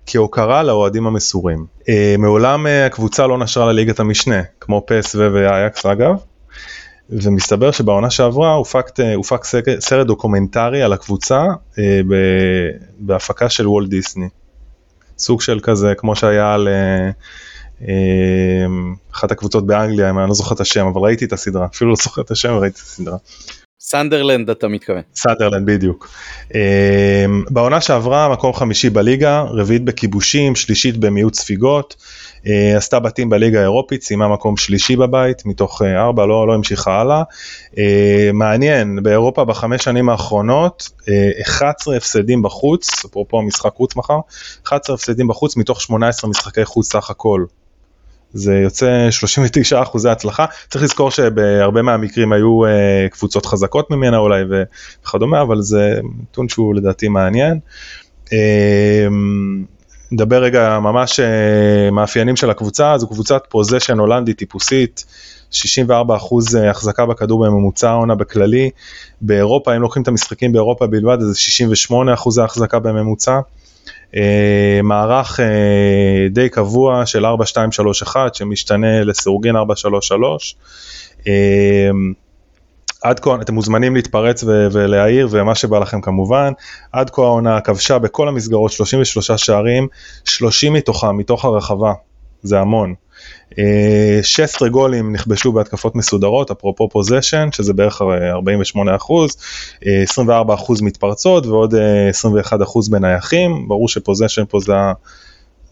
כהוקרה 0.07 0.63
לאוהדים 0.63 1.07
המסורים. 1.07 1.67
אה, 1.89 2.15
מעולם 2.19 2.67
אה, 2.67 2.87
הקבוצה 2.87 3.27
לא 3.27 3.39
נשרה 3.39 3.73
לליגת 3.73 4.01
המשנה, 4.01 4.43
כמו 4.61 4.83
פסוו 4.87 5.15
ואייאקס 5.15 5.87
אגב, 5.87 6.15
ומסתבר 7.11 7.71
שבעונה 7.71 8.11
שעברה 8.11 8.53
הופק, 8.53 9.01
אה, 9.01 9.15
הופק 9.15 9.45
סרט 9.79 10.07
דוקומנטרי 10.07 10.83
על 10.83 10.93
הקבוצה 10.93 11.45
בהפקה 12.99 13.49
של 13.49 13.69
וולט 13.69 13.89
דיסני. 13.89 14.29
סוג 15.19 15.41
של 15.41 15.61
כזה 15.63 15.95
כמו 15.97 16.17
שהיה 16.17 16.55
על 16.55 16.69
אחת 19.15 19.31
הקבוצות 19.31 19.67
באנגליה, 19.67 20.11
אני 20.11 20.29
לא 20.29 20.35
זוכר 20.35 20.55
את 20.55 20.61
השם, 20.61 20.87
אבל 20.87 21.01
ראיתי 21.01 21.25
את 21.25 21.33
הסדרה, 21.33 21.67
אפילו 21.67 21.91
לא 21.91 21.97
זוכר 21.97 22.23
את 22.23 22.31
השם, 22.31 22.53
ראיתי 22.53 22.81
את 22.81 22.87
הסדרה. 22.87 23.17
סנדרלנד 23.85 24.51
אתה 24.51 24.69
מתכוון. 24.69 25.03
סנדרלנד 25.15 25.67
בדיוק. 25.67 26.09
אמ, 26.55 26.61
בעונה 27.51 27.81
שעברה 27.81 28.29
מקום 28.29 28.53
חמישי 28.53 28.91
בליגה, 28.91 29.43
רביעית 29.43 29.85
בכיבושים, 29.85 30.55
שלישית 30.57 30.97
במיעוט 30.97 31.35
ספיגות, 31.35 31.97
אה, 32.47 32.77
עשתה 32.77 33.01
בתים 33.01 33.31
בליגה 33.31 33.59
האירופית, 33.59 34.03
סיימה 34.03 34.29
מקום 34.29 34.57
שלישי 34.57 34.97
בבית 34.97 35.47
מתוך 35.47 35.83
אה, 35.83 36.03
ארבע, 36.03 36.27
לא, 36.27 36.47
לא 36.47 36.55
המשיכה 36.55 37.01
הלאה. 37.01 37.23
אה, 37.79 38.31
מעניין, 38.35 39.03
באירופה 39.03 39.45
בחמש 39.45 39.85
שנים 39.85 40.09
האחרונות, 40.09 40.91
11 41.43 41.97
הפסדים 41.97 42.43
בחוץ, 42.43 43.05
אפרופו 43.05 43.39
המשחק 43.39 43.73
חוץ 43.75 43.97
מחר, 43.97 44.19
11 44.67 44.95
הפסדים 44.95 45.29
בחוץ 45.29 45.57
מתוך 45.57 45.81
18 45.81 46.31
משחקי 46.31 46.65
חוץ 46.65 46.93
סך 46.93 47.11
הכל. 47.11 47.45
זה 48.35 48.55
יוצא 48.55 49.11
39 49.11 49.83
אחוזי 49.83 50.09
הצלחה, 50.09 50.47
צריך 50.71 50.85
לזכור 50.85 51.11
שבהרבה 51.11 51.83
מהמקרים 51.83 52.33
היו 52.33 52.65
uh, 52.65 52.69
קבוצות 53.11 53.47
חזקות 53.47 53.91
ממנה 53.91 54.19
אולי 54.19 54.43
וכדומה, 54.51 55.43
אבל 55.43 55.63
זה 55.63 56.01
נתון 56.23 56.49
שהוא 56.49 56.75
לדעתי 56.75 57.09
מעניין. 57.09 57.59
Uh, 58.27 58.31
נדבר 60.13 60.43
רגע 60.43 60.79
ממש 60.79 61.21
uh, 61.21 61.93
מאפיינים 61.93 62.37
של 62.37 62.51
הקבוצה, 62.51 62.99
זו 62.99 63.09
קבוצת 63.09 63.43
פוזיישן 63.49 63.99
הולנדית 63.99 64.39
טיפוסית, 64.39 65.05
64 65.51 66.17
אחוז 66.17 66.55
החזקה 66.55 67.07
בכדור 67.07 67.47
בממוצע 67.47 67.91
העונה 67.91 68.15
בכללי, 68.15 68.71
באירופה, 69.21 69.77
אם 69.77 69.83
לוקחים 69.83 70.03
את 70.03 70.09
המשחקים 70.09 70.53
באירופה 70.53 70.87
בלבד, 70.87 71.17
אז 71.21 71.27
זה 71.27 71.39
68 71.39 72.15
אחוזי 72.15 72.43
החזקה 72.43 72.79
בממוצע. 72.79 73.41
אה, 74.17 74.81
מערך 74.83 75.41
אה, 75.41 76.29
די 76.31 76.49
קבוע 76.49 77.07
של 77.07 77.27
4-2-3-1 77.27 78.17
שמשתנה 78.33 79.05
לסירוגין 79.05 79.57
4-3-3. 79.57 79.61
אה, 81.27 81.91
עד 83.03 83.21
כה 83.21 83.35
אתם 83.43 83.55
מוזמנים 83.55 83.95
להתפרץ 83.95 84.45
ו- 84.45 84.67
ולהעיר 84.73 85.29
ומה 85.31 85.55
שבא 85.55 85.79
לכם 85.79 86.01
כמובן. 86.01 86.53
עד 86.93 87.11
כה 87.11 87.23
העונה 87.23 87.61
כבשה 87.61 87.99
בכל 87.99 88.29
המסגרות 88.29 88.73
33 88.73 89.31
שערים, 89.31 89.89
30 90.25 90.73
מתוכם 90.73 91.17
מתוך 91.17 91.45
הרחבה, 91.45 91.93
זה 92.43 92.61
המון. 92.61 92.95
16 94.23 94.69
גולים 94.69 95.13
נכבשו 95.13 95.53
בהתקפות 95.53 95.97
מסודרות, 95.97 96.51
אפרופו 96.51 96.89
פוזיישן, 96.89 97.49
שזה 97.53 97.73
בערך 97.73 98.03
48 98.03 98.97
אחוז, 98.97 99.37
24 99.85 100.55
אחוז 100.55 100.83
מתפרצות 100.83 101.47
ועוד 101.47 101.75
21 102.09 102.63
אחוז 102.63 102.89
בנייחים, 102.89 103.69
ברור 103.69 103.89
שפוזיישן 103.89 104.45
פה 104.49 104.61
זה, 104.61 104.73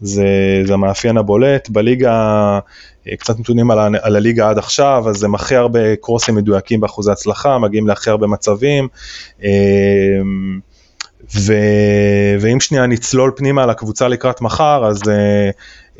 זה, 0.01 0.27
זה 0.67 0.75
המאפיין 0.75 1.17
הבולט. 1.17 1.69
בליגה, 1.69 2.59
קצת 3.19 3.41
נתונים 3.41 3.71
על, 3.71 3.79
על 4.03 4.17
הליגה 4.17 4.51
עד 4.51 4.59
עכשיו, 4.59 5.05
אז 5.09 5.25
הם 5.25 5.35
הכי 5.35 5.57
הרבה 5.57 5.97
קרוסים 5.97 6.35
מדויקים 6.35 6.81
באחוזי 6.81 7.13
הצלחה, 7.13 7.59
מגיעים 7.59 7.89
להכי 7.89 8.11
הרבה 8.11 8.27
מצבים. 8.27 8.89
ו... 11.37 11.53
ואם 12.41 12.61
שנייה 12.61 12.87
נצלול 12.87 13.33
פנימה 13.37 13.63
על 13.63 13.71
הקבוצה 13.71 14.09
לקראת 14.09 14.41
מחר, 14.41 14.87
אז 14.87 15.03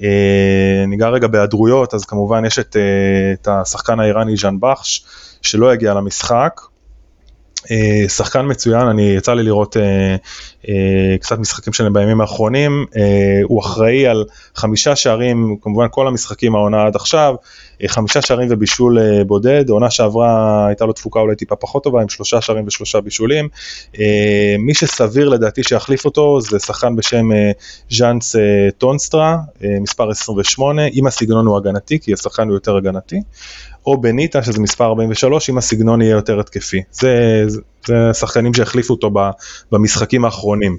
אה, 0.03 0.85
ניגע 0.87 1.09
רגע 1.09 1.27
בהיעדרויות, 1.27 1.95
אז 1.95 2.05
כמובן 2.05 2.45
יש 2.45 2.59
את, 2.59 2.77
אה, 2.77 3.33
את 3.33 3.49
השחקן 3.49 4.01
האיראני 4.01 4.37
ז'אן 4.37 4.57
בחש, 4.61 5.05
שלא 5.43 5.75
יגיע 5.75 5.95
למשחק. 5.95 6.61
אה, 7.71 8.09
שחקן 8.09 8.47
מצוין, 8.49 8.87
אני 8.87 9.03
יצא 9.03 9.35
לי 9.35 9.43
לראות 9.43 9.77
קצת 11.21 11.39
משחקים 11.39 11.73
שלהם 11.73 11.93
בימים 11.93 12.21
האחרונים, 12.21 12.87
הוא 13.45 13.61
אחראי 13.61 14.07
על 14.07 14.25
חמישה 14.55 14.97
שערים, 14.97 15.57
כמובן 15.63 15.87
כל 15.91 16.07
המשחקים 16.07 16.55
העונה 16.55 16.87
עד 16.87 16.97
עכשיו, 16.97 17.35
חמישה 17.89 18.23
שערים 18.23 18.49
ובישול 18.51 18.99
אה, 18.99 19.25
בודד, 19.25 19.69
עונה 19.69 19.91
שעברה 19.91 20.67
הייתה 20.67 20.85
לו 20.85 20.93
תפוקה 20.93 21.21
אולי 21.21 21.37
טיפה 21.37 21.57
פחות 21.57 21.85
טובה 21.85 22.03
עם 22.03 22.09
שלושה 22.09 22.41
שערים 22.41 22.65
ושלושה 22.67 23.01
בישולים. 23.01 23.49
אה, 23.99 24.57
מי 24.59 24.75
שסביר 24.75 25.29
לדעתי 25.29 25.63
שיחליף 25.63 26.05
אותו 26.05 26.41
זה 26.41 26.59
שחקן 26.59 26.97
בשם 26.97 27.33
אה, 27.33 27.51
ז'אנס 27.91 28.37
טונסטרה, 28.79 29.37
מספר 29.81 30.11
28, 30.11 30.87
אם 30.87 31.07
הסגנון 31.07 31.47
הוא 31.47 31.57
הגנתי, 31.57 31.99
כי 32.01 32.13
השחקן 32.13 32.49
הוא 32.49 32.57
יותר 32.57 32.77
הגנתי. 32.77 33.21
או 33.87 34.01
בניטה 34.01 34.43
שזה 34.43 34.61
מספר 34.61 34.85
43 34.85 35.51
אם 35.51 35.59
הסגנון 35.59 36.03
יהיה 36.03 36.13
יותר 36.13 36.41
התקפי. 36.41 36.83
זה, 36.93 37.45
זה, 37.87 38.11
השחקנים 38.11 38.55
שהחליפו 38.55 38.95
אותו 38.95 39.11
במשחקים 39.73 40.25
האחרונים. 40.25 40.79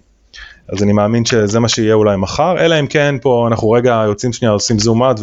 אז 0.68 0.84
אני 0.84 0.94
מאמין 0.94 1.26
שזה 1.26 1.60
מה 1.60 1.70
שיהיה 1.70 1.94
אולי 1.94 2.18
מחר, 2.18 2.56
אלא 2.60 2.80
אם 2.80 2.88
כן 2.88 3.16
פה 3.22 3.48
אנחנו 3.48 3.72
רגע 3.72 4.04
יוצאים 4.08 4.34
שנייה 4.34 4.52
עושים 4.52 4.80
זום 4.80 5.04
אאוט 5.04 5.20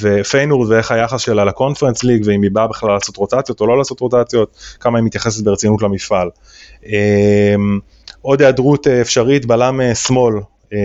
ופיינורד 0.00 0.70
ואיך 0.70 0.92
היחס 0.92 1.20
שלה 1.20 1.44
לקונפרנס 1.44 2.04
ליג 2.04 2.22
ואם 2.24 2.42
היא 2.42 2.50
באה 2.50 2.66
בכלל 2.66 2.90
לעשות 2.90 3.16
רוטציות 3.16 3.60
או 3.60 3.66
לא 3.66 3.78
לעשות 3.78 4.00
רוטציות, 4.00 4.56
כמה 4.80 4.98
היא 4.98 5.04
מתייחסת 5.04 5.44
ברצינות 5.44 5.82
למפעל. 5.82 6.28
אמ, 6.86 7.78
עוד 8.22 8.42
היעדרות 8.42 8.86
אה, 8.86 9.00
אפשרית, 9.00 9.46
בלם 9.46 9.80
אה, 9.80 9.94
שמאל, 9.94 10.34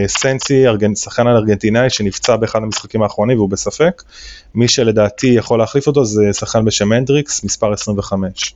סנסי, 0.08 0.64
שחקן 0.96 1.28
ארגנטינאי 1.28 1.90
שנפצע 1.90 2.36
באחד 2.36 2.64
המשחקים 2.64 3.04
האחרונים 3.04 3.38
והוא 3.38 3.50
בספק, 3.50 4.04
מי 4.56 4.68
שלדעתי 4.68 5.28
יכול 5.28 5.60
להחליף 5.60 5.88
אותו 5.88 6.06
זה 6.06 6.34
שחקן 6.34 6.66
בשם 6.66 6.92
הנדריקס, 6.92 7.44
מספר 7.44 7.74
25. 7.74 8.56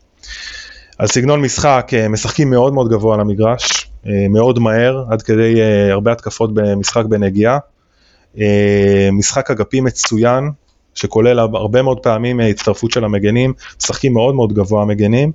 על 0.97 1.07
סגנון 1.07 1.41
משחק, 1.41 1.91
משחקים 2.09 2.49
מאוד 2.49 2.73
מאוד 2.73 2.89
גבוה 2.89 3.13
על 3.15 3.21
המגרש, 3.21 3.91
אה, 4.07 4.27
מאוד 4.30 4.59
מהר, 4.59 5.03
עד 5.09 5.21
כדי 5.21 5.61
אה, 5.61 5.91
הרבה 5.91 6.11
התקפות 6.11 6.53
במשחק 6.53 7.05
בנגיעה. 7.05 7.57
אה, 8.39 9.09
משחק 9.11 9.51
אגפי 9.51 9.82
מצוין, 9.82 10.49
שכולל 10.95 11.39
הרבה 11.39 11.82
מאוד 11.82 11.99
פעמים 11.99 12.39
הצטרפות 12.39 12.91
של 12.91 13.03
המגנים, 13.03 13.53
משחקים 13.82 14.13
מאוד 14.13 14.36
מאוד 14.36 14.53
גבוה 14.53 14.82
המגנים. 14.82 15.32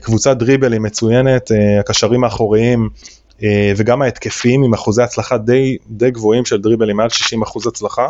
קבוצת 0.00 0.36
דריבלים 0.36 0.82
מצוינת, 0.82 1.50
הקשרים 1.80 2.24
האחוריים 2.24 2.88
וגם 3.76 4.02
ההתקפיים 4.02 4.62
עם 4.62 4.74
אחוזי 4.74 5.02
הצלחה 5.02 5.38
די, 5.38 5.76
די 5.90 6.10
גבוהים 6.10 6.44
של 6.44 6.60
דריבלים, 6.60 6.96
מעל 6.96 7.08
60 7.08 7.42
אחוז 7.42 7.66
הצלחה. 7.66 8.08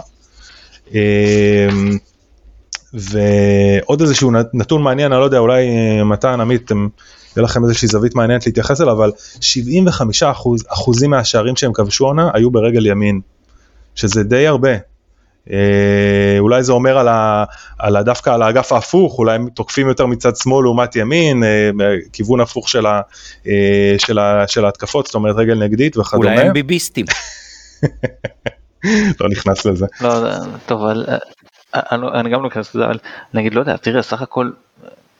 ועוד 2.94 4.00
איזשהו 4.00 4.30
נתון 4.54 4.82
מעניין, 4.82 5.12
אני 5.12 5.20
לא 5.20 5.24
יודע, 5.24 5.38
אולי 5.38 5.66
מתן, 6.04 6.40
עמית, 6.40 6.70
יהיה 6.70 7.44
לכם 7.44 7.64
איזושהי 7.64 7.88
זווית 7.88 8.14
מעניינת 8.14 8.46
להתייחס 8.46 8.80
אליו, 8.80 8.92
אבל 8.92 9.12
75 9.40 10.22
אחוז, 10.22 10.64
אחוזים 10.68 11.10
מהשערים 11.10 11.56
שהם 11.56 11.72
כבשו 11.72 12.04
עונה 12.06 12.30
היו 12.34 12.50
ברגל 12.50 12.86
ימין, 12.86 13.20
שזה 13.94 14.22
די 14.22 14.46
הרבה. 14.46 14.91
אה, 15.50 16.36
אולי 16.38 16.62
זה 16.62 16.72
אומר 16.72 16.98
על, 16.98 17.08
ה, 17.08 17.44
על 17.78 17.96
ה, 17.96 18.02
דווקא 18.02 18.30
על 18.30 18.42
האגף 18.42 18.72
ההפוך, 18.72 19.18
אולי 19.18 19.34
הם 19.34 19.48
תוקפים 19.48 19.88
יותר 19.88 20.06
מצד 20.06 20.36
שמאל 20.36 20.64
לעומת 20.64 20.96
ימין, 20.96 21.44
אה, 21.44 21.70
כיוון 22.12 22.40
הפוך 22.40 22.68
של, 22.68 22.86
ה, 22.86 23.00
אה, 23.46 23.94
של, 23.98 24.18
ה, 24.18 24.44
של 24.48 24.64
ההתקפות, 24.64 25.06
זאת 25.06 25.14
אומרת 25.14 25.36
רגל 25.36 25.64
נגדית 25.64 25.96
וכדומה. 25.96 26.30
אולי 26.30 26.46
הם 26.46 26.52
ביביסטים. 26.52 27.06
לא 29.20 29.28
נכנס 29.28 29.66
לזה. 29.66 29.86
לא, 30.00 30.10
טוב, 30.66 30.82
אבל, 30.82 31.06
אני, 31.74 32.06
אני 32.14 32.30
גם 32.30 32.42
לא 32.42 32.48
אכנס 32.48 32.74
לזה, 32.74 32.84
אבל 32.84 32.98
נגיד, 33.34 33.54
לא 33.54 33.60
יודע, 33.60 33.76
תראה, 33.76 34.02
סך 34.02 34.22
הכל 34.22 34.50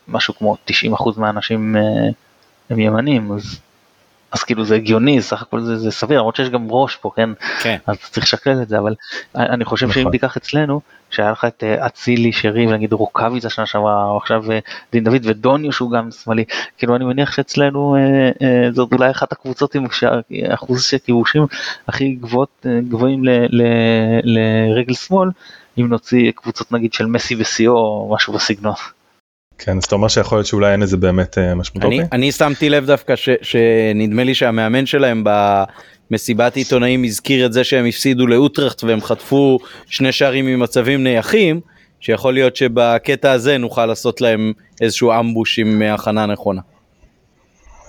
משהו 0.08 0.34
כמו 0.34 0.56
90% 0.70 0.72
מהאנשים 1.16 1.76
אה, 1.76 1.82
הם 2.70 2.78
ימנים, 2.78 3.32
אז 3.32 3.58
אז 4.32 4.42
כאילו 4.42 4.64
זה 4.64 4.74
הגיוני, 4.74 5.22
סך 5.22 5.42
הכל 5.42 5.60
זה, 5.60 5.76
זה 5.76 5.90
סביר, 5.90 6.18
למרות 6.18 6.36
שיש 6.36 6.48
גם 6.48 6.66
ראש 6.70 6.96
פה, 6.96 7.10
כן? 7.16 7.30
כן. 7.62 7.76
אז 7.86 7.96
צריך 7.98 8.26
לשקלל 8.26 8.62
את 8.62 8.68
זה, 8.68 8.78
אבל 8.78 8.94
אני 9.34 9.64
חושב 9.64 9.90
שאם 9.90 10.00
נכון. 10.00 10.12
תיקח 10.12 10.36
אצלנו, 10.36 10.80
שהיה 11.10 11.30
לך 11.30 11.44
את 11.44 11.64
אה, 11.66 11.86
אצילי, 11.86 12.32
שרי, 12.32 12.66
ונגיד 12.66 12.92
רוקאביצה 12.92 13.50
שנה 13.50 13.66
שעברה, 13.66 14.04
או 14.04 14.16
עכשיו 14.16 14.52
אה, 14.52 14.58
דין 14.92 15.04
דוד 15.04 15.20
ודוניו 15.22 15.72
שהוא 15.72 15.90
גם 15.90 16.10
שמאלי, 16.10 16.44
כאילו 16.78 16.96
אני 16.96 17.04
מניח 17.04 17.32
שאצלנו 17.32 17.96
אה, 17.96 18.30
אה, 18.42 18.72
זאת 18.72 18.92
אולי 18.92 19.10
אחת 19.10 19.32
הקבוצות 19.32 19.74
עם 19.74 19.86
אחוז 20.48 20.84
של 20.84 20.98
כיבושים 20.98 21.46
הכי 21.88 22.12
גבוהות, 22.12 22.66
אה, 22.66 22.78
גבוהים 22.88 23.24
ל, 23.24 23.30
ל, 23.50 23.62
לרגל 24.22 24.94
שמאל, 24.94 25.30
אם 25.78 25.88
נוציא 25.88 26.32
קבוצות 26.34 26.72
נגיד 26.72 26.92
של 26.92 27.06
מסי 27.06 27.36
וסיו 27.38 27.72
או 27.72 28.12
משהו 28.14 28.32
בסגנון. 28.32 28.74
כן, 29.58 29.76
אז 29.76 29.84
אתה 29.84 29.94
אומר 29.94 30.08
שיכול 30.08 30.38
להיות 30.38 30.46
שאולי 30.46 30.72
אין 30.72 30.80
לזה 30.80 30.96
באמת 30.96 31.38
אה, 31.38 31.54
משמעות. 31.54 31.86
אני. 31.92 32.00
אני 32.12 32.32
שמתי 32.32 32.70
לב 32.70 32.86
דווקא 32.86 33.16
ש, 33.16 33.28
שנדמה 33.42 34.24
לי 34.24 34.34
שהמאמן 34.34 34.86
שלהם 34.86 35.24
במסיבת 36.10 36.56
עיתונאים 36.56 37.04
הזכיר 37.04 37.46
את 37.46 37.52
זה 37.52 37.64
שהם 37.64 37.86
הפסידו 37.86 38.26
לאוטרחט 38.26 38.84
והם 38.84 39.00
חטפו 39.00 39.58
שני 39.86 40.12
שערים 40.12 40.46
ממצבים 40.46 41.04
נייחים, 41.04 41.60
שיכול 42.00 42.34
להיות 42.34 42.56
שבקטע 42.56 43.32
הזה 43.32 43.58
נוכל 43.58 43.86
לעשות 43.86 44.20
להם 44.20 44.52
איזשהו 44.80 45.12
ambush 45.20 45.58
עם 45.58 45.82
הכנה 45.82 46.26
נכונה. 46.26 46.60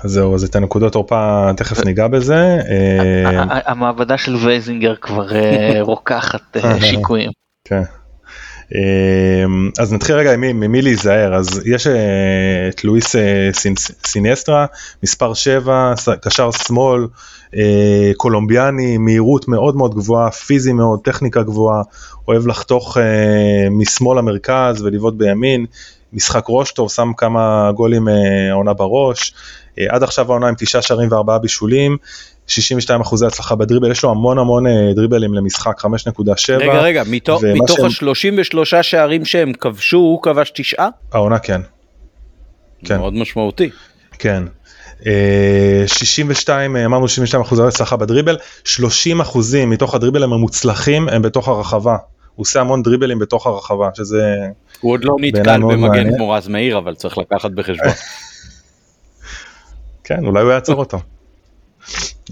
אז 0.03 0.11
זהו, 0.11 0.35
אז 0.35 0.43
את 0.43 0.55
הנקודות 0.55 0.93
תורפה 0.93 1.49
תכף 1.57 1.85
ניגע 1.85 2.07
בזה. 2.07 2.35
אה, 2.35 3.29
ה- 3.29 3.43
ה- 3.53 3.71
המעבדה 3.71 4.17
של 4.17 4.35
וייזינגר 4.35 4.95
כבר 4.95 5.35
אה, 5.35 5.77
רוקחת 5.91 6.57
אה, 6.57 6.81
שיקויים. 6.81 7.29
כן. 7.67 7.81
אמ, 8.75 9.69
אז 9.79 9.93
נתחיל 9.93 10.15
רגע 10.15 10.37
ממי, 10.37 10.81
להיזהר. 10.81 11.33
אז 11.35 11.61
יש 11.65 11.87
אה, 11.87 11.93
את 12.69 12.83
לואיס 12.83 13.15
אה, 13.15 13.49
סינס- 13.53 13.91
סינסטרה 14.07 14.65
מספר 15.03 15.33
7 15.33 15.93
ס- 15.97 16.09
קשר 16.21 16.49
שמאל 16.51 17.07
אה, 17.55 18.11
קולומביאני 18.17 18.97
מהירות 18.97 19.47
מאוד 19.47 19.75
מאוד 19.75 19.95
גבוהה 19.95 20.31
פיזי 20.31 20.73
מאוד 20.73 20.99
טכניקה 21.03 21.43
גבוהה 21.43 21.81
אוהב 22.27 22.47
לחתוך 22.47 22.97
משמאל 23.71 24.17
למרכז 24.17 24.81
ולבעוט 24.81 25.13
בימין. 25.13 25.65
משחק 26.13 26.45
ראש 26.49 26.71
טוב 26.71 26.91
שם 26.91 27.11
כמה 27.17 27.71
גולים 27.75 28.07
העונה 28.51 28.73
בראש. 28.73 29.33
עד 29.89 30.03
עכשיו 30.03 30.31
העונה 30.31 30.47
עם 30.47 30.55
תשעה 30.57 30.81
שערים 30.81 31.11
וארבעה 31.11 31.39
בישולים 31.39 31.97
62 32.47 33.01
אחוזי 33.01 33.25
הצלחה 33.25 33.55
בדריבל 33.55 33.91
יש 33.91 34.03
לו 34.03 34.09
המון 34.11 34.39
המון 34.39 34.67
אה, 34.67 34.71
דריבלים 34.95 35.33
למשחק 35.33 35.81
5.7 35.81 35.87
רגע 36.59 36.81
רגע, 36.81 37.03
מתוך, 37.07 37.43
מתוך 37.43 37.77
שהם- 37.77 38.09
ה-33 38.09 38.83
שערים 38.83 39.25
שהם 39.25 39.53
כבשו 39.53 39.97
הוא 39.97 40.21
כבש 40.21 40.51
תשעה? 40.55 40.89
העונה 41.11 41.39
כן. 41.39 41.61
כן. 42.85 42.97
מאוד 42.97 43.13
משמעותי. 43.13 43.69
כן. 44.19 44.43
אה, 45.05 45.83
62 45.87 46.75
אה, 46.75 46.85
אמרנו 46.85 47.07
62 47.07 47.43
אחוזי 47.43 47.63
הצלחה 47.63 47.95
בדריבל 47.97 48.37
30 48.63 49.21
אחוזים 49.21 49.69
מתוך 49.69 49.95
הדריבלים 49.95 50.33
המוצלחים 50.33 51.09
הם 51.09 51.21
בתוך 51.21 51.47
הרחבה. 51.47 51.97
הוא 52.35 52.43
עושה 52.43 52.61
המון 52.61 52.83
דריבלים 52.83 53.19
בתוך 53.19 53.47
הרחבה 53.47 53.89
שזה 53.95 54.35
הוא 54.81 54.91
עוד 54.91 55.03
לא 55.03 55.15
נתקל 55.19 55.61
במגן. 55.61 56.15
כמו 56.17 56.29
רז 56.29 56.47
מאיר 56.47 56.77
אבל 56.77 56.95
צריך 56.95 57.17
לקחת 57.17 57.51
בחשבון. 57.51 57.87
כן 60.03 60.25
אולי 60.25 60.41
הוא 60.43 60.51
יעצור 60.51 60.75
אותו. 60.75 60.97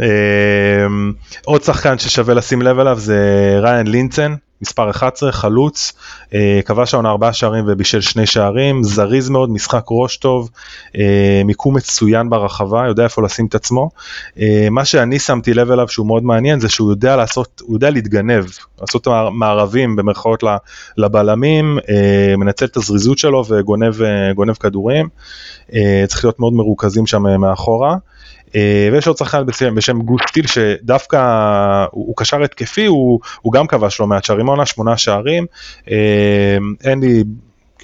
אה, 0.01 0.07
עוד 1.45 1.63
שחקן 1.63 1.97
ששווה 1.97 2.33
לשים 2.33 2.61
לב 2.61 2.79
אליו 2.79 2.99
זה 2.99 3.19
ריין 3.61 3.87
לינצן 3.87 4.35
מספר 4.61 4.89
11 4.89 5.31
חלוץ 5.31 5.93
אה, 6.33 6.59
כבש 6.65 6.93
העונה 6.93 7.09
ארבעה 7.09 7.33
שערים 7.33 7.63
ובישל 7.67 8.01
שני 8.01 8.25
שערים 8.25 8.83
זריז 8.83 9.29
מאוד 9.29 9.49
משחק 9.49 9.83
ראש 9.91 10.17
טוב 10.17 10.49
אה, 10.97 11.41
מיקום 11.45 11.77
מצוין 11.77 12.29
ברחבה 12.29 12.87
יודע 12.87 13.03
איפה 13.03 13.21
לשים 13.21 13.45
את 13.45 13.55
עצמו 13.55 13.89
אה, 14.39 14.67
מה 14.71 14.85
שאני 14.85 15.19
שמתי 15.19 15.53
לב 15.53 15.71
אליו 15.71 15.87
שהוא 15.87 16.07
מאוד 16.07 16.23
מעניין 16.23 16.59
זה 16.59 16.69
שהוא 16.69 16.91
יודע 16.91 17.15
לעשות 17.15 17.61
הוא 17.65 17.75
יודע 17.75 17.89
להתגנב 17.89 18.45
לעשות 18.81 19.07
מער- 19.07 19.29
מערבים 19.29 19.95
במרכאות 19.95 20.43
לבלמים 20.97 21.77
מנצל 22.37 22.65
את 22.65 22.77
הזריזות 22.77 23.17
שלו 23.17 23.43
וגונב 23.49 23.93
גונב 24.35 24.53
כדורים 24.53 25.09
צריך 26.07 26.25
להיות 26.25 26.39
מאוד 26.39 26.53
מרוכזים 26.53 27.07
שם 27.07 27.41
מאחורה. 27.41 27.95
אה, 28.55 28.89
ויש 28.91 29.07
עוד 29.07 29.17
שחקן 29.17 29.45
בשם, 29.45 29.75
בשם 29.75 30.01
גוש 30.01 30.21
טיל 30.33 30.47
שדווקא 30.47 31.17
הוא, 31.91 32.05
הוא 32.07 32.15
קשר 32.17 32.43
התקפי 32.43 32.85
הוא, 32.85 33.19
הוא 33.41 33.53
גם 33.53 33.67
כבש 33.67 33.99
לא 33.99 34.07
מעט 34.07 34.23
שערים 34.23 34.47
העונה 34.47 34.65
שמונה 34.65 34.97
שערים. 34.97 35.45
אה, 35.91 36.57
אין 36.83 36.99
לי 36.99 37.23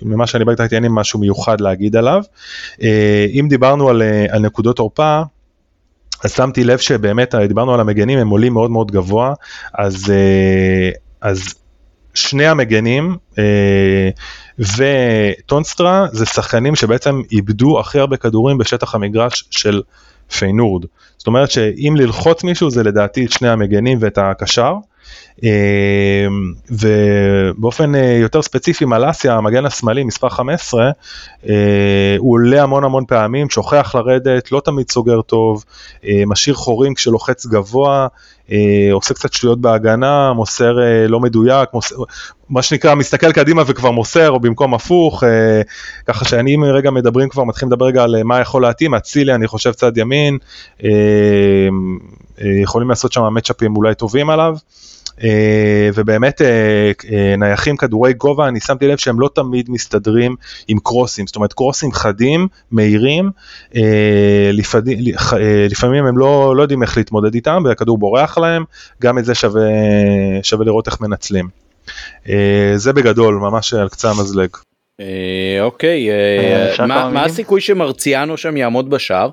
ממה 0.02 0.28
שאני 0.28 0.46
בטח 0.46 0.74
אין 0.74 0.84
לי 0.84 0.90
משהו 0.92 1.20
מיוחד 1.20 1.62
להגיד 1.62 1.96
עליו. 1.96 2.22
אה, 2.82 3.26
אם 3.32 3.48
דיברנו 3.50 3.90
על, 3.90 4.02
על 4.30 4.42
נקודות 4.42 4.76
תורפה 4.76 5.22
אז 6.24 6.32
שמתי 6.32 6.64
לב 6.64 6.78
שבאמת 6.78 7.36
דיברנו 7.36 7.74
על 7.74 7.80
המגנים 7.80 8.20
הם 8.20 8.30
עולים 8.30 8.54
מאוד 8.54 8.72
מאוד 8.72 8.92
גבוה. 8.92 9.34
אז 9.74 10.14
אז 11.22 11.54
שני 12.14 12.48
המגנים 12.48 13.16
וטונסטרה 14.60 16.08
זה 16.12 16.26
שחקנים 16.26 16.76
שבעצם 16.76 17.22
איבדו 17.32 17.80
הכי 17.80 18.00
הרבה 18.00 18.18
כדורים 18.18 18.58
בשטח 18.58 18.96
המגרש 18.96 19.44
של 19.52 19.82
פיינורד. 20.32 20.86
זאת 21.18 21.28
אומרת 21.28 21.52
שאם 21.52 21.94
ללחוץ 21.98 22.44
מישהו 22.44 22.70
זה 22.70 22.84
לדעתי 22.84 23.26
את 23.26 23.32
שני 23.32 23.50
המגנים 23.50 23.98
ואת 24.02 24.18
הקשר. 24.18 24.74
אה, 25.44 26.28
ובאופן 26.70 27.96
אה, 27.96 28.18
יותר 28.22 28.42
ספציפי 28.42 28.86
מלאסיה 28.86 29.36
המגן 29.36 29.66
השמאלי 29.66 30.04
מספר 30.04 30.30
15 30.30 30.92
אה, 31.50 32.16
הוא 32.18 32.34
עולה 32.34 32.64
המון 32.64 32.84
המון 32.84 33.06
פעמים 33.06 33.50
שוכח 33.50 33.96
לרדת 33.96 34.52
לא 34.52 34.62
תמיד 34.66 34.92
סוגר 34.92 35.22
טוב 35.22 35.66
משאיר 36.28 36.56
חורים 36.56 36.94
כשלוחץ 36.94 37.46
גבוה 37.46 38.08
עושה 38.92 39.14
קצת 39.14 39.34
שטויות 39.34 39.62
בהגנה 39.62 40.34
מוסר 40.34 40.80
אה, 40.80 41.08
לא 41.08 41.20
מדויק 41.20 41.70
מוסר, 41.74 41.96
מה 42.50 42.62
שנקרא 42.62 42.96
מסתכל 42.96 43.32
קדימה 43.32 43.64
וכבר 43.68 43.92
מוסר 43.92 44.32
או 44.32 44.40
במקום 44.40 44.74
הפוך 44.74 45.24
אה, 45.24 45.62
ככה 46.06 46.26
שאני 46.26 46.58
רגע 46.72 46.92
מדברים 46.92 47.30
כבר 47.30 47.44
מתחילים 47.44 47.72
לדבר 47.72 47.86
רגע 47.86 48.04
על 48.04 48.16
אה, 48.16 48.24
מה 48.24 48.42
יכול 48.42 48.62
להתאים 48.62 48.94
אצילי 48.94 49.36
אני 49.36 49.48
חושב 49.48 49.72
צד 49.72 49.98
ימין 49.98 50.38
אה, 50.84 50.90
אה, 52.42 52.62
יכולים 52.64 52.90
לעשות 52.90 53.12
שם 53.14 53.34
מצ'אפים 53.34 53.76
אולי 53.76 53.96
טובים 53.96 54.30
עליו. 54.30 54.58
אה, 55.24 55.90
ובאמת 55.94 56.42
אה, 56.42 56.92
אה, 57.12 57.36
נייחים 57.38 57.78
כדורי 57.78 58.14
גובה 58.14 58.48
אני 58.48 58.60
שמתי 58.60 58.88
לב 58.88 58.98
שהם 58.98 59.20
לא 59.20 59.30
תמיד 59.34 59.70
מסתדרים 59.70 60.36
עם 60.68 60.80
קרוסים 60.80 61.28
זאת 61.28 61.36
אומרת 61.36 61.54
קרוסים 61.54 61.92
חדים 61.92 62.48
מהירים 62.72 63.32
לפעמים, 64.54 64.98
לפעמים 65.70 66.06
הם 66.06 66.18
לא, 66.18 66.56
לא 66.56 66.62
יודעים 66.62 66.84
איך 66.84 66.98
להתמודד 66.98 67.34
איתם 67.34 67.64
והכדור 67.66 67.98
בורח 67.98 68.38
להם 68.38 68.64
גם 69.02 69.18
את 69.18 69.26
זה 69.26 69.36
שווה, 69.36 69.70
שווה 70.44 70.66
לראות 70.66 70.88
איך 70.88 71.02
מנצלים. 71.02 71.48
זה 72.76 72.94
בגדול 72.94 73.36
ממש 73.36 73.74
על 73.74 73.90
קצה 73.90 74.10
המזלג. 74.10 74.50
אוקיי, 75.62 76.10
מה? 76.88 77.26
הסיכוי 77.26 77.62
שמרציאנו 77.62 78.38
שם 78.38 78.58
יעמוד 78.58 78.90
בשער? 78.90 79.30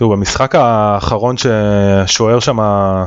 תראו 0.00 0.10
במשחק 0.10 0.54
האחרון 0.54 1.36
שהשוער 1.36 2.40
שם 2.40 2.60
אה, 2.60 3.04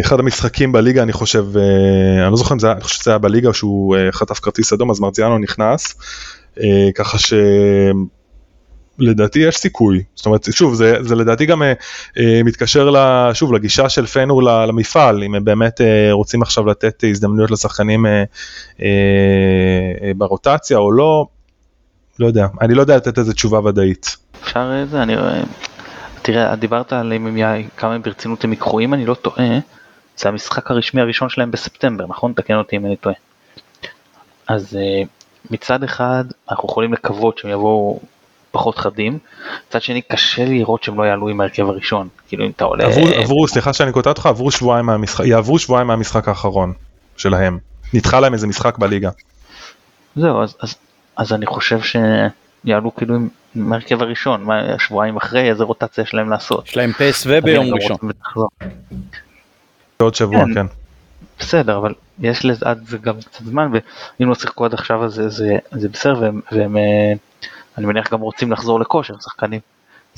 אחד 0.00 0.20
המשחקים 0.20 0.72
בליגה 0.72 1.02
אני 1.02 1.12
חושב 1.12 1.46
אה, 1.56 2.22
אני 2.22 2.30
לא 2.30 2.36
זוכר 2.36 2.54
אם 2.54 2.58
זה 2.58 2.66
היה, 2.66 2.74
אני 2.74 2.82
חושב 2.82 3.02
שזה 3.02 3.10
היה 3.10 3.18
בליגה 3.18 3.52
שהוא 3.52 3.96
אה, 3.96 4.12
חטף 4.12 4.38
כרטיס 4.38 4.72
אדום 4.72 4.90
אז 4.90 5.00
מרציאנו 5.00 5.38
נכנס 5.38 5.94
ככה 6.94 7.18
שלדעתי 8.98 9.38
יש 9.38 9.56
סיכוי 9.56 10.02
זאת 10.14 10.26
אומרת 10.26 10.52
שוב 10.52 10.74
זה, 10.74 10.96
זה 11.00 11.14
לדעתי 11.14 11.46
גם 11.46 11.62
אה, 11.62 11.72
מתקשר 12.44 12.90
ל, 12.90 12.96
שוב 13.34 13.52
לגישה 13.52 13.88
של 13.88 14.06
פיינור 14.06 14.42
ל- 14.42 14.66
למפעל 14.66 15.22
אם 15.22 15.34
הם 15.34 15.44
באמת 15.44 15.80
אה, 15.80 16.12
רוצים 16.12 16.42
עכשיו 16.42 16.66
לתת 16.66 17.04
הזדמנויות 17.10 17.50
לשחקנים 17.50 18.06
אה, 18.06 18.24
אה, 18.82 18.86
אה, 20.02 20.12
ברוטציה 20.16 20.78
או 20.78 20.92
לא 20.92 21.26
לא 22.18 22.26
יודע 22.26 22.46
אני 22.60 22.74
לא 22.74 22.80
יודע 22.80 22.96
לתת 22.96 23.18
איזה 23.18 23.34
תשובה 23.34 23.60
ודאית. 23.64 24.29
אפשר 24.42 24.72
אה, 24.72 24.86
זה, 24.86 25.02
אני 25.02 25.16
רואה, 25.16 25.40
תראה, 26.22 26.56
דיברת 26.56 26.92
על 26.92 27.12
אם 27.12 27.26
הם 27.26 27.36
י- 27.38 27.68
כמה 27.76 27.94
הם 27.94 28.02
ברצינות 28.02 28.44
הם 28.44 28.52
ייקחו, 28.52 28.80
אם 28.80 28.94
אני 28.94 29.06
לא 29.06 29.14
טועה, 29.14 29.58
זה 30.16 30.28
המשחק 30.28 30.70
הרשמי 30.70 31.00
הראשון 31.00 31.28
שלהם 31.28 31.50
בספטמבר, 31.50 32.06
נכון? 32.08 32.32
תקן 32.32 32.54
אותי 32.54 32.76
אם 32.76 32.86
אני 32.86 32.96
טועה. 32.96 33.14
אז 34.48 34.76
אה, 34.76 35.02
מצד 35.50 35.84
אחד 35.84 36.24
אנחנו 36.50 36.68
יכולים 36.68 36.92
לקוות 36.92 37.38
שהם 37.38 37.50
יבואו 37.50 38.00
פחות 38.50 38.78
חדים, 38.78 39.18
מצד 39.68 39.82
שני 39.82 40.02
קשה 40.02 40.44
לראות 40.44 40.82
שהם 40.82 40.98
לא 40.98 41.04
יעלו 41.04 41.28
עם 41.28 41.40
ההרכב 41.40 41.68
הראשון, 41.68 42.08
כאילו 42.28 42.44
אם 42.44 42.50
אתה 42.50 42.64
עולה... 42.64 42.84
עברו, 42.84 43.06
עברו, 43.14 43.48
סליחה 43.48 43.72
שאני 43.72 43.92
קוטע 43.92 44.10
אותך, 44.10 44.26
עברו 44.26 44.50
שבועיים 44.50 44.86
מהמשחק, 44.86 45.24
יעברו 45.24 45.58
שבועיים 45.58 45.86
מהמשחק 45.86 46.28
האחרון 46.28 46.72
שלהם. 47.16 47.58
נדחה 47.94 48.20
להם 48.20 48.32
איזה 48.32 48.46
משחק 48.46 48.78
בליגה. 48.78 49.10
זהו, 50.16 50.42
אז, 50.42 50.56
אז, 50.60 50.74
אז 51.16 51.32
אני 51.32 51.46
חושב 51.46 51.80
שיעלו 52.66 52.94
כאילו 52.94 53.16
עם 53.56 53.72
ההרכב 53.72 54.02
הראשון, 54.02 54.42
מה, 54.44 54.78
שבועיים 54.78 55.16
אחרי, 55.16 55.50
איזה 55.50 55.64
רוטציה 55.64 56.02
יש 56.02 56.14
להם 56.14 56.30
לעשות. 56.30 56.68
יש 56.68 56.76
להם 56.76 56.92
פסו 56.92 57.30
ביום 57.44 57.64
אז 57.64 57.70
הם 57.70 57.74
ראשון. 57.74 57.96
בעוד 60.00 60.14
שבוע, 60.14 60.44
כן. 60.44 60.54
כן. 60.54 60.66
בסדר, 61.38 61.76
אבל 61.76 61.94
יש 62.20 62.44
לזה 62.44 62.66
עד 62.68 62.84
זה 62.86 62.98
גם 62.98 63.14
קצת 63.20 63.44
זמן, 63.44 63.72
ואם 63.72 64.28
לא 64.28 64.34
שיחקו 64.34 64.64
עד 64.64 64.74
עכשיו 64.74 65.04
אז 65.04 65.14
זה, 65.14 65.28
זה, 65.28 65.56
זה 65.70 65.88
בסדר, 65.88 66.20
והם, 66.20 66.40
והם, 66.52 66.76
אה, 66.76 67.12
אני 67.78 67.86
מניח 67.86 68.12
גם 68.12 68.20
רוצים 68.20 68.52
לחזור 68.52 68.80
לכושר, 68.80 69.14
שחקנים. 69.20 69.60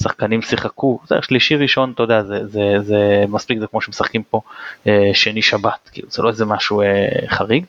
שחקנים 0.02 0.42
שיחקו, 0.42 1.00
זה 1.06 1.14
שלישי 1.22 1.56
ראשון, 1.56 1.92
אתה 1.94 2.02
יודע, 2.02 2.22
זה, 2.22 2.46
זה, 2.46 2.74
זה 2.80 3.24
מספיק, 3.28 3.58
זה 3.58 3.66
כמו 3.66 3.80
שמשחקים 3.80 4.22
פה 4.22 4.40
אה, 4.86 5.10
שני 5.14 5.42
שבת, 5.42 5.90
כאילו, 5.92 6.08
זה 6.10 6.22
לא 6.22 6.28
איזה 6.28 6.44
משהו 6.44 6.82
אה, 6.82 7.08
חריג. 7.28 7.64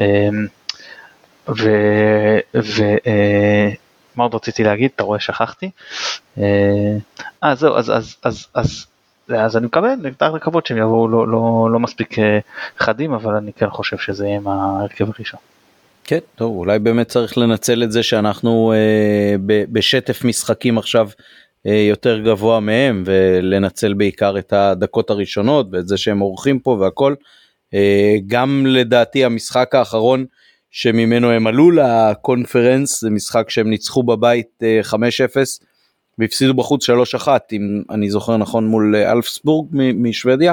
אה, 0.00 0.28
ו... 1.48 1.68
ו 2.54 2.82
אה, 3.06 3.70
עוד 4.16 4.34
רציתי 4.34 4.64
להגיד? 4.64 4.90
אתה 4.94 5.04
רואה, 5.04 5.20
שכחתי. 5.20 5.70
אה, 6.38 6.96
אה 7.44 7.54
זהו, 7.54 7.76
אז, 7.76 7.90
אז, 7.90 8.16
אז, 8.22 8.46
אז, 8.54 8.86
אז 9.28 9.56
אני 9.56 9.66
מקבל 9.66 9.88
לקוות 10.34 10.66
שהם 10.66 10.78
יבואו 10.78 11.08
לא, 11.08 11.28
לא, 11.28 11.68
לא 11.72 11.80
מספיק 11.80 12.18
אה, 12.18 12.38
חדים, 12.78 13.12
אבל 13.12 13.34
אני 13.34 13.52
כן 13.52 13.70
חושב 13.70 13.98
שזה 13.98 14.26
יהיה 14.26 14.36
עם 14.36 14.48
ההרכב 14.48 15.06
הראשון. 15.16 15.40
כן, 16.04 16.18
טוב, 16.34 16.56
אולי 16.56 16.78
באמת 16.78 17.08
צריך 17.08 17.38
לנצל 17.38 17.82
את 17.82 17.92
זה 17.92 18.02
שאנחנו 18.02 18.72
אה, 18.72 19.34
בשטף 19.48 20.24
משחקים 20.24 20.78
עכשיו 20.78 21.08
אה, 21.66 21.86
יותר 21.88 22.18
גבוה 22.18 22.60
מהם, 22.60 23.02
ולנצל 23.06 23.94
בעיקר 23.94 24.38
את 24.38 24.52
הדקות 24.52 25.10
הראשונות 25.10 25.66
ואת 25.72 25.88
זה 25.88 25.96
שהם 25.96 26.22
אורחים 26.22 26.58
פה 26.58 26.70
והכל. 26.70 27.14
אה, 27.74 28.14
גם 28.26 28.66
לדעתי 28.66 29.24
המשחק 29.24 29.74
האחרון 29.74 30.24
שממנו 30.72 31.30
הם 31.30 31.46
עלו 31.46 31.70
לקונפרנס, 31.70 33.00
זה 33.00 33.10
משחק 33.10 33.50
שהם 33.50 33.70
ניצחו 33.70 34.02
בבית 34.02 34.62
5-0 34.82 34.96
אה, 34.96 35.42
והפסידו 36.18 36.54
בחוץ 36.54 36.90
3-1, 36.90 37.28
אם 37.52 37.82
אני 37.90 38.10
זוכר 38.10 38.36
נכון, 38.36 38.66
מול 38.66 38.96
אה, 38.96 39.12
אלפסבורג 39.12 39.68
משוודיה. 39.72 40.52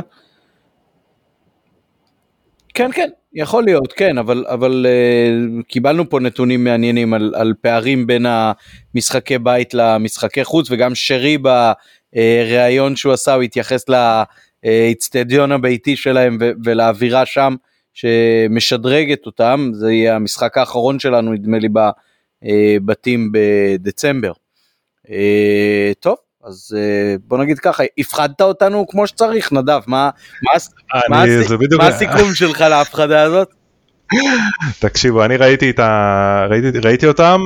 כן, 2.74 2.92
כן, 2.92 3.10
יכול 3.34 3.64
להיות, 3.64 3.94
כן, 3.94 4.18
אבל, 4.18 4.46
אבל 4.48 4.86
uh, 4.86 5.64
קיבלנו 5.68 6.10
פה 6.10 6.20
נתונים 6.20 6.64
מעניינים 6.64 7.14
על, 7.14 7.34
על 7.36 7.54
פערים 7.62 8.08
בין 8.08 8.26
המשחקי 8.26 9.38
בית 9.38 9.74
למשחקי 9.74 10.44
חוץ, 10.44 10.72
וגם 10.72 10.96
שרי 10.96 11.38
בריאיון 11.38 12.96
שהוא 12.96 13.14
עשה, 13.14 13.34
הוא 13.34 13.44
התייחס 13.44 13.86
לאיצטדיון 14.64 15.52
הביתי 15.52 15.96
שלהם 15.96 16.38
ולאווירה 16.64 17.26
שם, 17.26 17.56
שמשדרגת 18.00 19.26
אותם, 19.26 19.72
זה 19.74 19.92
יהיה 19.92 20.16
המשחק 20.16 20.58
האחרון 20.58 21.00
שלנו 21.00 21.34
נדמה 21.34 21.58
לי 21.60 21.68
בבתים 21.72 23.32
בדצמבר. 23.32 24.32
אה, 25.10 25.92
טוב, 26.00 26.16
אז 26.44 26.78
אה, 26.78 27.16
בוא 27.24 27.38
נגיד 27.38 27.60
ככה, 27.60 27.84
הפחדת 27.98 28.42
אותנו 28.42 28.88
כמו 28.88 29.08
שצריך, 29.08 29.54
נדב, 29.54 29.80
מה, 29.88 30.10
מה, 30.44 30.52
מה, 31.10 31.24
מה 31.78 31.88
הסיכום 31.88 32.34
שלך 32.34 32.62
להפחדה 32.62 33.22
הזאת? 33.22 33.50
תקשיבו, 34.80 35.26
אני 35.26 35.38
ראיתי, 35.38 35.74
ה... 35.80 36.46
ראיתי, 36.50 36.80
ראיתי 36.80 37.08
אותם, 37.08 37.42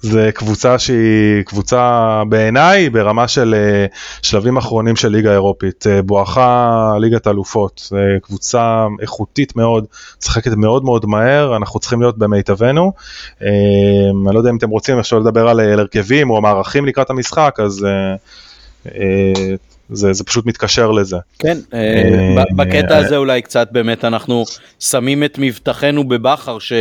זה 0.00 0.30
קבוצה 0.34 0.78
שהיא 0.78 1.42
קבוצה 1.44 2.22
בעיניי 2.28 2.90
ברמה 2.90 3.28
של 3.28 3.54
אה, 3.54 3.86
שלבים 4.22 4.56
אחרונים 4.56 4.96
של 4.96 5.08
ליגה 5.08 5.32
אירופית, 5.32 5.86
אה, 5.86 6.02
בואכה 6.02 6.92
ליגת 7.00 7.26
אלופות, 7.26 7.92
קבוצה 8.22 8.86
איכותית 9.02 9.56
מאוד, 9.56 9.84
משחקת 10.22 10.50
מאוד 10.56 10.84
מאוד 10.84 11.06
מהר, 11.06 11.56
אנחנו 11.56 11.80
צריכים 11.80 12.00
להיות 12.00 12.18
במיטבנו. 12.18 12.92
אה, 13.42 13.48
אני 14.26 14.34
לא 14.34 14.38
יודע 14.38 14.50
אם 14.50 14.56
אתם 14.56 14.70
רוצים 14.70 14.98
עכשיו 14.98 15.20
לדבר 15.20 15.48
על 15.48 15.60
הרכבים 15.60 16.30
או 16.30 16.40
מערכים 16.40 16.86
לקראת 16.86 17.10
המשחק, 17.10 17.58
אז 17.64 17.86
זה, 19.90 20.12
זה 20.12 20.24
פשוט 20.24 20.46
מתקשר 20.46 20.90
לזה. 20.90 21.16
כן, 21.38 21.58
בקטע 22.56 22.96
הזה 22.96 23.16
אולי 23.16 23.42
קצת 23.42 23.68
באמת 23.72 24.04
אנחנו 24.04 24.44
שמים 24.80 25.24
את 25.24 25.38
מבטחנו 25.38 26.08
בבכר 26.08 26.58
ש... 26.58 26.72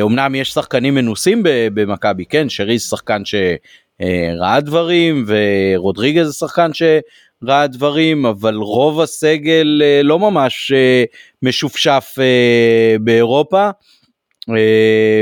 אומנם 0.00 0.34
יש 0.34 0.52
שחקנים 0.52 0.94
מנוסים 0.94 1.42
במכבי, 1.44 2.24
כן, 2.24 2.48
שרי 2.48 2.78
שחקן 2.78 3.22
שראה 3.24 4.60
דברים 4.60 5.24
ורודריגז 5.26 6.26
זה 6.26 6.32
שחקן 6.32 6.70
שראה 6.74 7.66
דברים, 7.66 8.26
אבל 8.26 8.54
רוב 8.54 9.00
הסגל 9.00 9.80
אה, 9.84 10.00
לא 10.02 10.18
ממש 10.18 10.72
אה, 10.74 11.04
משופשף 11.42 12.14
אה, 12.18 12.96
באירופה. 13.00 13.70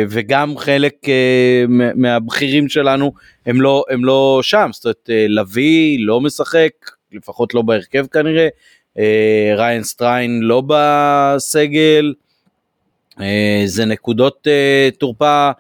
וגם 0.09 0.59
חלק 0.59 0.95
מהבכירים 1.95 2.69
שלנו 2.69 3.13
הם 3.47 3.61
לא, 3.61 3.85
הם 3.91 4.05
לא 4.05 4.41
שם, 4.43 4.71
זאת 4.73 4.85
אומרת 4.85 5.11
לביא 5.29 5.99
לא 6.07 6.21
משחק, 6.21 6.71
לפחות 7.13 7.55
לא 7.55 7.63
בהרכב 7.63 8.07
כנראה, 8.07 8.49
ריין 9.57 9.83
סטריין 9.83 10.41
לא 10.43 10.63
בסגל, 10.67 12.15
אה, 12.19 12.26
זה 13.65 13.85
נקודות 13.85 14.47
אה, 14.51 14.89
תורפה 14.99 15.51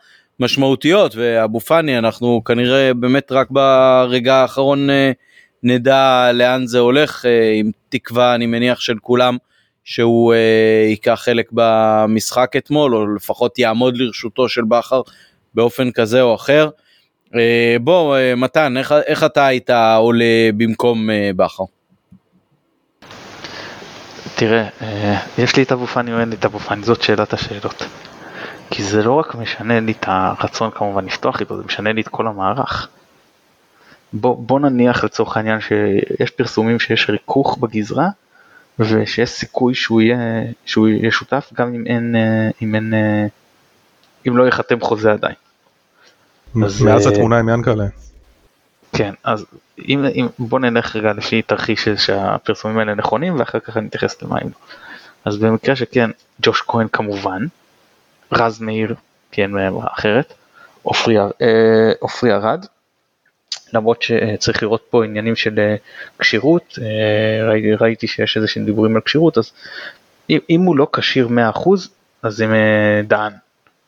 משמעותיות 0.40 1.16
ואבו 1.16 1.60
פאני 1.60 1.98
אנחנו 1.98 2.44
כנראה 2.44 2.94
באמת 2.94 3.32
רק 3.32 3.50
ברגע 3.50 4.34
האחרון 4.34 4.90
אה, 4.90 5.12
נדע 5.62 6.30
לאן 6.34 6.66
זה 6.66 6.78
הולך 6.78 7.24
עם 7.54 7.70
תקווה 7.88 8.34
אני 8.34 8.46
מניח 8.46 8.80
של 8.80 8.96
כולם 9.00 9.36
שהוא 9.84 10.34
ייקח 10.88 11.20
חלק 11.24 11.48
במשחק 11.52 12.52
אתמול 12.56 12.94
או 12.96 13.14
לפחות 13.14 13.58
יעמוד 13.58 13.96
לרשותו 13.96 14.48
של 14.48 14.62
בכר 14.68 15.00
באופן 15.54 15.90
כזה 15.90 16.22
או 16.22 16.34
אחר. 16.34 16.68
בוא 17.80 18.16
מתן 18.36 18.76
איך, 18.76 18.94
איך 19.06 19.24
אתה 19.24 19.46
היית 19.46 19.70
עולה 19.96 20.50
במקום 20.56 21.08
בכר? 21.36 21.64
תראה, 24.36 24.68
אה, 24.82 25.20
יש 25.38 25.56
לי 25.56 25.62
את 25.62 25.72
אבו 25.72 25.86
פאני 25.86 26.12
או 26.12 26.20
אין 26.20 26.28
לי 26.28 26.36
את 26.36 26.44
אבו 26.44 26.58
פאני, 26.58 26.82
זאת 26.82 27.02
שאלת 27.02 27.32
השאלות. 27.32 27.82
כי 28.70 28.82
זה 28.82 29.02
לא 29.02 29.12
רק 29.12 29.34
משנה 29.34 29.80
לי 29.80 29.92
את 29.92 30.04
הרצון 30.08 30.70
כמובן 30.70 31.04
לפתוח 31.04 31.40
איתו, 31.40 31.56
זה 31.56 31.62
משנה 31.62 31.92
לי 31.92 32.00
את 32.00 32.08
כל 32.08 32.26
המערך. 32.26 32.88
בוא, 34.12 34.36
בוא 34.46 34.60
נניח 34.60 35.04
לצורך 35.04 35.36
העניין 35.36 35.60
שיש 35.60 36.30
פרסומים 36.30 36.80
שיש 36.80 37.10
ריכוך 37.10 37.58
בגזרה, 37.58 38.08
ושיש 38.78 39.30
סיכוי 39.30 39.74
שהוא 39.74 40.00
יהיה, 40.00 40.42
שהוא 40.64 40.88
יהיה 40.88 41.10
שותף 41.10 41.50
גם 41.54 41.74
אם 41.74 41.86
אין, 41.86 42.16
אה, 42.16 42.50
אם 42.62 42.74
אין, 42.74 42.94
אה, 42.94 43.26
אם 44.28 44.36
לא 44.36 44.44
ייחתם 44.44 44.80
חוזה 44.80 45.12
עדיין. 45.12 45.34
מאז 46.54 47.06
התמונה 47.06 47.38
עם 47.38 47.48
ינקלה. 47.48 47.84
כן, 48.96 49.14
אז 49.24 49.46
אם, 49.88 50.04
אם 50.04 50.26
בוא 50.38 50.60
נלך 50.60 50.96
רגע 50.96 51.12
לפי 51.12 51.42
תרחיש 51.42 51.88
שהפרסומים 51.88 52.78
האלה 52.78 52.94
נכונים 52.94 53.38
ואחר 53.38 53.60
כך 53.60 53.76
אני 53.76 53.88
אתייחס 53.88 54.22
למה 54.22 54.38
אם 54.38 54.46
לא. 54.46 54.76
אז 55.24 55.38
במקרה 55.38 55.76
שכן, 55.76 56.10
ג'וש 56.42 56.62
כהן 56.66 56.88
כמובן, 56.92 57.46
רז 58.32 58.60
מאיר, 58.60 58.94
כן, 59.30 59.50
אחרת, 59.92 60.34
עופרי 60.82 61.18
אה, 62.30 62.36
ארד, 62.36 62.66
למרות 63.72 64.02
שצריך 64.02 64.62
לראות 64.62 64.86
פה 64.90 65.04
עניינים 65.04 65.36
של 65.36 65.58
אה, 65.58 65.76
כשירות, 66.18 66.78
אה, 66.82 67.48
ראיתי, 67.48 67.74
ראיתי 67.74 68.06
שיש 68.06 68.36
איזה 68.36 68.48
שהם 68.48 68.64
דיבורים 68.64 68.96
על 68.96 69.02
כשירות, 69.02 69.38
אז 69.38 69.52
אם, 70.30 70.38
אם 70.50 70.60
הוא 70.60 70.76
לא 70.76 70.86
כשיר 70.92 71.28
100% 71.28 71.30
אז 72.22 72.40
עם 72.40 72.50
דן, 73.04 73.32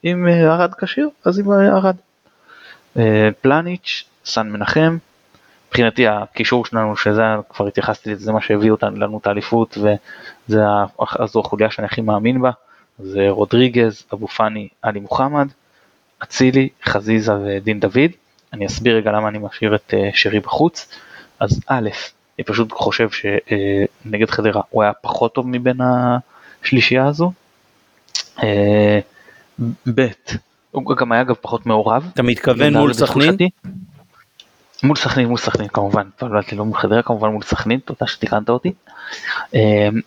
אם 0.05 0.29
ארד 0.29 0.75
כשיר 0.75 1.09
אז 1.25 1.39
עם 1.39 1.51
ארד. 1.53 1.97
פלניץ', 3.41 4.05
סן 4.29 4.49
מנחם, 4.49 4.97
מבחינתי 5.69 6.07
הקישור 6.07 6.67
שלנו 6.67 6.97
שזה 6.97 7.23
כבר 7.49 7.67
התייחסתי 7.67 8.11
לזה, 8.11 8.25
זה 8.25 8.33
מה 8.33 8.41
שהביא 8.41 8.71
אותנו 8.71 8.97
לנו 8.97 9.19
את 9.19 9.27
האליפות 9.27 9.79
וזו 10.49 11.41
החוליה 11.41 11.71
שאני 11.71 11.87
הכי 11.87 12.01
מאמין 12.01 12.41
בה, 12.41 12.51
זה 12.99 13.27
רודריגז, 13.29 14.03
אבו 14.13 14.29
פאני, 14.29 14.69
עלי 14.83 15.01
מוחמד, 15.01 15.49
אצילי, 16.23 16.69
חזיזה 16.85 17.33
ודין 17.35 17.81
דוד. 17.81 18.11
אני 18.53 18.67
אסביר 18.67 18.97
רגע 18.97 19.13
למה 19.13 19.29
אני 19.29 19.39
משאיר 19.39 19.75
את 19.75 19.95
uh, 19.95 19.97
שרי 20.15 20.41
בחוץ. 20.41 20.89
אז 21.41 21.61
א', 21.67 21.89
אני 22.39 22.45
פשוט 22.45 22.73
חושב 22.73 23.09
שנגד 23.11 24.29
uh, 24.29 24.33
חדרה 24.33 24.63
הוא 24.71 24.83
היה 24.83 24.93
פחות 24.93 25.35
טוב 25.35 25.47
מבין 25.49 25.77
השלישייה 26.63 27.07
הזו. 27.07 27.33
Uh, 28.37 28.43
ב', 29.95 30.07
הוא 30.71 30.97
גם 30.97 31.13
היה 31.13 31.21
אגב 31.21 31.35
פחות 31.41 31.67
מעורב. 31.67 32.11
אתה 32.15 32.23
מתכוון 32.23 32.77
מול 32.77 32.93
סכנין? 32.93 33.37
מול 34.83 34.97
סכנין, 34.97 35.29
מול 35.29 35.39
סכנין 35.39 35.69
כמובן, 35.69 36.09
התבלבלתי 36.17 36.57
לא 36.57 36.65
מול 36.65 36.79
חדרה 36.79 37.03
כמובן 37.03 37.29
מול 37.29 37.43
סכנין, 37.43 37.81
תודה 37.81 38.07
שתיקנת 38.07 38.49
אותי. 38.49 38.73
אמ, 39.55 40.01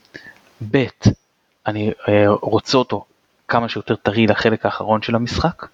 ב', 0.71 0.85
אני 1.67 1.91
אה, 2.07 2.25
רוצה 2.27 2.77
אותו 2.77 3.05
כמה 3.47 3.69
שיותר 3.69 3.95
טרי 3.95 4.27
לחלק 4.27 4.65
האחרון 4.65 5.01
של 5.01 5.15
המשחק. 5.15 5.65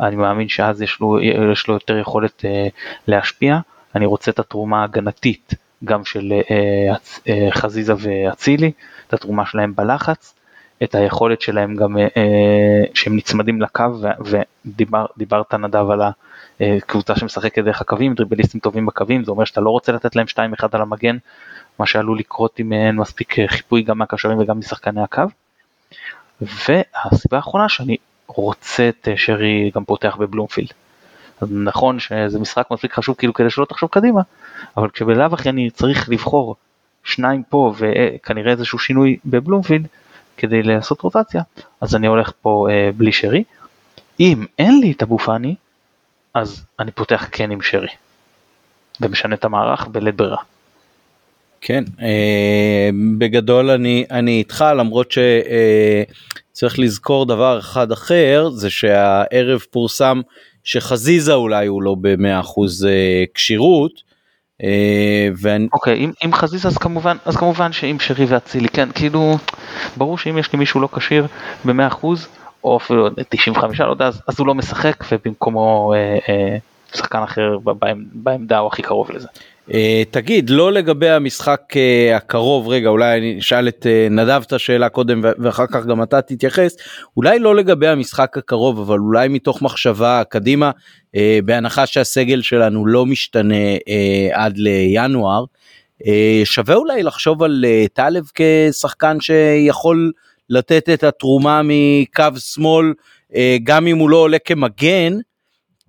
אני 0.00 0.16
מאמין 0.16 0.48
שאז 0.48 0.82
יש 0.82 1.00
לו, 1.00 1.20
יש 1.52 1.68
לו 1.68 1.74
יותר 1.74 1.98
יכולת 1.98 2.44
אה, 2.44 2.68
להשפיע. 3.06 3.58
אני 3.94 4.06
רוצה 4.06 4.30
את 4.30 4.38
התרומה 4.38 4.80
ההגנתית 4.80 5.54
גם 5.84 6.04
של 6.04 6.32
אה, 6.50 7.50
חזיזה 7.50 7.94
ואצילי, 7.98 8.72
את 9.08 9.14
התרומה 9.14 9.46
שלהם 9.46 9.74
בלחץ. 9.74 10.34
את 10.82 10.94
היכולת 10.94 11.40
שלהם 11.40 11.76
גם 11.76 11.98
אה, 11.98 12.84
שהם 12.94 13.16
נצמדים 13.16 13.62
לקו 13.62 13.84
ודיברת 14.66 15.54
נדב 15.54 15.90
על 15.90 16.00
הקבוצה 16.60 17.16
שמשחקת 17.16 17.64
דרך 17.64 17.80
הקווים, 17.80 18.14
דריבליסטים 18.14 18.60
טובים 18.60 18.86
בקווים, 18.86 19.24
זה 19.24 19.30
אומר 19.30 19.44
שאתה 19.44 19.60
לא 19.60 19.70
רוצה 19.70 19.92
לתת 19.92 20.16
להם 20.16 20.26
2-1 20.60 20.66
על 20.72 20.80
המגן, 20.80 21.16
מה 21.78 21.86
שעלול 21.86 22.18
לקרות 22.18 22.60
אם 22.60 22.72
אין 22.72 22.96
מספיק 22.96 23.36
חיפוי 23.46 23.82
גם 23.82 23.98
מהקשרים 23.98 24.38
וגם 24.38 24.58
משחקני 24.58 25.02
הקו. 25.02 25.22
והסיבה 26.40 27.36
האחרונה 27.36 27.68
שאני 27.68 27.96
רוצה 28.26 28.88
את 28.88 29.08
שרי 29.16 29.70
גם 29.74 29.84
פותח 29.84 30.16
בבלומפילד. 30.16 30.68
אז 31.40 31.48
נכון 31.52 31.98
שזה 31.98 32.38
משחק 32.38 32.70
מספיק 32.70 32.92
חשוב 32.92 33.16
כאילו 33.16 33.34
כדי 33.34 33.50
שלא 33.50 33.64
תחשוב 33.64 33.90
קדימה, 33.90 34.20
אבל 34.76 34.90
כשבלאו 34.90 35.34
הכי 35.34 35.48
אני 35.48 35.70
צריך 35.70 36.08
לבחור 36.08 36.56
שניים 37.04 37.42
פה 37.42 37.74
וכנראה 37.78 38.52
איזשהו 38.52 38.78
שינוי 38.78 39.16
בבלומפילד 39.24 39.86
כדי 40.36 40.62
לעשות 40.62 41.00
רוטציה, 41.00 41.42
אז 41.80 41.94
אני 41.94 42.06
הולך 42.06 42.32
פה 42.42 42.66
אה, 42.70 42.90
בלי 42.96 43.12
שרי. 43.12 43.44
אם 44.20 44.44
אין 44.58 44.80
לי 44.80 44.92
את 44.92 45.02
אבו 45.02 45.18
פאני, 45.18 45.54
אז 46.34 46.64
אני 46.80 46.90
פותח 46.90 47.28
כן 47.32 47.50
עם 47.50 47.62
שרי. 47.62 47.88
ומשנה 49.00 49.34
את 49.34 49.44
המערך 49.44 49.86
בלית 49.86 50.16
ברירה. 50.16 50.42
כן, 51.60 51.84
אה, 52.02 52.90
בגדול 53.18 53.70
אני, 53.70 54.04
אני 54.10 54.38
איתך 54.38 54.64
למרות 54.76 55.10
שצריך 55.10 56.78
אה, 56.78 56.84
לזכור 56.84 57.26
דבר 57.26 57.58
אחד 57.58 57.92
אחר 57.92 58.48
זה 58.50 58.70
שהערב 58.70 59.60
פורסם 59.70 60.20
שחזיזה 60.64 61.34
אולי 61.34 61.66
הוא 61.66 61.82
לא 61.82 61.96
במאה 62.00 62.40
אחוז 62.40 62.86
אה, 62.86 63.24
כשירות. 63.34 64.13
אה, 64.62 65.28
ואני... 65.40 65.68
אוקיי, 65.72 65.96
אם, 65.96 66.12
אם 66.24 66.32
חזיזה 66.32 66.68
אז 66.68 66.78
כמובן, 66.78 67.16
אז 67.24 67.36
כמובן 67.36 67.72
שאם 67.72 67.96
שרי 68.00 68.24
ואצילי, 68.24 68.68
כן, 68.68 68.88
כאילו, 68.94 69.36
ברור 69.96 70.18
שאם 70.18 70.38
יש 70.38 70.52
לי 70.52 70.58
מישהו 70.58 70.80
לא 70.80 70.88
כשיר 70.96 71.26
במאה 71.64 71.86
אחוז, 71.86 72.28
או 72.64 72.76
אפילו 72.76 73.08
95 73.28 73.80
לא 73.80 73.90
יודע, 73.90 74.06
אז, 74.06 74.22
אז 74.28 74.38
הוא 74.38 74.46
לא 74.46 74.54
משחק 74.54 75.04
ובמקומו 75.12 75.94
אה, 75.96 76.18
אה, 76.28 76.56
שחקן 76.94 77.22
אחר 77.22 77.58
בעמדה 78.12 78.58
או 78.58 78.66
הכי 78.66 78.82
קרוב 78.82 79.10
לזה. 79.10 79.28
Uh, 79.70 79.74
תגיד 80.10 80.50
לא 80.50 80.72
לגבי 80.72 81.08
המשחק 81.08 81.60
uh, 81.72 82.16
הקרוב 82.16 82.68
רגע 82.68 82.88
אולי 82.88 83.18
אני 83.18 83.38
אשאל 83.38 83.68
את 83.68 83.86
uh, 83.86 84.12
נדב 84.12 84.42
את 84.46 84.52
השאלה 84.52 84.88
קודם 84.88 85.20
ואחר 85.38 85.66
כך 85.66 85.86
גם 85.86 86.02
אתה 86.02 86.22
תתייחס 86.22 86.76
אולי 87.16 87.38
לא 87.38 87.56
לגבי 87.56 87.88
המשחק 87.88 88.38
הקרוב 88.38 88.80
אבל 88.80 88.98
אולי 88.98 89.28
מתוך 89.28 89.62
מחשבה 89.62 90.22
קדימה 90.28 90.70
בהנחה 91.44 91.86
שהסגל 91.86 92.42
שלנו 92.42 92.86
לא 92.86 93.06
משתנה 93.06 93.54
עד 94.32 94.58
לינואר 94.58 95.44
שווה 96.44 96.74
אולי 96.74 97.02
לחשוב 97.02 97.42
על 97.42 97.64
טלב 97.92 98.30
כשחקן 98.34 99.20
שיכול 99.20 100.12
לתת 100.50 100.88
את 100.88 101.04
התרומה 101.04 101.60
מקו 101.64 102.38
שמאל 102.38 102.92
גם 103.64 103.86
אם 103.86 103.98
הוא 103.98 104.10
לא 104.10 104.16
עולה 104.16 104.38
כמגן. 104.38 105.18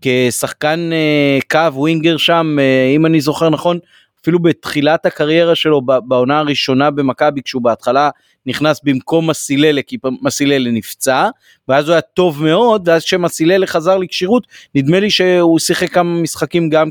כשחקן 0.02 0.90
אה, 0.94 1.40
קו 1.52 1.74
ווינגר 1.74 2.18
שם 2.18 2.58
אה, 2.60 2.92
אם 2.96 3.06
אני 3.06 3.22
זוכר 3.22 3.50
נכון 3.50 3.80
אפילו 4.22 4.40
בתחילת 4.40 5.06
הקריירה 5.06 5.56
שלו 5.56 5.82
בעונה 5.82 6.40
הראשונה 6.40 6.92
במכבי 6.92 7.42
כשהוא 7.44 7.62
בהתחלה 7.62 8.10
נכנס 8.46 8.82
במקום 8.84 9.30
מסיללה 9.30 9.82
כי 9.82 9.98
מסיללה 10.22 10.72
נפצע 10.72 11.30
ואז 11.68 11.88
הוא 11.88 11.94
היה 11.94 12.02
טוב 12.02 12.44
מאוד 12.44 12.88
ואז 12.88 13.04
כשמסיללה 13.04 13.68
חזר 13.68 13.98
לכשירות 13.98 14.48
נדמה 14.76 15.00
לי 15.00 15.10
שהוא 15.10 15.60
שיחק 15.60 15.90
כמה 15.94 16.22
משחקים 16.22 16.70
גם 16.70 16.90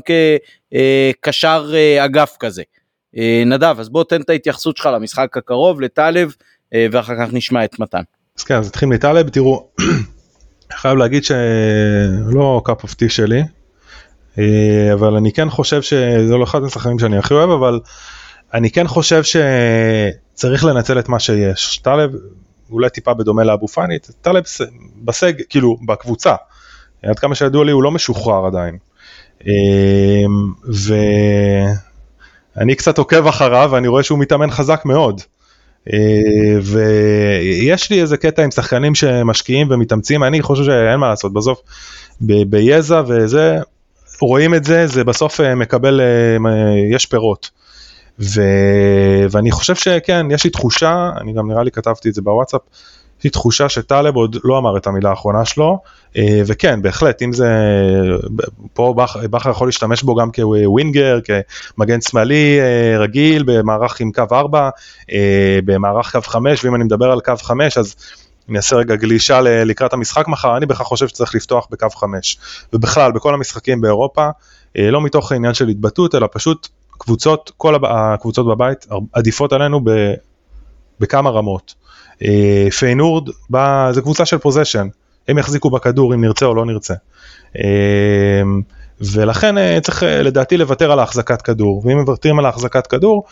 כקשר 1.21 1.71
אה, 1.73 2.05
אגף 2.05 2.35
כזה. 2.39 2.63
נדב 3.45 3.75
אז 3.79 3.89
בוא 3.89 4.03
תן 4.03 4.21
את 4.21 4.29
ההתייחסות 4.29 4.77
שלך 4.77 4.85
למשחק 4.85 5.37
הקרוב 5.37 5.81
לטלב 5.81 6.35
ואחר 6.91 7.13
כך 7.19 7.33
נשמע 7.33 7.65
את 7.65 7.79
מתן. 7.79 8.01
אז 8.37 8.43
כן 8.43 8.55
אז 8.55 8.67
נתחיל 8.67 8.89
מטלב 8.89 9.29
תראו 9.29 9.69
חייב 10.73 10.97
להגיד 10.97 11.23
שלא 11.23 12.61
cup 12.65 12.83
of 12.83 12.93
tea 12.93 13.09
שלי, 13.09 13.43
אה, 14.39 14.93
אבל 14.93 15.15
אני 15.15 15.31
כן 15.31 15.49
חושב 15.49 15.81
שזה 15.81 16.37
לא 16.37 16.43
אחד 16.43 16.61
מהשחקנים 16.61 16.99
שאני 16.99 17.17
הכי 17.17 17.33
אוהב, 17.33 17.49
אבל 17.49 17.79
אני 18.53 18.71
כן 18.71 18.87
חושב 18.87 19.21
שצריך 19.23 20.65
לנצל 20.65 20.99
את 20.99 21.09
מה 21.09 21.19
שיש. 21.19 21.77
טלב 21.77 22.11
אולי 22.71 22.89
טיפה 22.89 23.13
בדומה 23.13 23.43
לאבו 23.43 23.67
פאני, 23.67 23.99
טלב 24.21 24.43
בסג, 25.03 25.33
כאילו 25.49 25.77
בקבוצה, 25.87 26.35
עד 27.03 27.19
כמה 27.19 27.35
שידוע 27.35 27.65
לי 27.65 27.71
הוא 27.71 27.83
לא 27.83 27.91
משוחרר 27.91 28.45
עדיין. 28.45 28.77
אה, 29.47 30.23
ואני 32.55 32.75
קצת 32.75 32.97
עוקב 32.97 33.27
אחריו 33.27 33.69
ואני 33.71 33.87
רואה 33.87 34.03
שהוא 34.03 34.19
מתאמן 34.19 34.51
חזק 34.51 34.81
מאוד. 34.85 35.21
אה, 35.93 36.59
ויש 36.61 37.89
לי 37.89 38.01
איזה 38.01 38.17
קטע 38.17 38.43
עם 38.43 38.51
שחקנים 38.51 38.95
שמשקיעים 38.95 39.67
ומתאמצים, 39.71 40.23
אני 40.23 40.41
חושב 40.41 40.63
שאין 40.63 40.99
מה 40.99 41.09
לעשות, 41.09 41.33
בסוף 41.33 41.61
ביזע 42.21 43.01
וזה, 43.07 43.57
רואים 44.21 44.53
את 44.53 44.63
זה, 44.63 44.87
זה 44.87 45.03
בסוף 45.03 45.41
אה, 45.41 45.55
מקבל, 45.55 46.01
אה, 46.01 46.37
יש 46.91 47.05
פירות. 47.05 47.49
ו... 48.19 48.41
ואני 49.31 49.51
חושב 49.51 49.75
שכן, 49.75 50.31
יש 50.31 50.43
לי 50.43 50.49
תחושה, 50.49 51.09
אני 51.21 51.33
גם 51.33 51.51
נראה 51.51 51.63
לי 51.63 51.71
כתבתי 51.71 52.09
את 52.09 52.13
זה 52.13 52.21
בוואטסאפ, 52.21 52.61
יש 53.19 53.23
לי 53.23 53.29
תחושה 53.29 53.69
שטלב 53.69 54.15
עוד 54.15 54.37
לא 54.43 54.57
אמר 54.57 54.77
את 54.77 54.87
המילה 54.87 55.09
האחרונה 55.09 55.45
שלו, 55.45 55.79
אה, 56.17 56.41
וכן, 56.45 56.81
בהחלט, 56.81 57.21
אם 57.21 57.33
זה, 57.33 57.47
פה 58.73 58.93
בכר 59.29 59.49
יכול 59.49 59.67
להשתמש 59.67 60.03
בו 60.03 60.15
גם 60.15 60.31
כווינגר, 60.31 61.19
כמגן 61.77 62.01
שמאלי 62.01 62.59
אה, 62.59 62.99
רגיל, 62.99 63.43
במערך 63.43 63.99
עם 63.99 64.11
קו 64.11 64.23
4, 64.31 64.69
אה, 65.11 65.59
במערך 65.65 66.11
קו 66.11 66.21
5, 66.21 66.65
ואם 66.65 66.75
אני 66.75 66.83
מדבר 66.83 67.11
על 67.11 67.19
קו 67.19 67.33
5, 67.41 67.77
אז 67.77 67.95
אני 68.49 68.57
אעשה 68.57 68.75
רגע 68.75 68.95
גלישה 68.95 69.41
לקראת 69.41 69.93
המשחק 69.93 70.27
מחר, 70.27 70.57
אני 70.57 70.65
בכלל 70.65 70.85
חושב 70.85 71.07
שצריך 71.07 71.35
לפתוח 71.35 71.67
בקו 71.71 71.89
5. 71.89 72.37
ובכלל, 72.73 73.11
בכל 73.11 73.33
המשחקים 73.33 73.81
באירופה, 73.81 74.29
לא 74.75 75.01
מתוך 75.01 75.31
העניין 75.31 75.53
של 75.53 75.67
התבטאות, 75.67 76.15
אלא 76.15 76.27
פשוט 76.31 76.67
קבוצות, 76.89 77.51
כל 77.57 77.75
הקבוצות 77.85 78.47
בבית 78.47 78.87
עדיפות 79.13 79.53
עלינו 79.53 79.81
בכמה 80.99 81.29
רמות. 81.29 81.84
פיינורד, 82.79 83.29
זה 83.91 84.01
קבוצה 84.01 84.25
של 84.25 84.37
פוזיישן. 84.37 84.87
הם 85.27 85.37
יחזיקו 85.37 85.69
בכדור 85.69 86.13
אם 86.13 86.21
נרצה 86.21 86.45
או 86.45 86.55
לא 86.55 86.65
נרצה. 86.65 86.93
אמ, 87.57 88.61
ולכן 89.01 89.57
אה, 89.57 89.79
צריך 89.81 90.03
אה, 90.03 90.21
לדעתי 90.21 90.57
לוותר 90.57 90.91
על 90.91 90.99
ההחזקת 90.99 91.41
כדור, 91.41 91.81
ואם 91.85 91.97
מוותרים 91.97 92.39
על 92.39 92.45
ההחזקת 92.45 92.87
כדור, 92.87 93.23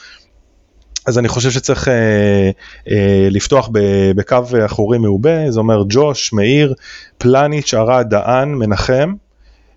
אז 1.06 1.20
אני 1.20 1.28
חושב 1.28 1.52
שצריך 1.52 1.88
אה, 1.88 2.50
אה, 2.92 3.28
לפתוח 3.32 3.70
בקו 4.16 4.38
אחורי 4.66 4.98
מעובה, 4.98 5.52
זה 5.52 5.60
אומר 5.60 5.84
ג'וש, 5.90 6.34
מאיר, 6.34 6.74
פלניץ', 7.18 7.74
ארד, 7.74 8.06
דהן, 8.10 8.50
מנחם, 8.50 9.14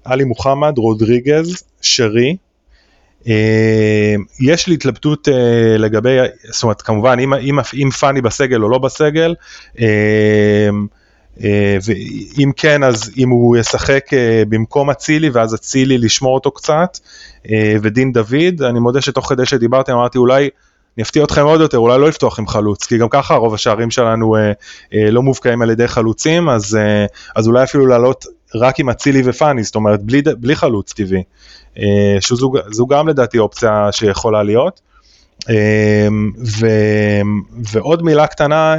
עלי 0.05 0.25
מוחמד, 0.25 0.79
רודריגז, 0.79 1.63
שרי. 1.81 2.37
אה, 3.29 4.14
יש 4.41 4.66
לי 4.66 4.74
התלבטות 4.74 5.29
אה, 5.29 5.77
לגבי, 5.79 6.16
זאת 6.45 6.62
אומרת 6.62 6.83
כמובן 6.83 7.18
אם, 7.20 7.35
אם, 7.35 7.59
אם 7.74 7.91
פאני 7.91 8.20
בסגל 8.20 8.62
או 8.62 8.68
לא 8.68 8.79
בסגל, 8.79 9.35
אה, 9.81 10.70
אה, 11.45 11.77
ואם 11.85 12.51
כן 12.57 12.83
אז 12.83 13.12
אם 13.18 13.31
הוא 13.31 13.57
ישחק 13.57 14.14
אה, 14.14 14.43
במקום 14.49 14.91
אצילי 14.91 15.31
ואז 15.31 15.55
אצילי 15.55 15.99
לשמור 15.99 16.35
אותו 16.35 16.51
קצת 16.51 16.99
אה, 17.51 17.77
ודין 17.83 18.12
דוד 18.12 18.62
אני 18.62 18.81
מודה 18.81 19.01
שתוך 19.01 19.29
כדי 19.29 19.47
שדיברתי 19.47 19.93
אמרתי 19.93 20.18
אולי 20.18 20.49
אני 20.97 21.03
אפתיע 21.03 21.24
אתכם 21.24 21.43
עוד 21.43 21.61
יותר 21.61 21.79
אולי 21.79 21.99
לא 21.99 22.09
לפתוח 22.09 22.39
עם 22.39 22.47
חלוץ 22.47 22.87
כי 22.87 22.99
גם 22.99 23.09
ככה 23.09 23.35
רוב 23.35 23.55
השערים 23.55 23.91
שלנו 23.91 24.37
לא 24.93 25.22
מובקעים 25.22 25.62
על 25.62 25.70
ידי 25.70 25.89
חלוצים 25.89 26.49
אז, 26.49 26.79
אז 27.37 27.47
אולי 27.47 27.62
אפילו 27.62 27.87
לעלות 27.87 28.24
רק 28.55 28.81
עם 28.81 28.91
אצילי 28.91 29.22
ופאני 29.24 29.62
זאת 29.62 29.74
אומרת 29.74 30.03
בלי, 30.03 30.22
בלי 30.39 30.57
חלוץ 30.57 30.93
טבעי 30.93 31.22
שזו 32.20 32.87
גם 32.87 33.09
לדעתי 33.09 33.39
אופציה 33.39 33.89
שיכולה 33.93 34.43
להיות 34.43 34.81
ו, 36.61 36.66
ועוד 37.72 38.03
מילה 38.03 38.27
קטנה 38.27 38.77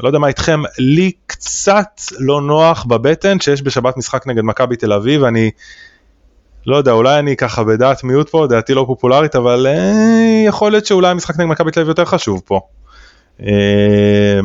לא 0.00 0.08
יודע 0.08 0.18
מה 0.18 0.28
איתכם, 0.28 0.62
לי 0.78 1.12
קצת 1.26 2.00
לא 2.18 2.40
נוח 2.40 2.84
בבטן 2.84 3.40
שיש 3.40 3.62
בשבת 3.62 3.96
משחק 3.96 4.26
נגד 4.26 4.42
מכבי 4.42 4.76
תל 4.76 4.92
אביב, 4.92 5.24
אני 5.24 5.50
לא 6.66 6.76
יודע, 6.76 6.92
אולי 6.92 7.18
אני 7.18 7.36
ככה 7.36 7.64
בדעת 7.64 8.04
מיעוט 8.04 8.28
פה, 8.28 8.46
דעתי 8.50 8.74
לא 8.74 8.84
פופולרית, 8.86 9.36
אבל 9.36 9.66
אה, 9.66 10.42
יכול 10.46 10.70
להיות 10.70 10.86
שאולי 10.86 11.08
המשחק 11.08 11.38
נגד 11.38 11.48
מכבי 11.48 11.70
תל 11.70 11.80
אביב 11.80 11.88
יותר 11.88 12.04
חשוב 12.04 12.42
פה. 12.44 12.60
אה, 13.42 13.46
אה, 13.46 14.40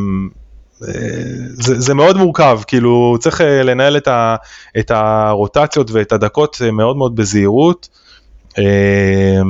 זה, 1.54 1.80
זה 1.80 1.94
מאוד 1.94 2.18
מורכב, 2.18 2.60
כאילו 2.68 3.18
צריך 3.20 3.42
אה, 3.42 3.64
לנהל 3.64 3.98
את, 3.98 4.08
ה, 4.08 4.36
את 4.80 4.92
הרוטציות 4.92 5.92
ואת 5.92 6.12
הדקות 6.12 6.58
אה, 6.66 6.72
מאוד 6.72 6.98
מאוד 6.98 7.16
בזהירות. 7.16 7.90
אה, 8.58 9.42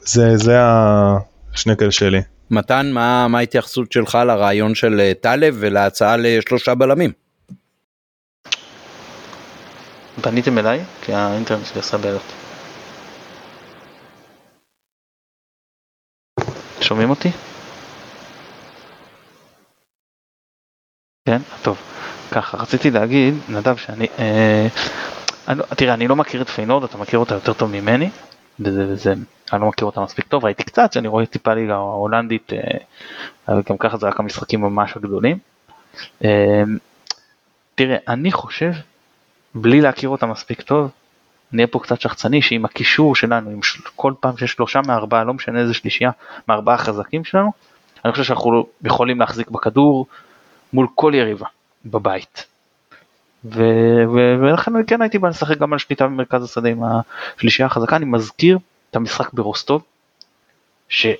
זה, 0.00 0.36
זה 0.36 0.56
השנקל 1.54 1.90
שלי. 1.90 2.20
מתן, 2.50 2.90
מה, 2.92 3.28
מה 3.28 3.38
ההתייחסות 3.38 3.92
שלך 3.92 4.18
לרעיון 4.26 4.74
של 4.74 5.00
אה, 5.00 5.12
טלב 5.20 5.56
ולהצעה 5.58 6.16
לשלושה 6.16 6.74
בלמים? 6.74 7.12
פניתם 10.20 10.58
אליי? 10.58 10.80
כי 11.02 11.12
האינטרנט 11.12 11.66
שלי 11.66 11.80
עשה 11.80 11.98
בעיות. 11.98 12.22
שומעים 16.80 17.10
אותי? 17.10 17.30
כן, 21.28 21.38
טוב. 21.62 21.78
ככה, 22.30 22.56
רציתי 22.56 22.90
להגיד, 22.90 23.34
נדב, 23.48 23.76
שאני... 23.76 24.06
אה, 24.18 24.66
אני, 25.48 25.58
לא- 25.58 25.64
תראה, 25.64 25.94
אני 25.94 26.08
לא 26.08 26.16
מכיר 26.16 26.42
את 26.42 26.48
פיינורד, 26.48 26.84
אתה 26.84 26.98
מכיר 26.98 27.18
אותה 27.18 27.34
יותר 27.34 27.52
טוב 27.52 27.70
ממני, 27.70 28.10
וזה, 28.60 28.86
וזה, 28.88 29.14
אני 29.52 29.60
לא 29.60 29.68
מכיר 29.68 29.86
אותה 29.86 30.00
מספיק 30.00 30.26
טוב, 30.28 30.44
ראיתי 30.44 30.64
קצת, 30.64 30.92
שאני 30.92 31.08
רואה 31.08 31.26
טיפה 31.26 31.54
ליגה 31.54 31.74
ההולנדית, 31.74 32.52
אה, 33.48 33.60
גם 33.70 33.76
ככה 33.78 33.96
זה 33.96 34.06
רק 34.06 34.20
המשחקים 34.20 34.60
ממש 34.60 34.96
הגדולים. 34.96 35.38
אה, 36.24 36.62
תראה, 37.74 37.96
אני 38.08 38.32
חושב, 38.32 38.72
בלי 39.54 39.80
להכיר 39.80 40.08
אותה 40.08 40.26
מספיק 40.26 40.62
טוב, 40.62 40.90
נהיה 41.52 41.66
פה 41.66 41.78
קצת 41.78 42.00
שחצני, 42.00 42.42
שעם 42.42 42.64
הקישור 42.64 43.16
שלנו, 43.16 43.50
עם 43.50 43.62
של, 43.62 43.80
כל 43.96 44.12
פעם 44.20 44.36
שיש 44.36 44.52
שלושה 44.52 44.80
מארבעה, 44.86 45.24
לא 45.24 45.34
משנה 45.34 45.60
איזה 45.60 45.74
שלישייה, 45.74 46.10
מארבעה 46.48 46.74
החזקים 46.74 47.24
שלנו, 47.24 47.52
אני 48.04 48.12
חושב 48.12 48.24
שאנחנו 48.24 48.66
יכולים 48.84 49.20
להחזיק 49.20 49.50
בכדור 49.50 50.06
מול 50.74 50.86
כל 50.94 51.12
יריבה 51.14 51.46
בבית. 51.84 52.46
ולכן 53.44 54.72
כן 54.86 55.02
הייתי 55.02 55.18
בא 55.18 55.28
לשחק 55.28 55.58
גם 55.58 55.72
על 55.72 55.78
שליטה 55.78 56.06
במרכז 56.06 56.44
השדה 56.44 56.68
עם 56.68 56.82
השלישייה 57.36 57.66
החזקה, 57.66 57.96
אני 57.96 58.04
מזכיר 58.04 58.58
את 58.90 58.96
המשחק 58.96 59.32
ברוסטוב, 59.32 59.82
שבחוץ 60.88 61.16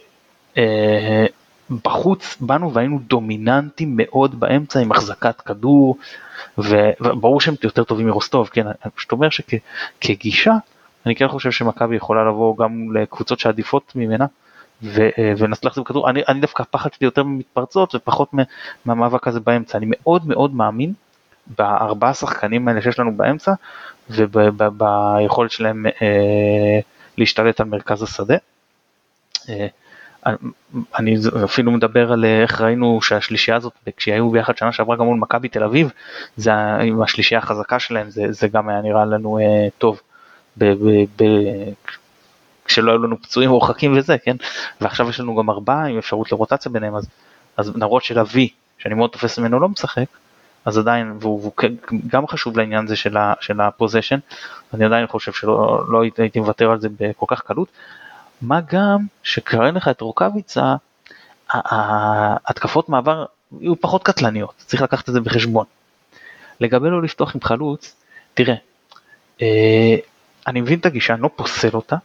אה, 2.25 2.47
באנו 2.47 2.73
והיינו 2.73 2.99
דומיננטים 2.99 3.93
מאוד 3.97 4.41
באמצע 4.41 4.81
עם 4.81 4.93
החזקת 4.93 5.41
כדור, 5.41 5.97
וברור 6.59 7.41
שהם 7.41 7.55
יותר 7.63 7.85
טובים 7.85 8.07
מרוסטוב, 8.07 8.49
כן, 8.49 8.67
אני 8.67 8.91
פשוט 8.95 9.13
אומר 9.13 9.29
שכגישה, 10.01 10.53
אני 11.07 11.15
כן 11.17 11.29
חושב 11.29 11.51
שמכבי 11.51 11.97
יכולה 11.97 12.25
לבוא 12.25 12.57
גם 12.57 12.97
לקבוצות 12.97 13.39
שעדיפות 13.39 13.93
ממנה. 13.97 14.27
אה, 14.99 15.33
ולנסות 15.39 15.65
להחזיר 15.65 15.85
כדור, 15.85 16.11
אני, 16.11 16.23
אני 16.29 16.41
דווקא 16.41 16.63
הפחד 16.63 16.93
שלי 16.93 17.05
יותר 17.05 17.23
ממתפרצות 17.23 17.95
ופחות 17.95 18.31
מהמאבק 18.85 19.29
הזה 19.29 19.41
באמצע, 19.41 19.79
אני 19.79 19.87
מאוד 19.89 20.29
מאוד 20.29 20.55
מאמין 20.55 20.93
בארבעה 21.47 22.15
שחקנים 22.15 22.69
האלה 22.69 22.83
שיש 22.83 22.99
לנו 22.99 23.17
באמצע 23.17 23.53
וביכולת 24.11 25.51
שלהם 25.51 25.87
אה, 25.87 26.81
להשתלט 27.19 27.61
על 27.61 27.67
מרכז 27.67 28.03
השדה. 28.03 28.37
אה, 29.49 29.67
אני 30.99 31.17
אפילו 31.45 31.73
מדבר 31.73 32.13
על 32.13 32.25
אה, 32.25 32.43
איך 32.43 32.61
ראינו 32.61 33.03
שהשלישייה 33.03 33.57
הזאת, 33.57 33.73
כשהיו 33.97 34.31
ביחד 34.31 34.57
שנה 34.57 34.73
שעברה 34.73 34.97
גם 34.97 35.05
מול 35.05 35.19
מכבי 35.19 35.49
תל 35.49 35.65
אביב, 35.65 35.91
זה 36.37 36.53
עם 36.55 37.03
השלישייה 37.03 37.41
החזקה 37.41 37.79
שלהם, 37.79 38.11
זה, 38.11 38.23
זה 38.33 38.49
גם 38.49 38.69
היה 38.69 38.81
נראה 38.81 39.05
לנו 39.05 39.39
אה, 39.39 39.69
טוב. 39.79 40.01
ב, 40.57 40.65
ב, 40.65 41.05
ב, 41.17 41.25
כשלא 42.65 42.93
היו 42.93 43.03
לנו 43.03 43.23
פצועים 43.23 43.51
מורחקים 43.51 43.99
וזה, 43.99 44.17
כן? 44.19 44.37
ועכשיו 44.81 45.11
יש 45.11 45.21
לנו 45.21 45.37
גם 45.37 45.51
ארבעה 45.51 45.87
עם 45.87 45.99
אפשרות 45.99 46.33
לרוטציה 46.33 46.73
ביניהם, 46.73 46.97
אז, 46.97 47.07
אז 47.57 47.77
למרות 47.77 48.05
שלוי, 48.05 48.49
שאני 48.79 48.95
מאוד 48.95 49.11
תופס 49.11 49.39
ממנו, 49.39 49.61
לא 49.61 49.69
משחק, 49.69 50.07
אז 50.65 50.79
עדיין, 50.79 51.17
והוא, 51.21 51.41
והוא 51.41 51.53
גם 52.07 52.27
חשוב 52.27 52.59
לעניין 52.59 52.85
הזה 52.85 52.97
של, 52.97 53.17
ה, 53.17 53.35
של 53.41 53.61
הפוזיישן, 53.61 54.19
אני 54.75 54.85
עדיין 54.85 55.07
חושב 55.07 55.33
שלא 55.33 55.85
לא 55.89 56.03
הייתי 56.19 56.41
מוותר 56.41 56.71
על 56.71 56.81
זה 56.81 56.89
בכל 57.01 57.27
כך 57.29 57.41
קלות. 57.41 57.69
מה 58.43 58.61
גם 58.61 58.99
שקרה 59.23 59.71
לך 59.71 59.89
את 59.89 60.01
רוקאביצה, 60.01 60.75
התקפות 62.47 62.89
מעבר 62.89 63.25
יהיו 63.61 63.81
פחות 63.81 64.03
קטלניות, 64.03 64.55
צריך 64.57 64.83
לקחת 64.83 65.09
את 65.09 65.15
זה 65.15 65.21
בחשבון. 65.21 65.67
לגבי 66.61 66.91
לא 66.91 67.03
לפתוח 67.03 67.35
עם 67.35 67.41
חלוץ, 67.41 67.97
תראה, 68.35 68.55
אה, 69.43 69.97
אני 70.47 70.61
מבין 70.61 70.79
את 70.79 70.87
הגישה, 70.87 71.15
אני 71.15 71.23
לא 71.23 71.31
פוסל 71.37 71.71
אותה, 71.75 71.97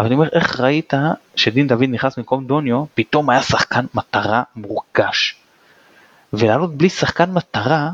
אבל 0.00 0.06
אני 0.06 0.14
אומר, 0.14 0.28
איך 0.32 0.60
ראית 0.60 0.92
שדין 1.36 1.66
דוד 1.66 1.84
נכנס 1.88 2.18
במקום 2.18 2.46
דוניו, 2.46 2.84
פתאום 2.94 3.30
היה 3.30 3.42
שחקן 3.42 3.84
מטרה 3.94 4.42
מורגש. 4.56 5.36
ולעלות 6.32 6.74
בלי 6.74 6.88
שחקן 6.88 7.30
מטרה, 7.32 7.90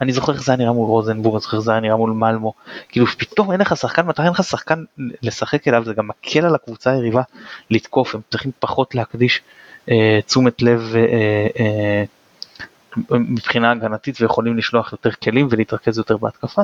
אני 0.00 0.12
זוכר 0.12 0.32
איך 0.32 0.42
זה 0.42 0.52
היה 0.52 0.58
נראה 0.58 0.72
מול 0.72 0.86
רוזנבורג, 0.86 1.34
אני 1.34 1.40
זוכר 1.40 1.56
איך 1.56 1.64
זה 1.64 1.70
היה 1.70 1.80
נראה 1.80 1.96
מול 1.96 2.12
מלמו, 2.12 2.52
כאילו 2.88 3.06
פתאום 3.06 3.52
אין 3.52 3.60
לך 3.60 3.76
שחקן 3.76 4.06
מטרה, 4.06 4.26
אין 4.26 4.32
לך 4.32 4.44
שחקן 4.44 4.84
לשחק 5.22 5.68
אליו, 5.68 5.84
זה 5.84 5.94
גם 5.94 6.08
מקל 6.08 6.44
על 6.44 6.54
הקבוצה 6.54 6.90
היריבה 6.90 7.22
לתקוף, 7.70 8.14
הם 8.14 8.20
צריכים 8.30 8.50
פחות 8.58 8.94
להקדיש 8.94 9.42
אה, 9.90 10.20
תשומת 10.26 10.62
לב 10.62 10.92
אה, 10.96 11.46
אה, 11.60 12.04
מבחינה 13.10 13.70
הגנתית 13.70 14.20
ויכולים 14.20 14.56
לשלוח 14.56 14.92
יותר 14.92 15.10
כלים 15.10 15.48
ולהתרכז 15.50 15.98
יותר 15.98 16.16
בהתקפה, 16.16 16.62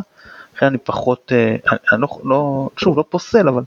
לכן 0.57 0.67
אני 0.67 0.79
פחות, 0.79 1.33
אה, 1.35 1.57
אני 1.93 2.01
לא, 2.01 2.09
לא, 2.25 2.69
שוב 2.77 2.99
לא 2.99 3.05
פוסל 3.11 3.49
אבל 3.49 3.63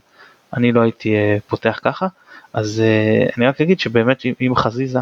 אני 0.56 0.72
לא 0.72 0.80
הייתי 0.80 1.14
אה, 1.14 1.36
פותח 1.48 1.80
ככה, 1.82 2.06
אז 2.52 2.80
אה, 2.80 3.26
אני 3.36 3.46
רק 3.46 3.60
אגיד 3.60 3.80
שבאמת 3.80 4.22
אם 4.40 4.56
חזיזה, 4.56 4.98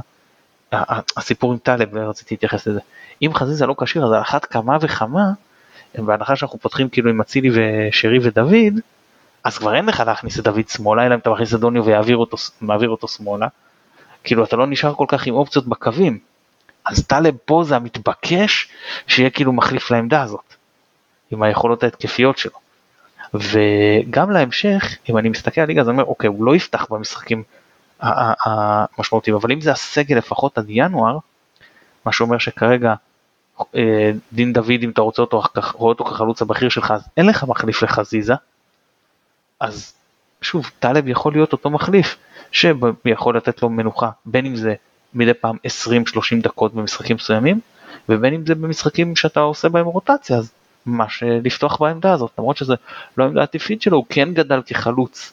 הסיפור 1.16 1.52
עם 1.52 1.58
טלב, 1.58 1.96
רציתי 1.96 2.34
להתייחס 2.34 2.66
לזה, 2.66 2.80
אם 3.22 3.34
חזיזה 3.34 3.66
לא 3.66 3.74
כשיר 3.82 4.04
אז 4.04 4.12
על 4.12 4.20
אחת 4.20 4.44
כמה 4.44 4.76
וכמה, 4.80 5.22
בהנחה 5.98 6.36
שאנחנו 6.36 6.58
פותחים 6.58 6.88
כאילו 6.88 7.10
עם 7.10 7.20
אצילי 7.20 7.50
ושרי 7.52 8.18
ודוד, 8.22 8.80
אז 9.44 9.58
כבר 9.58 9.74
אין 9.74 9.86
לך 9.86 10.02
להכניס 10.06 10.38
את 10.38 10.44
דוד 10.44 10.68
שמאלה, 10.68 11.06
אלא 11.06 11.14
אם 11.14 11.18
אתה 11.18 11.30
מכניס 11.30 11.54
את 11.54 11.60
דוניו 11.60 11.84
ויעביר 11.84 12.16
אותו, 12.16 12.36
אותו 12.84 13.08
שמאלה, 13.08 13.46
כאילו 14.24 14.44
אתה 14.44 14.56
לא 14.56 14.66
נשאר 14.66 14.94
כל 14.94 15.04
כך 15.08 15.26
עם 15.26 15.34
אופציות 15.34 15.66
בקווים, 15.66 16.18
אז 16.84 17.06
טלב 17.06 17.34
פה 17.44 17.64
זה 17.66 17.76
המתבקש 17.76 18.68
שיהיה 19.06 19.30
כאילו 19.30 19.52
מחליף 19.52 19.90
לעמדה 19.90 20.22
הזאת, 20.22 20.54
עם 21.30 21.42
היכולות 21.42 21.82
ההתקפיות 21.82 22.38
שלו. 22.38 22.61
וגם 23.34 24.30
להמשך, 24.30 24.96
אם 25.08 25.18
אני 25.18 25.28
מסתכל 25.28 25.60
על 25.60 25.66
ליגה, 25.66 25.80
אז 25.80 25.88
אני 25.88 25.92
אומר, 25.92 26.04
אוקיי, 26.04 26.28
הוא 26.28 26.44
לא 26.44 26.56
יפתח 26.56 26.86
במשחקים 26.90 27.42
המשמעותיים, 28.00 29.36
אבל 29.36 29.52
אם 29.52 29.60
זה 29.60 29.72
הסגל 29.72 30.16
לפחות 30.16 30.58
עד 30.58 30.64
ינואר, 30.68 31.18
מה 32.06 32.12
שאומר 32.12 32.38
שכרגע 32.38 32.94
אה, 33.74 34.10
דין 34.32 34.52
דוד, 34.52 34.82
אם 34.82 34.90
אתה 34.90 35.00
רוצה 35.00 35.22
אותו, 35.22 35.42
רואה 35.72 35.88
אותו 35.88 36.04
כחלוץ 36.04 36.42
הבכיר 36.42 36.68
שלך, 36.68 36.90
אז 36.90 37.02
אין 37.16 37.26
לך 37.26 37.44
מחליף 37.44 37.82
לחזיזה, 37.82 38.34
אז 39.60 39.94
שוב, 40.42 40.70
טלב 40.78 41.08
יכול 41.08 41.32
להיות 41.32 41.52
אותו 41.52 41.70
מחליף, 41.70 42.16
שיכול 42.52 43.36
לתת 43.36 43.62
לו 43.62 43.70
מנוחה, 43.70 44.10
בין 44.24 44.46
אם 44.46 44.56
זה 44.56 44.74
מדי 45.14 45.34
פעם 45.34 45.56
20-30 45.56 46.42
דקות 46.42 46.74
במשחקים 46.74 47.16
מסוימים, 47.16 47.60
ובין 48.08 48.34
אם 48.34 48.46
זה 48.46 48.54
במשחקים 48.54 49.16
שאתה 49.16 49.40
עושה 49.40 49.68
בהם 49.68 49.86
רוטציה, 49.86 50.36
אז 50.36 50.52
ממש 50.86 51.22
לפתוח 51.44 51.80
בעמדה 51.80 52.12
הזאת, 52.12 52.30
למרות 52.38 52.56
שזה 52.56 52.74
לא 53.16 53.24
העמדה 53.24 53.42
הטבעית 53.42 53.82
שלו, 53.82 53.96
הוא 53.96 54.04
כן 54.08 54.34
גדל 54.34 54.62
כחלוץ 54.66 55.32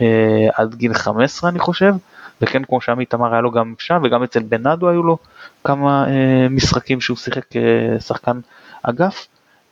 אה, 0.00 0.48
עד 0.54 0.74
גיל 0.74 0.94
15 0.94 1.50
אני 1.50 1.58
חושב, 1.58 1.94
וכן 2.40 2.64
כמו 2.64 2.80
שעמית 2.80 3.14
אמר 3.14 3.32
היה 3.32 3.40
לו 3.40 3.50
גם 3.50 3.74
שם 3.78 4.00
וגם 4.04 4.22
אצל 4.22 4.42
בנאדו 4.42 4.88
היו 4.88 5.02
לו 5.02 5.18
כמה 5.64 6.06
אה, 6.08 6.48
משחקים 6.48 7.00
שהוא 7.00 7.16
שיחק 7.16 7.44
כשחקן 7.50 8.40
אגף. 8.82 9.26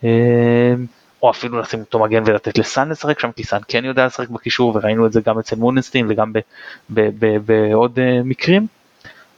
אה, 0.05 0.75
או 1.23 1.31
אפילו 1.31 1.61
לשים 1.61 1.81
אותו 1.81 1.99
מגן 1.99 2.23
ולתת 2.27 2.59
לסאן 2.59 2.89
לשחק 2.89 3.21
שם, 3.21 3.33
כי 3.33 3.45
סאן 3.45 3.59
כן 3.69 3.85
יודע 3.85 4.07
לשחק 4.07 4.29
בקישור 4.29 4.73
וראינו 4.77 5.07
את 5.07 5.13
זה 5.13 5.21
גם 5.27 5.39
אצל 5.39 5.57
מונסטין 5.57 6.07
וגם 6.11 6.33
בעוד 6.89 7.99
uh, 7.99 8.25
מקרים. 8.25 8.67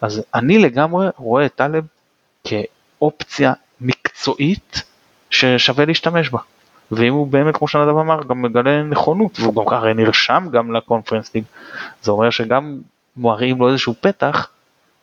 אז 0.01 0.23
אני 0.35 0.59
לגמרי 0.59 1.07
רואה 1.17 1.47
את 1.47 1.55
טלב 1.55 1.85
כאופציה 2.45 3.53
מקצועית 3.81 4.83
ששווה 5.33 5.85
להשתמש 5.85 6.31
בה. 6.31 6.39
ואם 6.91 7.13
הוא 7.13 7.27
באמת, 7.27 7.57
כמו 7.57 7.69
שנדב 7.69 7.97
אמר, 7.97 8.21
גם 8.29 8.43
מגלה 8.43 8.83
נכונות, 8.83 9.41
והוא 9.41 9.55
גם 9.55 9.63
ככה 9.71 9.93
נרשם 9.93 10.47
גם 10.53 10.73
לקונפרנס 10.73 11.35
ליג, 11.35 11.45
זה 12.03 12.11
אומר 12.11 12.31
שגם 12.31 12.79
מראים 13.17 13.59
לו 13.59 13.69
איזשהו 13.69 13.95
פתח, 14.01 14.49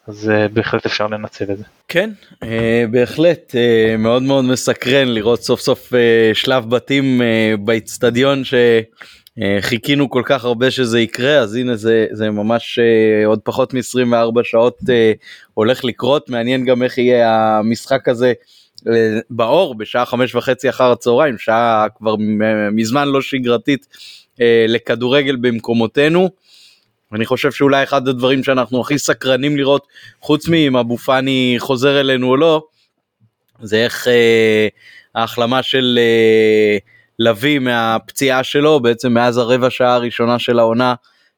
אז 0.08 0.32
uh, 0.32 0.54
בהחלט 0.54 0.86
אפשר 0.86 1.08
לנצל 1.08 1.52
את 1.52 1.58
זה. 1.58 1.64
כן, 1.88 2.10
uh, 2.34 2.48
בהחלט 2.92 3.52
uh, 3.52 3.98
מאוד 3.98 4.24
מאוד 4.24 4.46
מסקרן 4.46 5.08
לראות 5.08 5.44
סוף 5.44 5.62
סוף 5.62 5.94
שלב 6.34 6.70
בתים 6.70 7.22
באיצטדיון 7.60 8.42
שחיכינו 8.44 10.10
כל 10.10 10.22
כך 10.26 10.46
הרבה 10.46 10.72
שזה 10.72 11.00
יקרה, 11.00 11.38
אז 11.38 11.56
הנה 11.56 11.76
זה, 11.76 12.08
זה 12.12 12.30
ממש 12.30 12.80
עוד 13.26 13.40
פחות 13.44 13.74
מ-24 13.74 14.44
שעות 14.44 14.80
הולך 15.54 15.86
לקרות, 15.86 16.30
מעניין 16.30 16.66
גם 16.66 16.84
איך 16.84 16.98
יהיה 16.98 17.58
המשחק 17.58 18.10
הזה. 18.10 18.34
באור 19.30 19.76
בשעה 19.76 20.06
חמש 20.06 20.36
וחצי 20.36 20.70
אחר 20.70 20.92
הצהריים, 20.92 21.38
שעה 21.38 21.88
כבר 21.98 22.16
מזמן 22.72 23.08
לא 23.08 23.22
שגרתית 23.22 23.88
אה, 24.42 24.66
לכדורגל 24.68 25.36
במקומותינו. 25.36 26.30
אני 27.14 27.26
חושב 27.26 27.52
שאולי 27.52 27.84
אחד 27.84 28.08
הדברים 28.08 28.44
שאנחנו 28.44 28.82
הכי 28.82 28.98
סקרנים 28.98 29.58
לראות, 29.58 29.88
חוץ 30.22 30.48
מאם 30.48 30.76
אבו 30.76 30.98
פאני 30.98 31.56
חוזר 31.60 32.00
אלינו 32.00 32.30
או 32.30 32.38
לא, 32.38 32.64
זה 33.62 33.84
איך 33.84 34.08
אה, 34.08 34.68
ההחלמה 35.16 35.64
של 35.64 36.00
אה, 36.02 36.78
לביא 37.20 37.60
מהפציעה 37.60 38.44
שלו, 38.44 38.80
בעצם 38.80 39.14
מאז 39.14 39.38
הרבע 39.38 39.70
שעה 39.70 39.94
הראשונה 39.94 40.40
של 40.40 40.60
העונה, 40.60 40.94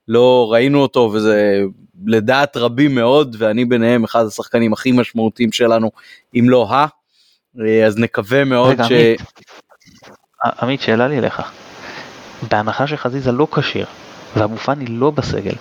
לא 0.08 0.48
ראינו 0.52 0.82
אותו 0.82 1.12
וזה 1.14 1.62
לדעת 2.06 2.58
רבים 2.58 2.96
מאוד 2.96 3.36
ואני 3.39 3.66
ביניהם 3.66 4.04
אחד 4.04 4.26
השחקנים 4.26 4.74
הכי 4.74 4.92
משמעותיים 4.92 5.52
שלנו 5.52 5.92
אם 6.36 6.46
לא 6.50 6.68
ה. 6.72 7.01
אה, 7.60 7.86
אז 7.86 7.97
נקווה 7.97 8.43
מאוד 8.43 8.72
רגע, 8.72 8.84
ש... 8.84 8.91
עמית, 8.91 9.22
עמית, 10.62 10.82
שאלה 10.82 11.08
לי 11.08 11.18
אליך. 11.18 11.41
בהנחה 12.49 12.88
שחזיזה 12.88 13.32
לא 13.32 13.47
כשיר 13.52 13.86
ואבו 14.38 14.58
פאני 14.58 14.86
לא 14.86 15.12
בסגל, 15.12 15.56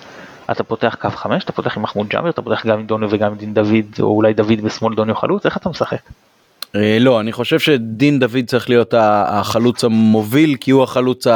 אתה 0.51 0.63
פותח 0.63 0.95
קו 1.01 1.09
5, 1.09 1.43
אתה 1.43 1.51
פותח 1.51 1.77
עם 1.77 1.83
מחמוד 1.83 2.07
ג'אבר, 2.07 2.29
אתה 2.29 2.41
פותח 2.41 2.65
גם 2.65 2.79
עם 2.79 2.85
דוניו 2.85 3.09
וגם 3.11 3.31
עם 3.31 3.37
דין 3.37 3.53
דוד, 3.53 3.85
או 3.99 4.07
אולי 4.07 4.33
דוד 4.33 4.61
בשמאל 4.61 4.95
דוניו 4.95 5.15
חלוץ, 5.15 5.45
איך 5.45 5.57
אתה 5.57 5.69
משחק? 5.69 6.01
אה, 6.75 6.97
לא, 6.99 7.19
אני 7.19 7.31
חושב 7.31 7.59
שדין 7.59 8.19
דוד 8.19 8.45
צריך 8.47 8.69
להיות 8.69 8.93
החלוץ 8.97 9.83
המוביל, 9.83 10.55
כי 10.59 10.71
הוא 10.71 10.83
החלוץ 10.83 11.27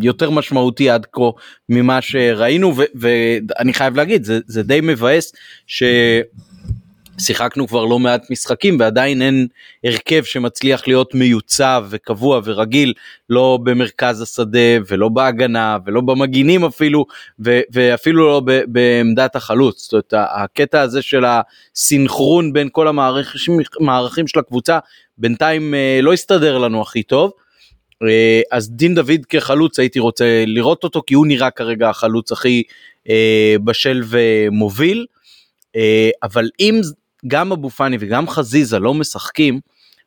היותר 0.00 0.30
משמעותי 0.30 0.90
עד 0.90 1.06
כה 1.12 1.22
ממה 1.68 2.00
שראינו, 2.00 2.74
ואני 2.94 3.74
חייב 3.74 3.96
להגיד, 3.96 4.24
זה, 4.24 4.38
זה 4.46 4.62
די 4.62 4.80
מבאס 4.82 5.32
ש... 5.66 5.82
שיחקנו 7.20 7.68
כבר 7.68 7.84
לא 7.84 7.98
מעט 7.98 8.30
משחקים 8.30 8.80
ועדיין 8.80 9.22
אין 9.22 9.46
הרכב 9.84 10.24
שמצליח 10.24 10.88
להיות 10.88 11.14
מיוצב 11.14 11.86
וקבוע 11.90 12.40
ורגיל 12.44 12.92
לא 13.30 13.58
במרכז 13.62 14.20
השדה 14.20 14.76
ולא 14.88 15.08
בהגנה 15.08 15.78
ולא 15.86 16.00
במגינים 16.00 16.64
אפילו 16.64 17.06
ו- 17.44 17.60
ואפילו 17.72 18.26
לא 18.26 18.42
ב- 18.44 18.62
בעמדת 18.66 19.36
החלוץ. 19.36 19.82
זאת 19.82 19.92
אומרת 19.92 20.14
הקטע 20.16 20.80
הזה 20.80 21.02
של 21.02 21.24
הסינכרון 21.24 22.52
בין 22.52 22.68
כל 22.72 22.88
המערכים 22.88 24.26
של 24.26 24.38
הקבוצה 24.38 24.78
בינתיים 25.18 25.74
אה, 25.74 25.98
לא 26.02 26.12
הסתדר 26.12 26.58
לנו 26.58 26.82
הכי 26.82 27.02
טוב. 27.02 27.32
אה, 28.02 28.40
אז 28.52 28.70
דין 28.70 28.94
דוד 28.94 29.26
כחלוץ 29.28 29.78
הייתי 29.78 29.98
רוצה 29.98 30.44
לראות 30.46 30.84
אותו 30.84 31.02
כי 31.06 31.14
הוא 31.14 31.26
נראה 31.26 31.50
כרגע 31.50 31.90
החלוץ 31.90 32.32
הכי 32.32 32.62
אה, 33.08 33.56
בשל 33.64 34.02
ומוביל. 34.08 35.06
אבל 36.22 36.48
אם 36.60 36.80
גם 37.26 37.52
אבו 37.52 37.70
פאני 37.70 37.96
וגם 38.00 38.28
חזיזה 38.28 38.78
לא 38.78 38.94
משחקים, 38.94 39.60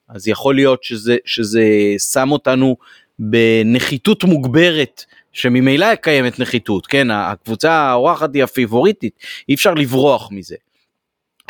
אז 0.10 0.28
יכול 0.28 0.56
להיות 0.56 0.84
שזה, 0.84 1.18
שזה 1.26 1.64
שם 2.12 2.32
אותנו 2.32 2.76
בנחיתות 3.20 4.24
מוגברת 4.24 5.06
שממילא 5.34 5.96
קיימת 5.96 6.40
נחיתות, 6.40 6.88
כן, 6.88 7.12
הקבוצה 7.12 7.72
האורחת 7.74 8.34
היא 8.34 8.44
הפיבוריטית, 8.44 9.20
אי 9.50 9.54
אפשר 9.54 9.74
לברוח 9.74 10.32
מזה. 10.32 10.56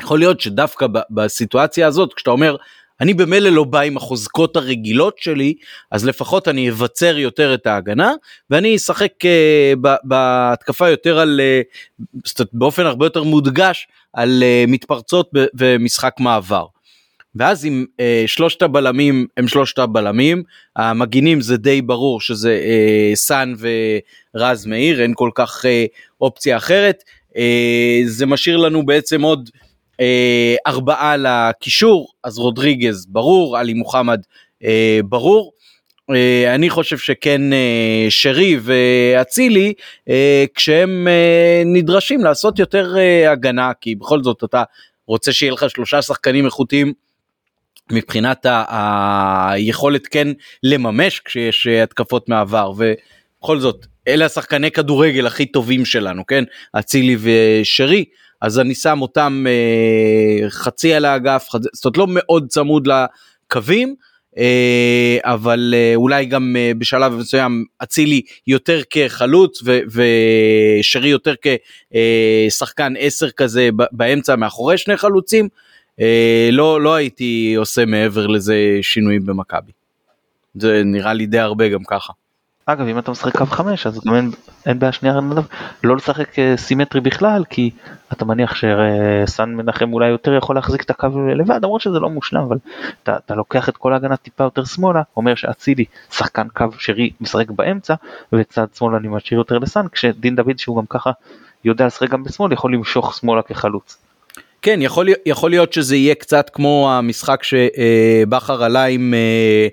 יכול 0.01 0.20
להיות 0.20 0.41
שדווקא 0.41 0.88
בסיטואציה 1.09 1.88
הזאת, 1.88 2.14
כשאתה 2.14 2.32
אומר, 2.32 2.55
אני 3.01 3.14
במילא 3.14 3.49
לא 3.49 3.64
בא 3.64 3.80
עם 3.80 3.97
החוזקות 3.97 4.55
הרגילות 4.55 5.18
שלי, 5.18 5.53
אז 5.91 6.05
לפחות 6.05 6.47
אני 6.47 6.70
אבצר 6.70 7.18
יותר 7.18 7.53
את 7.53 7.68
ההגנה, 7.68 8.14
ואני 8.49 8.76
אשחק 8.76 9.11
uh, 9.24 9.88
בהתקפה 10.03 10.89
יותר 10.89 11.20
על, 11.20 11.41
uh, 12.39 12.43
באופן 12.53 12.86
הרבה 12.86 13.05
יותר 13.05 13.24
מודגש, 13.24 13.88
על 14.14 14.43
uh, 14.43 14.72
מתפרצות 14.72 15.30
ומשחק 15.57 16.14
מעבר. 16.20 16.66
ואז 17.36 17.66
אם 17.66 17.86
uh, 17.91 18.28
שלושת 18.28 18.61
הבלמים 18.61 19.28
הם 19.38 19.47
שלושת 19.47 19.80
הבלמים, 19.80 20.43
המגינים 20.76 21.41
זה 21.41 21.57
די 21.57 21.82
ברור 21.82 22.22
שזה 22.22 22.61
uh, 22.64 23.16
סאן 23.16 23.53
ורז 24.36 24.66
מאיר, 24.66 25.01
אין 25.01 25.14
כל 25.16 25.30
כך 25.36 25.66
uh, 25.66 25.68
אופציה 26.22 26.57
אחרת. 26.57 27.03
Uh, 27.30 27.38
זה 28.05 28.26
משאיר 28.26 28.57
לנו 28.57 28.86
בעצם 28.86 29.22
עוד 29.22 29.49
אה, 29.99 30.55
ארבעה 30.68 31.18
לקישור, 31.18 32.07
אז 32.24 32.38
רודריגז 32.38 33.05
ברור, 33.05 33.57
עלי 33.57 33.74
מוחמד 33.74 34.22
אה, 34.64 34.99
ברור. 35.05 35.51
אה, 36.12 36.56
אני 36.56 36.70
חושב 36.70 36.97
שכן 36.97 37.54
אה, 37.54 38.06
שרי 38.10 38.58
ואצילי 38.62 39.74
אה, 40.10 40.45
כשהם 40.56 41.08
נדרשים 41.66 42.24
לעשות 42.24 42.60
יותר 42.60 42.95
הגנה 43.30 43.72
כי 43.82 43.95
בכל 43.95 44.24
זאת 44.24 44.43
אתה 44.43 44.64
רוצה 45.08 45.34
שיהיה 45.34 45.51
לך 45.51 45.70
שלושה 45.70 46.01
שחקנים 46.01 46.45
איכותיים 46.45 46.93
מבחינת 47.91 48.45
היכולת 48.70 50.08
כן 50.08 50.28
לממש 50.64 51.20
כשיש 51.20 51.68
התקפות 51.68 52.30
מעבר 52.30 52.72
ובכל 52.78 53.60
זאת 53.60 53.86
אלה 54.08 54.26
השחקני 54.26 54.72
כדורגל 54.72 55.28
הכי 55.28 55.45
טובים 55.45 55.86
שלנו 55.86 56.26
כן 56.26 56.43
אצילי 56.80 57.18
ושרי 57.22 58.06
אז 58.41 58.60
אני 58.60 58.76
שם 58.76 59.01
אותם 59.01 59.45
חצי 60.49 60.93
על 60.93 61.06
האגף. 61.06 61.47
זאת 61.74 61.86
אומרת 61.86 61.97
לא 61.97 62.06
מאוד 62.10 62.47
צמוד 62.47 62.88
לקווים, 62.88 63.95
אבל 65.24 65.74
אה, 65.78 65.92
אולי 65.96 66.26
גם 66.26 66.56
אה, 66.60 66.72
בשלב 66.78 67.14
מסוים 67.14 67.66
אצילי 67.84 68.22
יותר 68.48 68.82
כחלוץ 68.90 69.64
ושרי 69.88 71.10
יותר 71.10 71.34
כשחקן 72.50 72.94
עשר 73.00 73.32
כזה 73.32 73.70
באמצע 73.92 74.36
מאחורי 74.36 74.78
שני 74.78 74.98
חלוצים. 74.98 75.48
אה, 76.00 76.50
לא, 76.52 76.82
לא 76.82 76.94
הייתי 76.96 77.56
עושה 77.58 77.86
מעבר 77.86 78.28
לזה 78.28 78.80
שינויים 78.82 79.26
במכבי. 79.26 79.72
זה 80.56 80.82
נראה 80.86 81.14
לי 81.14 81.26
די 81.26 81.40
הרבה 81.40 81.70
גם 81.70 81.84
ככה. 81.84 82.14
אגב 82.66 82.88
אם 82.88 82.99
אתה 82.99 83.11
משחק 83.11 83.38
קו 83.38 83.45
5 83.45 83.88
אז 83.88 84.01
גם 84.05 84.16
אין, 84.16 84.32
אין 84.66 84.80
בעיה 84.80 84.91
שנייה 84.91 85.20
לא 85.84 85.95
לשחק 85.95 86.39
אה, 86.39 86.57
סימטרי 86.57 87.01
בכלל 87.01 87.43
כי 87.49 87.72
אתה 88.14 88.26
מניח 88.26 88.55
שסן 88.55 89.49
מנחם 89.49 89.93
אולי 89.93 90.07
יותר 90.07 90.34
יכול 90.34 90.55
להחזיק 90.55 90.84
את 90.84 90.89
הקו 90.89 91.07
לבד 91.36 91.59
למרות 91.64 91.82
שזה 91.82 91.99
לא 91.99 92.09
מושלם 92.09 92.41
אבל 92.41 92.57
אתה, 93.03 93.18
אתה 93.26 93.36
לוקח 93.36 93.70
את 93.70 93.78
כל 93.78 93.93
ההגנה 93.93 94.18
טיפה 94.18 94.43
יותר 94.43 94.66
שמאלה 94.66 95.01
אומר 95.18 95.36
שאצילי 95.36 95.86
שחקן 96.11 96.47
קו 96.53 96.66
שרי 96.78 97.09
משחק 97.22 97.49
באמצע 97.49 97.93
וצד 98.34 98.68
שמאל 98.76 98.95
אני 98.95 99.07
משאיר 99.07 99.39
יותר 99.39 99.57
לסן 99.57 99.88
כשדין 99.88 100.36
דוד 100.36 100.59
שהוא 100.59 100.78
גם 100.78 100.86
ככה 100.86 101.11
יודע 101.66 101.86
לשחק 101.86 102.09
גם 102.09 102.24
בשמאל 102.24 102.51
יכול 102.51 102.74
למשוך 102.74 103.14
שמאלה 103.14 103.41
כחלוץ. 103.41 103.97
כן, 104.64 104.82
יכול, 104.82 105.07
יכול 105.26 105.49
להיות 105.49 105.74
שזה 105.74 105.95
יהיה 105.95 106.16
קצת 106.16 106.49
כמו 106.53 106.91
המשחק 106.91 107.43
שבכר 107.43 108.64
עלה 108.64 108.86
עם 108.86 109.14
אה, 109.14 109.68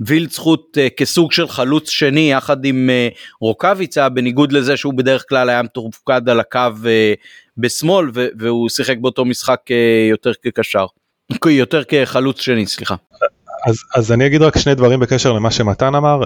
וילצחוט 0.00 0.78
אה, 0.78 0.88
כסוג 0.96 1.32
של 1.32 1.48
חלוץ 1.48 1.90
שני 1.90 2.32
יחד 2.32 2.64
עם 2.64 2.90
אה, 2.90 3.08
רוקאביצה, 3.40 4.08
בניגוד 4.08 4.52
לזה 4.52 4.76
שהוא 4.76 4.94
בדרך 4.94 5.24
כלל 5.28 5.48
היה 5.48 5.62
מתופקד 5.62 6.28
על 6.28 6.40
הקו 6.40 6.60
בשמאל 7.58 8.10
והוא 8.38 8.68
שיחק 8.68 8.96
באותו 9.00 9.24
משחק 9.24 9.60
יותר 10.10 10.32
כקשר, 10.42 10.86
יותר 11.46 11.82
כחלוץ 11.84 12.40
שני, 12.40 12.66
סליחה. 12.66 12.94
אז, 13.66 13.76
אז 13.94 14.12
אני 14.12 14.26
אגיד 14.26 14.42
רק 14.42 14.58
שני 14.58 14.74
דברים 14.74 15.00
בקשר 15.00 15.32
למה 15.32 15.50
שמתן 15.50 15.94
אמר. 15.94 16.20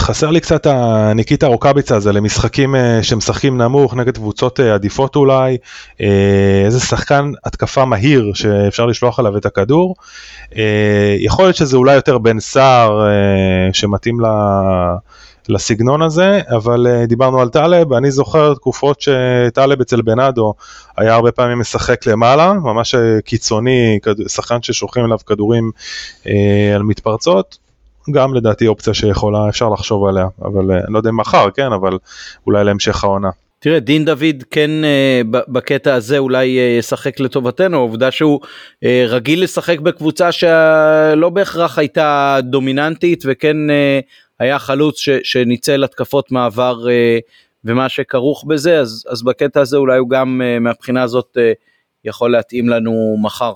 חסר 0.00 0.30
לי 0.30 0.40
קצת 0.40 0.66
הניקיטה 0.66 1.46
רוקאביצה 1.46 1.96
הזה 1.96 2.12
למשחקים 2.12 2.76
אה, 2.76 3.02
שמשחקים 3.02 3.62
נמוך 3.62 3.94
נגד 3.94 4.16
קבוצות 4.16 4.60
אה, 4.60 4.74
עדיפות 4.74 5.16
אולי, 5.16 5.56
אה, 6.00 6.62
איזה 6.64 6.80
שחקן 6.80 7.32
התקפה 7.44 7.84
מהיר 7.84 8.32
שאפשר 8.34 8.86
לשלוח 8.86 9.18
עליו 9.18 9.36
את 9.36 9.46
הכדור. 9.46 9.94
יכול 11.18 11.44
להיות 11.44 11.56
שזה 11.56 11.76
אולי 11.76 11.94
יותר 11.94 12.18
בן 12.18 12.40
סער 12.40 13.00
שמתאים 13.72 14.20
ל... 14.20 14.24
לסגנון 15.48 16.02
הזה, 16.02 16.40
אבל 16.56 16.86
דיברנו 17.08 17.40
על 17.40 17.48
טלב, 17.48 17.92
אני 17.92 18.10
זוכר 18.10 18.54
תקופות 18.54 19.00
שטלב 19.00 19.80
אצל 19.80 20.02
בנאדו 20.02 20.54
היה 20.96 21.14
הרבה 21.14 21.32
פעמים 21.32 21.58
משחק 21.58 22.06
למעלה, 22.06 22.52
ממש 22.52 22.94
קיצוני, 23.24 23.98
שחקן 24.28 24.62
ששולחים 24.62 25.04
אליו 25.04 25.18
כדורים 25.26 25.70
על 26.74 26.82
מתפרצות, 26.82 27.58
גם 28.12 28.34
לדעתי 28.34 28.66
אופציה 28.66 28.94
שיכולה, 28.94 29.48
אפשר 29.48 29.68
לחשוב 29.68 30.06
עליה, 30.06 30.26
אבל 30.42 30.72
אני 30.72 30.92
לא 30.92 30.98
יודע 30.98 31.10
אם 31.10 31.16
מחר, 31.16 31.50
כן, 31.50 31.72
אבל 31.72 31.98
אולי 32.46 32.64
להמשך 32.64 33.04
העונה. 33.04 33.30
תראה 33.58 33.80
דין 33.80 34.04
דוד 34.04 34.44
כן 34.50 34.70
בקטע 35.30 35.94
הזה 35.94 36.18
אולי 36.18 36.46
ישחק 36.78 37.20
לטובתנו 37.20 37.76
העובדה 37.76 38.10
שהוא 38.10 38.40
רגיל 39.08 39.42
לשחק 39.42 39.80
בקבוצה 39.80 40.32
שלא 40.32 41.28
בהכרח 41.32 41.78
הייתה 41.78 42.38
דומיננטית 42.42 43.24
וכן 43.26 43.56
היה 44.38 44.58
חלוץ 44.58 44.98
ש, 44.98 45.08
שניצל 45.22 45.84
התקפות 45.84 46.32
מעבר 46.32 46.78
ומה 47.64 47.88
שכרוך 47.88 48.44
בזה 48.48 48.78
אז, 48.78 49.04
אז 49.08 49.22
בקטע 49.22 49.60
הזה 49.60 49.76
אולי 49.76 49.98
הוא 49.98 50.10
גם 50.10 50.42
מהבחינה 50.60 51.02
הזאת 51.02 51.36
יכול 52.04 52.32
להתאים 52.32 52.68
לנו 52.68 53.16
מחר. 53.22 53.52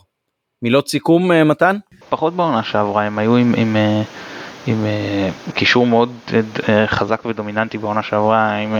מילות 0.62 0.88
סיכום 0.88 1.48
מתן? 1.48 1.76
פחות 2.08 2.34
בעונה 2.34 2.62
שעברה 2.62 3.02
הם 3.02 3.18
היו 3.18 3.36
עם, 3.36 3.54
עם 3.56 3.76
עם 3.76 3.76
uh, 4.66 5.52
קישור 5.54 5.86
מאוד 5.86 6.12
uh, 6.28 6.32
חזק 6.86 7.24
ודומיננטי 7.24 7.78
בעונה 7.78 8.02
שעברה 8.02 8.54
עם 8.54 8.74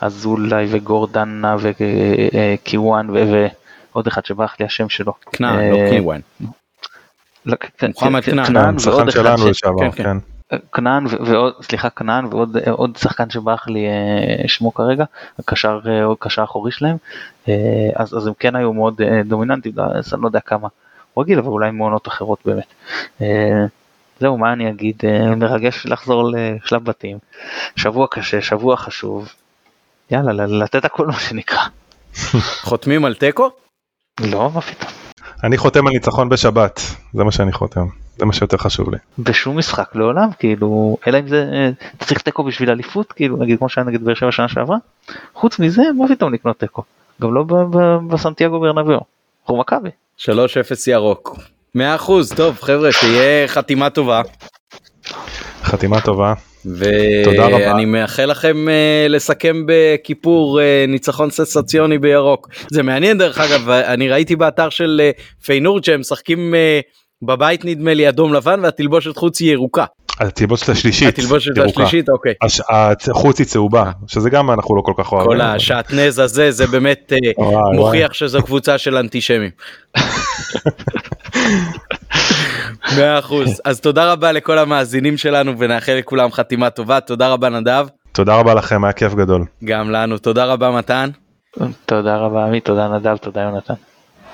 אזולאי 0.00 0.66
וגורדנה 0.70 1.56
וקיוואן 1.58 3.06
ועוד 3.10 4.06
אחד 4.06 4.24
שברח 4.24 4.56
לי 4.60 4.66
השם 4.66 4.88
שלו. 4.88 5.12
כנען, 5.32 5.72
לא 5.72 5.90
קיוואן. 5.90 6.20
לא, 7.46 7.56
מוחמד 7.88 8.22
כנען. 8.24 8.78
שחקן 8.78 9.10
שלנו 9.10 9.48
לשעבר, 9.48 9.90
כן. 9.90 10.02
כן. 10.02 10.16
כנען 10.72 11.06
ועוד 11.20 11.52
סליחה 11.62 11.90
כנען 11.90 12.24
ועוד 12.24 12.56
עוד 12.70 12.96
שחקן 12.96 13.30
שברח 13.30 13.68
לי 13.68 13.86
שמו 14.46 14.74
כרגע 14.74 15.04
הקשר 15.38 15.80
קשר 16.18 16.44
אחורי 16.44 16.72
שלהם 16.72 16.96
אז 17.96 18.16
אז 18.16 18.26
הם 18.26 18.32
כן 18.38 18.56
היו 18.56 18.72
מאוד 18.72 19.00
דומיננטיים 19.24 19.74
אז 19.78 20.14
אני 20.14 20.22
לא 20.22 20.26
יודע 20.26 20.40
כמה 20.40 20.68
רגיל 21.18 21.38
אבל 21.38 21.48
אולי 21.48 21.70
מעונות 21.70 22.08
אחרות 22.08 22.38
באמת. 22.44 22.74
זהו, 24.24 24.38
מה 24.38 24.52
אני 24.52 24.70
אגיד, 24.70 25.02
אה, 25.04 25.34
מרגש 25.34 25.86
לחזור 25.86 26.30
לשלב 26.32 26.84
בתים. 26.84 27.18
שבוע 27.76 28.06
קשה, 28.10 28.42
שבוע 28.42 28.76
חשוב. 28.76 29.32
יאללה, 30.10 30.46
לתת 30.46 30.84
הכל 30.84 31.06
מה 31.06 31.20
שנקרא. 31.20 31.62
חותמים 32.68 33.04
על 33.04 33.14
תיקו? 33.14 33.50
לא, 34.20 34.50
מה 34.54 34.60
פתאום. 34.60 34.90
אני 35.44 35.56
חותם 35.58 35.86
על 35.86 35.92
ניצחון 35.92 36.28
בשבת, 36.28 36.80
זה 37.12 37.24
מה 37.24 37.32
שאני 37.32 37.52
חותם, 37.52 37.86
זה 38.16 38.24
מה 38.24 38.32
שיותר 38.32 38.56
חשוב 38.56 38.90
לי. 38.90 38.98
בשום 39.18 39.58
משחק 39.58 39.94
לעולם, 39.94 40.28
כאילו, 40.38 40.96
אלא 41.06 41.18
אם 41.18 41.28
זה, 41.28 41.50
אה, 41.52 41.70
צריך 41.98 42.22
תיקו 42.22 42.44
בשביל 42.44 42.70
אליפות, 42.70 43.12
כאילו, 43.12 43.36
נגיד 43.36 43.58
כמו 43.58 43.68
שהיה 43.68 43.84
נגד 43.86 44.04
באר 44.04 44.14
שבע 44.14 44.32
שנה 44.32 44.48
שעברה, 44.48 44.76
חוץ 45.34 45.58
מזה, 45.58 45.82
מה 45.98 46.08
פתאום 46.08 46.34
לקנות 46.34 46.58
תיקו? 46.58 46.82
גם 47.22 47.34
לא 47.34 47.44
בסנטיאגו 48.10 48.60
ברנביאו, 48.60 49.00
אנחנו 49.42 49.56
מכבי. 49.56 49.90
3-0 50.18 50.28
ירוק. 50.86 51.36
100% 51.76 51.80
טוב 52.36 52.58
חבר'ה 52.60 52.92
שיהיה 52.92 53.48
חתימה 53.48 53.90
טובה. 53.90 54.22
חתימה 55.62 56.00
טובה. 56.00 56.34
תודה 57.24 57.46
רבה. 57.46 57.56
ואני 57.56 57.84
מאחל 57.84 58.24
לכם 58.24 58.66
uh, 58.68 59.08
לסכם 59.08 59.62
בכיפור 59.66 60.60
uh, 60.60 60.90
ניצחון 60.90 61.30
סנסציוני 61.30 61.98
בירוק. 61.98 62.48
זה 62.70 62.82
מעניין 62.82 63.18
דרך 63.18 63.38
אגב, 63.38 63.70
אני 63.70 64.08
ראיתי 64.08 64.36
באתר 64.36 64.68
של 64.68 65.00
uh, 65.16 65.44
פיינורד 65.44 65.84
שהם 65.84 66.00
משחקים 66.00 66.54
uh, 66.54 67.26
בבית 67.26 67.64
נדמה 67.64 67.94
לי 67.94 68.08
אדום 68.08 68.34
לבן 68.34 68.60
והתלבושת 68.62 69.16
חוץ 69.16 69.40
היא 69.40 69.52
ירוקה. 69.52 69.84
התלבושת 70.20 70.68
השלישית, 70.68 71.08
התלבושת 71.08 71.58
השלישית, 71.58 72.08
אוקיי. 72.08 72.34
הש... 72.42 72.60
החוץ 73.10 73.38
היא 73.38 73.46
צהובה, 73.46 73.90
שזה 74.06 74.30
גם 74.30 74.50
אנחנו 74.50 74.76
לא 74.76 74.82
כל 74.82 74.92
כך 74.96 75.12
אוהבים. 75.12 75.30
כל 75.30 75.40
השעטנז 75.40 76.18
הזה, 76.18 76.50
זה 76.50 76.66
באמת 76.66 77.12
וואי, 77.38 77.76
מוכיח 77.76 78.06
וואי. 78.06 78.14
שזו 78.14 78.42
קבוצה 78.42 78.78
של 78.78 78.96
אנטישמים. 78.96 79.50
מאה 82.96 83.18
אחוז. 83.18 83.60
אז 83.64 83.80
תודה 83.80 84.12
רבה 84.12 84.32
לכל 84.32 84.58
המאזינים 84.58 85.16
שלנו 85.16 85.58
ונאחל 85.58 85.92
לכולם 85.92 86.32
חתימה 86.32 86.70
טובה. 86.70 87.00
תודה 87.00 87.28
רבה 87.28 87.48
נדב. 87.48 87.86
תודה 88.12 88.36
רבה 88.36 88.54
לכם, 88.54 88.84
היה 88.84 88.92
כיף 88.92 89.14
גדול. 89.14 89.44
גם 89.64 89.90
לנו. 89.90 90.18
תודה 90.18 90.44
רבה 90.44 90.70
מתן. 90.70 91.10
תודה 91.86 92.16
רבה 92.16 92.44
עמית, 92.44 92.64
תודה 92.64 92.88
נדב, 92.88 93.16
תודה 93.16 93.40
יונתן. 93.40 93.74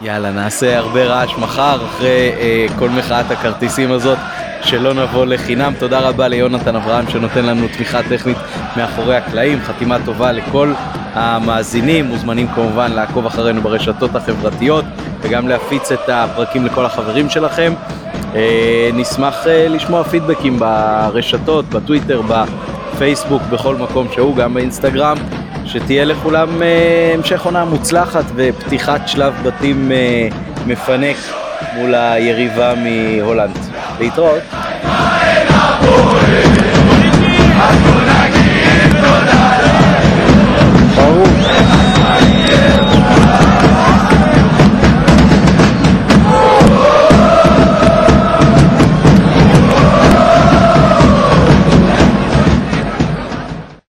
יאללה, 0.00 0.30
נעשה 0.30 0.78
הרבה 0.78 1.04
רעש 1.04 1.32
מחר 1.38 1.86
אחרי 1.86 2.32
אה, 2.40 2.66
כל 2.78 2.88
מחאת 2.88 3.30
הכרטיסים 3.30 3.92
הזאת, 3.92 4.18
שלא 4.62 4.94
נבוא 4.94 5.26
לחינם. 5.26 5.72
תודה 5.78 6.00
רבה 6.00 6.28
ליונתן 6.28 6.76
אברהם 6.76 7.08
שנותן 7.08 7.44
לנו 7.44 7.66
תמיכה 7.76 8.00
טכנית 8.02 8.36
מאחורי 8.76 9.16
הקלעים. 9.16 9.58
חתימה 9.60 9.96
טובה 10.04 10.32
לכל 10.32 10.72
המאזינים. 11.14 12.04
מוזמנים 12.04 12.48
כמובן 12.48 12.92
לעקוב 12.92 13.26
אחרינו 13.26 13.62
ברשתות 13.62 14.14
החברתיות 14.14 14.84
וגם 15.20 15.48
להפיץ 15.48 15.92
את 15.92 16.08
הפרקים 16.08 16.66
לכל 16.66 16.84
החברים 16.86 17.30
שלכם. 17.30 17.72
אה, 18.34 18.90
נשמח 18.94 19.46
אה, 19.46 19.68
לשמוע 19.68 20.04
פידבקים 20.04 20.58
ברשתות, 20.58 21.64
בטוויטר, 21.64 22.22
בפייסבוק, 22.28 23.42
בכל 23.42 23.76
מקום 23.76 24.08
שהוא, 24.12 24.36
גם 24.36 24.54
באינסטגרם. 24.54 25.16
שתהיה 25.64 26.04
לכולם 26.04 26.62
אה, 26.62 27.12
המשך 27.14 27.44
עונה 27.44 27.64
מוצלחת 27.64 28.24
ופתיחת 28.36 29.08
שלב 29.08 29.34
בתים 29.42 29.92
מפנק 30.66 31.16
מול 31.74 31.94
היריבה 31.94 32.72
מהולנד. 32.74 33.58
להתראות. 34.00 34.42
תודה 39.00 39.59